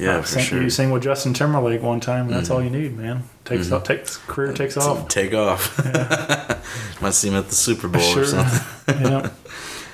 Yeah, 0.00 0.20
for 0.20 0.28
Sing- 0.28 0.44
sure. 0.44 0.56
Mm-hmm. 0.58 0.64
You 0.64 0.70
sing 0.70 0.90
with 0.92 1.02
Justin 1.02 1.34
Timberlake 1.34 1.82
one 1.82 1.98
time, 1.98 2.26
and 2.26 2.34
that's 2.36 2.50
all 2.50 2.62
you 2.62 2.70
need, 2.70 2.96
man. 2.96 3.24
Takes 3.44 3.72
off, 3.72 3.82
takes 3.82 4.16
career 4.16 4.52
takes 4.52 4.76
off. 4.76 5.08
Take 5.08 5.34
off. 5.34 5.76
Might 7.02 7.14
see 7.14 7.28
him 7.30 7.34
at 7.34 7.48
the 7.48 7.56
Super 7.56 7.88
Bowl 7.88 8.00
Sure. 8.02 8.22
or 8.22 8.26
something. 8.26 9.00
yeah. 9.00 9.30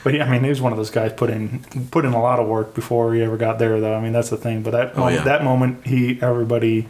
But 0.05 0.15
yeah, 0.15 0.27
I 0.27 0.31
mean, 0.31 0.45
he 0.45 0.51
was 0.51 0.61
one 0.61 0.71
of 0.73 0.77
those 0.79 0.91
guys 0.91 1.13
put 1.15 1.31
in 1.31 1.65
put 1.91 2.05
in 2.05 2.13
a 2.13 2.21
lot 2.23 2.39
of 2.39 2.47
work 2.47 2.75
before 2.75 3.13
he 3.15 3.23
ever 3.23 3.37
got 3.37 3.59
there, 3.59 3.81
though. 3.81 3.95
I 3.95 4.01
mean, 4.01 4.13
that's 4.13 4.31
the 4.31 4.37
thing. 4.37 4.63
But 4.63 4.71
that 4.73 4.93
Oh, 4.95 4.99
moment, 5.01 5.17
yeah. 5.17 5.25
that 5.25 5.43
moment, 5.43 5.87
he 5.87 6.19
everybody, 6.23 6.87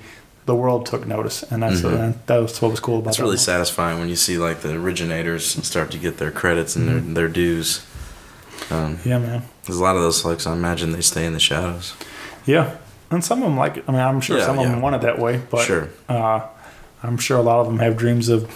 the 0.47 0.55
world 0.55 0.85
took 0.85 1.07
notice, 1.07 1.43
and 1.45 1.63
that's 1.63 1.81
that 1.83 2.39
was 2.43 2.61
what 2.61 2.71
was 2.73 2.81
cool 2.81 2.99
about 2.99 3.11
It's 3.11 3.21
really 3.21 3.31
one. 3.31 3.39
satisfying 3.39 3.99
when 4.01 4.09
you 4.09 4.17
see 4.17 4.37
like 4.37 4.61
the 4.61 4.75
originators 4.75 5.47
start 5.67 5.91
to 5.93 5.99
get 5.99 6.19
their 6.19 6.31
credits 6.33 6.75
and 6.77 6.89
Mm-hmm. 6.89 7.15
their, 7.15 7.25
their 7.27 7.33
dues. 7.33 7.87
Um, 8.71 8.99
Yeah, 9.05 9.19
man. 9.21 9.43
There's 9.65 9.79
a 9.79 9.83
lot 9.83 9.97
of 9.97 10.03
those 10.03 10.21
folks. 10.21 10.47
I 10.47 10.53
imagine 10.53 10.93
they 10.93 11.01
stay 11.01 11.25
in 11.25 11.33
the 11.35 11.41
shadows. 11.41 11.95
Yeah, 12.47 12.77
and 13.13 13.25
some 13.25 13.39
of 13.43 13.45
them 13.49 13.57
like 13.57 13.77
it. 13.79 13.85
I 13.89 13.93
mean, 13.93 14.01
I'm 14.01 14.21
sure 14.21 14.39
Yeah, 14.39 14.47
some 14.47 14.59
of 14.59 14.65
yeah. 14.65 14.73
them 14.73 14.83
want 14.83 14.97
it 14.97 15.03
that 15.03 15.19
way, 15.21 15.41
but 15.51 15.63
Sure. 15.65 15.89
uh, 16.09 16.41
I'm 17.03 17.17
sure 17.17 17.39
a 17.39 17.43
lot 17.43 17.61
of 17.61 17.67
them 17.67 17.79
have 17.79 17.97
dreams 17.97 18.29
of 18.29 18.51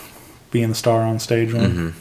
being 0.50 0.68
the 0.70 0.74
star 0.74 1.02
on 1.02 1.18
stage. 1.20 1.52
When, 1.54 1.94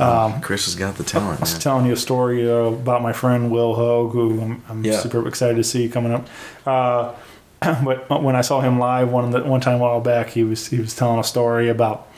Um, 0.00 0.40
Chris 0.40 0.64
has 0.66 0.74
got 0.74 0.96
the 0.96 1.04
talent. 1.04 1.38
I 1.38 1.42
was 1.42 1.52
man. 1.52 1.60
telling 1.60 1.86
you 1.86 1.92
a 1.92 1.96
story 1.96 2.50
uh, 2.50 2.54
about 2.54 3.02
my 3.02 3.12
friend 3.12 3.50
Will 3.50 3.74
Hoge, 3.74 4.12
who 4.12 4.40
I'm, 4.40 4.62
I'm 4.68 4.84
Yeah. 4.84 4.98
super 4.98 5.26
excited 5.28 5.56
to 5.56 5.64
see 5.64 5.88
coming 5.88 6.12
up. 6.12 6.26
Uh, 6.66 7.12
but 7.84 8.22
when 8.22 8.36
I 8.36 8.40
saw 8.40 8.60
him 8.60 8.78
live 8.78 9.10
one 9.10 9.30
the, 9.30 9.42
one 9.44 9.60
time 9.60 9.76
a 9.76 9.78
while 9.78 10.00
back, 10.00 10.30
he 10.30 10.42
was 10.44 10.66
he 10.68 10.78
was 10.80 10.94
telling 10.96 11.18
a 11.20 11.24
story 11.24 11.68
about 11.68 12.08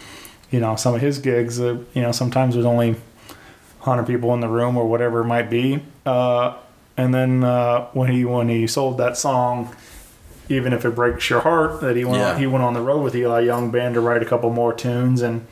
you 0.51 0.59
know 0.61 0.77
some 0.77 0.95
of 0.95 1.01
his 1.01 1.19
gigs. 1.19 1.61
Uh, 1.61 1.79
you 1.95 2.03
know, 2.03 2.13
sometimes 2.13 2.55
there's 2.55 2.67
only 2.67 2.97
hundred 3.81 4.07
people 4.07 4.33
in 4.35 4.41
the 4.41 4.49
room 4.49 4.77
or 4.77 4.87
whatever 4.89 5.21
it 5.21 5.27
might 5.27 5.49
be. 5.51 5.81
Uh, 6.05 6.57
and 6.97 7.15
then 7.15 7.45
uh, 7.45 7.87
when 7.93 8.11
he 8.11 8.25
when 8.25 8.49
he 8.49 8.67
sold 8.67 8.97
that 8.99 9.17
song, 9.19 9.75
even 10.49 10.73
if 10.73 10.85
it 10.85 10.95
breaks 10.95 11.29
your 11.31 11.41
heart, 11.41 11.81
that 11.83 11.95
he 11.95 12.05
went 12.05 12.17
Yeah. 12.19 12.33
on, 12.33 12.39
he 12.41 12.47
went 12.47 12.65
on 12.65 12.73
the 12.75 12.81
road 12.81 13.03
with 13.03 13.15
Eli 13.15 13.41
Young 13.41 13.71
Band 13.71 13.95
to 13.95 14.01
write 14.01 14.23
a 14.23 14.27
couple 14.27 14.49
more 14.51 14.73
tunes 14.73 15.21
and. 15.21 15.47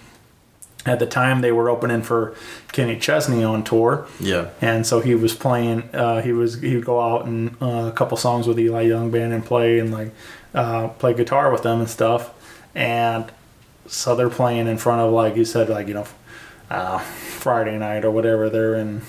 At 0.87 0.99
the 0.99 1.07
time, 1.07 1.41
they 1.41 1.51
were 1.51 1.71
opening 1.71 2.03
for 2.03 2.35
Kenny 2.73 2.99
Chesney 2.99 3.43
on 3.43 3.65
tour, 3.65 4.07
Yeah. 4.21 4.49
and 4.61 4.87
so 4.87 5.01
he 5.01 5.15
was 5.15 5.33
playing. 5.35 5.89
Uh, 5.95 6.21
he 6.21 6.31
was 6.33 6.61
he 6.61 6.75
would 6.75 6.85
go 6.85 7.01
out 7.01 7.25
and 7.25 7.57
uh, 7.63 7.89
a 7.89 7.93
couple 7.93 8.19
songs 8.19 8.47
with 8.47 8.59
Eli 8.61 8.83
Young 8.83 9.11
band 9.11 9.33
and 9.33 9.43
play 9.43 9.79
and 9.79 9.91
like 9.91 10.11
uh, 10.55 10.89
play 10.89 11.15
guitar 11.15 11.51
with 11.51 11.63
them 11.63 11.81
and 11.81 11.89
stuff. 11.89 12.31
And 12.75 13.25
so 13.87 14.15
they're 14.15 14.29
playing 14.29 14.67
in 14.67 14.77
front 14.77 15.01
of 15.01 15.11
like 15.13 15.37
you 15.37 15.47
said 15.47 15.71
like 15.71 15.89
you 15.89 15.95
know 15.95 16.07
uh, 16.71 16.99
Friday 16.99 17.79
night 17.79 18.05
or 18.05 18.11
whatever. 18.11 18.51
They're 18.51 18.75
in 18.75 19.01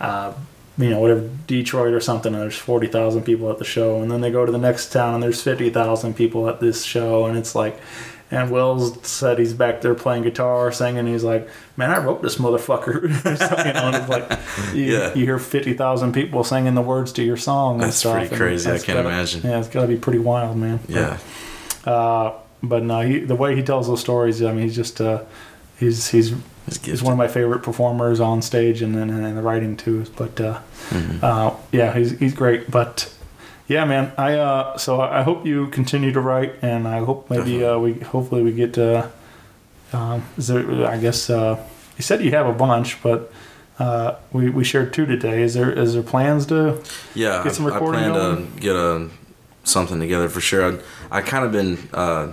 uh, 0.00 0.34
you 0.76 0.90
know 0.90 1.00
whatever 1.00 1.30
Detroit 1.46 1.94
or 1.94 2.00
something. 2.00 2.34
And 2.34 2.42
there's 2.42 2.58
forty 2.58 2.88
thousand 2.88 3.22
people 3.22 3.50
at 3.50 3.56
the 3.56 3.64
show, 3.64 4.02
and 4.02 4.10
then 4.10 4.20
they 4.20 4.30
go 4.30 4.44
to 4.44 4.52
the 4.52 4.58
next 4.58 4.92
town 4.92 5.14
and 5.14 5.22
there's 5.22 5.42
fifty 5.42 5.70
thousand 5.70 6.14
people 6.14 6.46
at 6.46 6.60
this 6.60 6.84
show, 6.84 7.24
and 7.24 7.38
it's 7.38 7.54
like. 7.54 7.80
And 8.32 8.48
Wells 8.50 8.96
said 9.06 9.38
he's 9.40 9.52
back 9.54 9.80
there 9.80 9.94
playing 9.94 10.22
guitar, 10.22 10.70
singing. 10.70 11.06
He's 11.08 11.24
like, 11.24 11.48
"Man, 11.76 11.90
I 11.90 11.98
wrote 11.98 12.22
this 12.22 12.36
motherfucker." 12.36 13.02
you 13.66 13.72
know, 13.72 13.80
and 13.88 13.96
it's 13.96 14.08
like 14.08 14.38
you, 14.74 14.84
Yeah. 14.84 15.14
you 15.14 15.24
hear 15.24 15.38
fifty 15.40 15.74
thousand 15.74 16.12
people 16.12 16.44
singing 16.44 16.74
the 16.74 16.82
words 16.82 17.12
to 17.14 17.24
your 17.24 17.36
song. 17.36 17.74
and 17.74 17.82
That's 17.84 17.96
stuff, 17.96 18.18
pretty 18.18 18.36
crazy. 18.36 18.70
I 18.70 18.74
can't 18.74 18.86
gotta- 18.98 19.00
imagine. 19.08 19.42
Yeah, 19.42 19.58
it's 19.58 19.68
got 19.68 19.82
to 19.82 19.88
be 19.88 19.96
pretty 19.96 20.20
wild, 20.20 20.56
man. 20.56 20.78
Yeah. 20.88 21.18
Uh, 21.84 22.32
but 22.62 22.82
no, 22.84 23.00
he, 23.00 23.20
the 23.20 23.34
way 23.34 23.56
he 23.56 23.62
tells 23.62 23.86
those 23.88 24.00
stories, 24.00 24.42
I 24.42 24.52
mean, 24.52 24.62
he's 24.62 24.76
just 24.76 25.00
uh, 25.00 25.22
he's 25.78 26.08
he's 26.08 26.34
He's 26.66 26.84
he's 26.84 27.02
one 27.02 27.12
of 27.12 27.18
my 27.18 27.26
favorite 27.26 27.62
performers 27.62 28.20
on 28.20 28.42
stage 28.42 28.80
and 28.82 28.94
and, 28.94 29.10
and 29.10 29.36
the 29.36 29.42
writing 29.42 29.76
too. 29.76 30.04
But 30.16 30.40
uh, 30.40 30.60
Mm-hmm. 30.90 31.18
uh, 31.24 31.54
yeah, 31.72 31.92
he's 31.96 32.16
he's 32.18 32.34
great. 32.34 32.70
But 32.70 33.12
yeah, 33.70 33.84
man, 33.86 34.10
I 34.18 34.34
uh, 34.34 34.76
so 34.76 35.00
I 35.00 35.22
hope 35.22 35.46
you 35.46 35.68
continue 35.70 36.10
to 36.12 36.20
write, 36.20 36.52
and 36.62 36.86
I 36.88 36.98
hope 37.08 37.30
maybe 37.30 37.64
uh, 37.64 37.78
we 37.78 37.92
hopefully 38.12 38.42
we 38.42 38.52
get 38.52 38.76
uh, 38.76 39.06
um, 39.92 40.24
is 40.36 40.48
there 40.48 40.86
I 40.86 40.98
guess 40.98 41.30
uh, 41.30 41.54
you 41.96 42.02
said 42.02 42.22
you 42.24 42.30
have 42.32 42.46
a 42.46 42.52
bunch, 42.66 43.02
but. 43.02 43.30
Uh, 43.80 44.14
we, 44.30 44.50
we 44.50 44.62
shared 44.62 44.92
two 44.92 45.06
today. 45.06 45.40
Is 45.42 45.54
there 45.54 45.72
is 45.72 45.94
there 45.94 46.02
plans 46.02 46.44
to? 46.52 46.82
Yeah, 47.14 47.42
Get 47.42 47.54
some 47.54 47.64
I- 47.66 47.76
I 47.76 47.78
plan 47.78 48.12
going? 48.12 48.52
to 48.54 48.60
get 48.60 48.76
a 48.76 49.08
something 49.64 49.98
together 49.98 50.28
for 50.28 50.42
sure. 50.42 50.62
I, 51.10 51.18
I 51.18 51.22
kind 51.22 51.46
of 51.46 51.50
been 51.52 51.78
uh, 51.94 52.32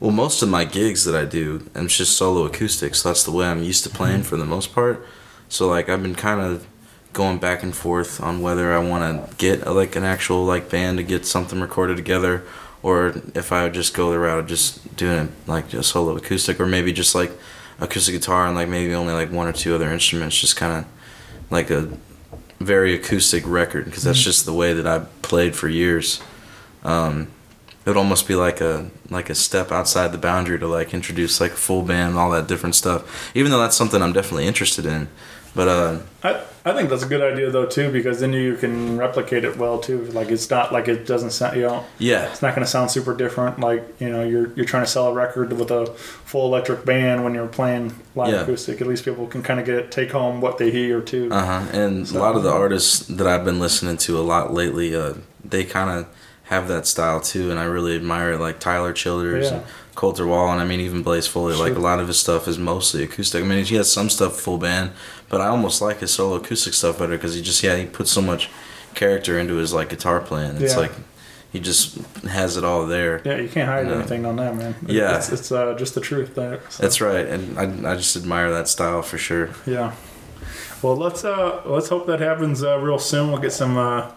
well, 0.00 0.10
most 0.10 0.42
of 0.42 0.48
my 0.48 0.64
gigs 0.64 1.04
that 1.04 1.14
I 1.14 1.24
do, 1.24 1.70
and 1.76 1.84
it's 1.84 1.96
just 1.96 2.16
solo 2.16 2.46
acoustic, 2.46 2.96
so 2.96 3.10
that's 3.10 3.22
the 3.22 3.30
way 3.30 3.46
I'm 3.46 3.62
used 3.62 3.84
to 3.84 3.90
playing 3.90 4.22
Mm-hmm. 4.22 4.34
for 4.34 4.36
the 4.36 4.44
most 4.44 4.74
part. 4.74 5.06
So 5.48 5.68
like 5.68 5.88
I've 5.88 6.02
been 6.02 6.16
kind 6.16 6.40
of 6.40 6.66
going 7.12 7.38
back 7.38 7.62
and 7.62 7.74
forth 7.74 8.20
on 8.20 8.40
whether 8.40 8.72
I 8.72 8.78
want 8.78 9.30
to 9.30 9.36
get 9.36 9.66
uh, 9.66 9.72
like 9.72 9.96
an 9.96 10.04
actual 10.04 10.44
like 10.44 10.70
band 10.70 10.98
to 10.98 11.04
get 11.04 11.26
something 11.26 11.60
recorded 11.60 11.96
together, 11.96 12.44
or 12.82 13.14
if 13.34 13.52
I 13.52 13.64
would 13.64 13.74
just 13.74 13.94
go 13.94 14.10
the 14.10 14.18
route 14.18 14.38
of 14.38 14.46
just 14.46 14.96
doing 14.96 15.26
it 15.26 15.30
like 15.46 15.72
a 15.74 15.82
solo 15.82 16.16
acoustic, 16.16 16.60
or 16.60 16.66
maybe 16.66 16.92
just 16.92 17.14
like 17.14 17.32
acoustic 17.80 18.14
guitar 18.14 18.46
and 18.46 18.54
like 18.54 18.68
maybe 18.68 18.94
only 18.94 19.12
like 19.12 19.30
one 19.30 19.46
or 19.46 19.52
two 19.52 19.74
other 19.74 19.90
instruments, 19.92 20.40
just 20.40 20.56
kind 20.56 20.84
of 20.84 21.50
like 21.50 21.70
a 21.70 21.90
very 22.60 22.94
acoustic 22.94 23.44
record 23.46 23.84
because 23.84 24.04
that's 24.04 24.22
just 24.22 24.46
the 24.46 24.52
way 24.52 24.72
that 24.72 24.86
I 24.86 25.06
played 25.22 25.54
for 25.54 25.68
years. 25.68 26.22
Um, 26.84 27.28
it 27.84 27.90
would 27.90 27.96
almost 27.96 28.28
be 28.28 28.36
like 28.36 28.60
a 28.60 28.90
like 29.10 29.28
a 29.28 29.34
step 29.34 29.72
outside 29.72 30.12
the 30.12 30.18
boundary 30.18 30.58
to 30.58 30.68
like 30.68 30.94
introduce 30.94 31.40
like 31.40 31.52
a 31.52 31.56
full 31.56 31.82
band 31.82 32.10
and 32.10 32.18
all 32.18 32.30
that 32.30 32.46
different 32.46 32.74
stuff. 32.74 33.34
Even 33.34 33.50
though 33.50 33.58
that's 33.58 33.76
something 33.76 34.00
I'm 34.00 34.12
definitely 34.12 34.46
interested 34.46 34.86
in, 34.86 35.08
but 35.54 35.68
uh, 35.68 35.98
I, 36.22 36.40
I 36.64 36.72
think 36.74 36.88
that's 36.90 37.02
a 37.02 37.06
good 37.06 37.20
idea 37.20 37.50
though 37.50 37.66
too 37.66 37.90
because 37.92 38.20
then 38.20 38.32
you 38.32 38.56
can 38.56 38.96
replicate 38.96 39.44
it 39.44 39.56
well 39.58 39.78
too. 39.78 40.04
Like 40.06 40.30
it's 40.30 40.48
not 40.48 40.72
like 40.72 40.88
it 40.88 41.06
doesn't 41.06 41.30
sound 41.32 41.56
you 41.56 41.62
know 41.62 41.84
yeah, 41.98 42.30
it's 42.30 42.40
not 42.42 42.54
going 42.54 42.64
to 42.64 42.70
sound 42.70 42.90
super 42.90 43.14
different. 43.16 43.60
Like 43.60 43.82
you 44.00 44.08
know 44.08 44.24
you're 44.24 44.52
you're 44.54 44.64
trying 44.64 44.84
to 44.84 44.90
sell 44.90 45.08
a 45.08 45.12
record 45.12 45.52
with 45.52 45.70
a 45.70 45.86
full 45.86 46.46
electric 46.46 46.84
band 46.84 47.22
when 47.24 47.34
you're 47.34 47.46
playing 47.48 47.94
live 48.14 48.32
Yeah. 48.32 48.40
acoustic. 48.42 48.80
At 48.80 48.86
least 48.86 49.04
people 49.04 49.26
can 49.26 49.42
kind 49.42 49.60
of 49.60 49.66
get 49.66 49.90
take 49.90 50.12
home 50.12 50.40
what 50.40 50.58
they 50.58 50.70
hear 50.70 51.00
too. 51.00 51.28
uh 51.32 51.44
huh. 51.44 51.76
And 51.78 52.08
a 52.10 52.18
lot 52.18 52.36
of 52.36 52.42
the 52.44 52.50
artists 52.52 53.00
that 53.08 53.26
I've 53.26 53.44
been 53.44 53.60
listening 53.60 53.96
to 53.98 54.18
a 54.18 54.22
lot 54.22 54.54
lately, 54.54 54.94
uh, 54.96 55.14
they 55.44 55.64
kind 55.64 55.90
of 55.90 56.06
have 56.44 56.68
that 56.68 56.86
style 56.86 57.20
too, 57.20 57.50
and 57.50 57.58
I 57.58 57.64
really 57.64 57.96
admire 57.96 58.32
it. 58.32 58.40
Like 58.40 58.58
Tyler 58.60 58.92
Childers 58.92 59.50
Yeah. 59.50 59.56
and 59.58 59.64
Colter 59.94 60.26
Wall, 60.26 60.50
and 60.50 60.60
I 60.60 60.64
mean 60.64 60.80
even 60.80 61.02
Blaze 61.02 61.26
Foley. 61.26 61.54
Like 61.54 61.74
a 61.74 61.78
lot 61.78 61.98
of 62.00 62.08
his 62.08 62.18
stuff 62.18 62.46
is 62.48 62.58
mostly 62.58 63.02
acoustic. 63.04 63.42
I 63.42 63.46
mean 63.46 63.64
he 63.64 63.74
has 63.76 63.90
some 63.92 64.08
stuff 64.10 64.36
full 64.40 64.58
band, 64.58 64.92
but 65.32 65.40
I 65.40 65.46
almost 65.48 65.82
like 65.82 65.98
his 65.98 66.12
solo 66.12 66.36
acoustic 66.36 66.74
stuff 66.74 66.98
better 67.00 67.16
because 67.16 67.34
he 67.34 67.42
just 67.42 67.60
yeah 67.64 67.76
he 67.76 67.86
puts 67.86 68.12
so 68.12 68.22
much 68.22 68.48
character 68.94 69.38
into 69.40 69.54
his 69.56 69.72
like 69.72 69.88
guitar 69.88 70.20
playing. 70.20 70.58
It's 70.62 70.74
Yeah. 70.74 70.80
like 70.80 70.92
he 71.52 71.58
just 71.60 71.96
has 72.28 72.56
it 72.56 72.64
all 72.64 72.86
there. 72.86 73.20
Yeah, 73.24 73.36
you 73.38 73.48
can't 73.48 73.68
hide 73.68 73.86
Yeah. 73.88 73.94
anything 73.96 74.24
on 74.26 74.36
that, 74.36 74.54
man. 74.56 74.74
Yeah. 74.86 75.16
it's, 75.16 75.30
it's 75.32 75.50
uh, 75.50 75.74
just 75.76 75.94
the 75.94 76.00
truth 76.00 76.34
there. 76.34 76.60
So, 76.70 76.82
That's 76.82 77.00
right, 77.00 77.26
and 77.26 77.58
I, 77.58 77.92
I 77.92 77.96
just 77.96 78.14
admire 78.16 78.50
that 78.52 78.68
style 78.68 79.02
for 79.02 79.18
sure. 79.18 79.50
yeah. 79.66 79.92
Well, 80.82 80.96
let's 80.96 81.24
uh 81.24 81.62
let's 81.64 81.88
hope 81.88 82.06
that 82.08 82.20
happens 82.20 82.62
uh, 82.62 82.78
real 82.78 82.98
soon. 82.98 83.30
We'll 83.30 83.40
get 83.40 83.52
some 83.52 83.76
uh 83.78 84.10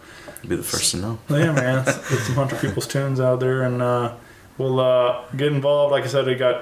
Be 0.47 0.55
the 0.55 0.63
first 0.63 0.91
to 0.91 0.97
know. 0.97 1.17
yeah, 1.29 1.51
man. 1.51 1.85
Get 1.85 1.95
some 2.27 2.35
Hunter 2.35 2.55
Peebles' 2.57 2.87
tunes 2.87 3.19
out 3.19 3.39
there, 3.39 3.63
and 3.63 3.81
uh, 3.81 4.13
we'll 4.57 4.79
uh, 4.79 5.23
get 5.35 5.51
involved. 5.53 5.91
Like 5.91 6.03
I 6.03 6.07
said, 6.07 6.25
we 6.25 6.35
got 6.35 6.55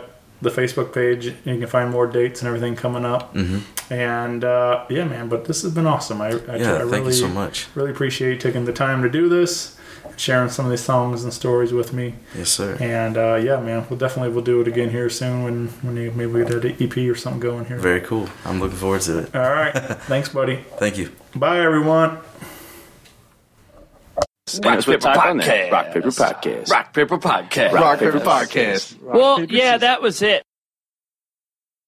the 0.43 0.49
Facebook 0.49 0.93
page. 0.93 1.25
You 1.25 1.33
can 1.57 1.67
find 1.67 1.89
more 1.89 2.07
dates 2.07 2.41
and 2.41 2.47
everything 2.47 2.75
coming 2.75 3.05
up. 3.05 3.33
Mm-hmm. 3.33 3.93
And 3.93 4.43
uh, 4.43 4.85
yeah, 4.89 5.05
man. 5.05 5.29
But 5.29 5.45
this 5.45 5.61
has 5.63 5.73
been 5.73 5.87
awesome. 5.87 6.21
I, 6.21 6.27
I, 6.27 6.31
Yeah, 6.31 6.75
I 6.75 6.79
thank 6.79 6.91
really, 6.91 7.05
you 7.07 7.11
so 7.13 7.27
much. 7.27 7.67
Really 7.75 7.91
appreciate 7.91 8.33
you 8.33 8.37
taking 8.37 8.65
the 8.65 8.73
time 8.73 9.01
to 9.03 9.09
do 9.09 9.29
this, 9.29 9.77
and 10.03 10.19
sharing 10.19 10.49
some 10.49 10.65
of 10.65 10.71
these 10.71 10.83
songs 10.83 11.23
and 11.23 11.33
stories 11.33 11.73
with 11.73 11.93
me. 11.93 12.15
Yes, 12.35 12.49
sir. 12.49 12.77
And 12.79 13.17
uh, 13.17 13.35
yeah, 13.35 13.59
man, 13.59 13.85
we'll 13.89 13.99
definitely 13.99 14.33
we'll 14.33 14.43
do 14.43 14.61
it 14.61 14.67
again 14.67 14.89
here 14.89 15.09
soon 15.09 15.43
when 15.43 15.67
when 15.81 15.97
you, 15.97 16.11
maybe 16.11 16.31
we 16.31 16.45
get 16.45 16.65
an 16.65 16.77
EP 16.79 16.97
or 17.09 17.15
something 17.15 17.39
going 17.39 17.65
here. 17.65 17.77
Very 17.77 18.01
cool. 18.01 18.29
I'm 18.45 18.59
looking 18.59 18.77
forward 18.77 19.01
to 19.01 19.19
it. 19.19 19.35
All 19.35 19.41
right, 19.41 19.71
thanks, 20.07 20.29
buddy. 20.29 20.57
Thank 20.77 20.97
you. 20.97 21.11
Bye, 21.35 21.59
everyone. 21.59 22.19
Rock 24.61 24.85
Paper 24.85 24.97
Podcast. 24.97 25.71
Rock 25.71 25.93
Paper 25.93 26.09
Podcast. 26.09 26.69
Rock 26.69 26.93
Paper 26.93 27.17
Podcast. 27.17 27.71
Rock 27.73 27.99
Paper 27.99 28.19
Podcast. 28.19 29.01
Well, 29.01 29.43
yeah, 29.45 29.77
that 29.77 30.01
was 30.01 30.21
it. 30.21 30.43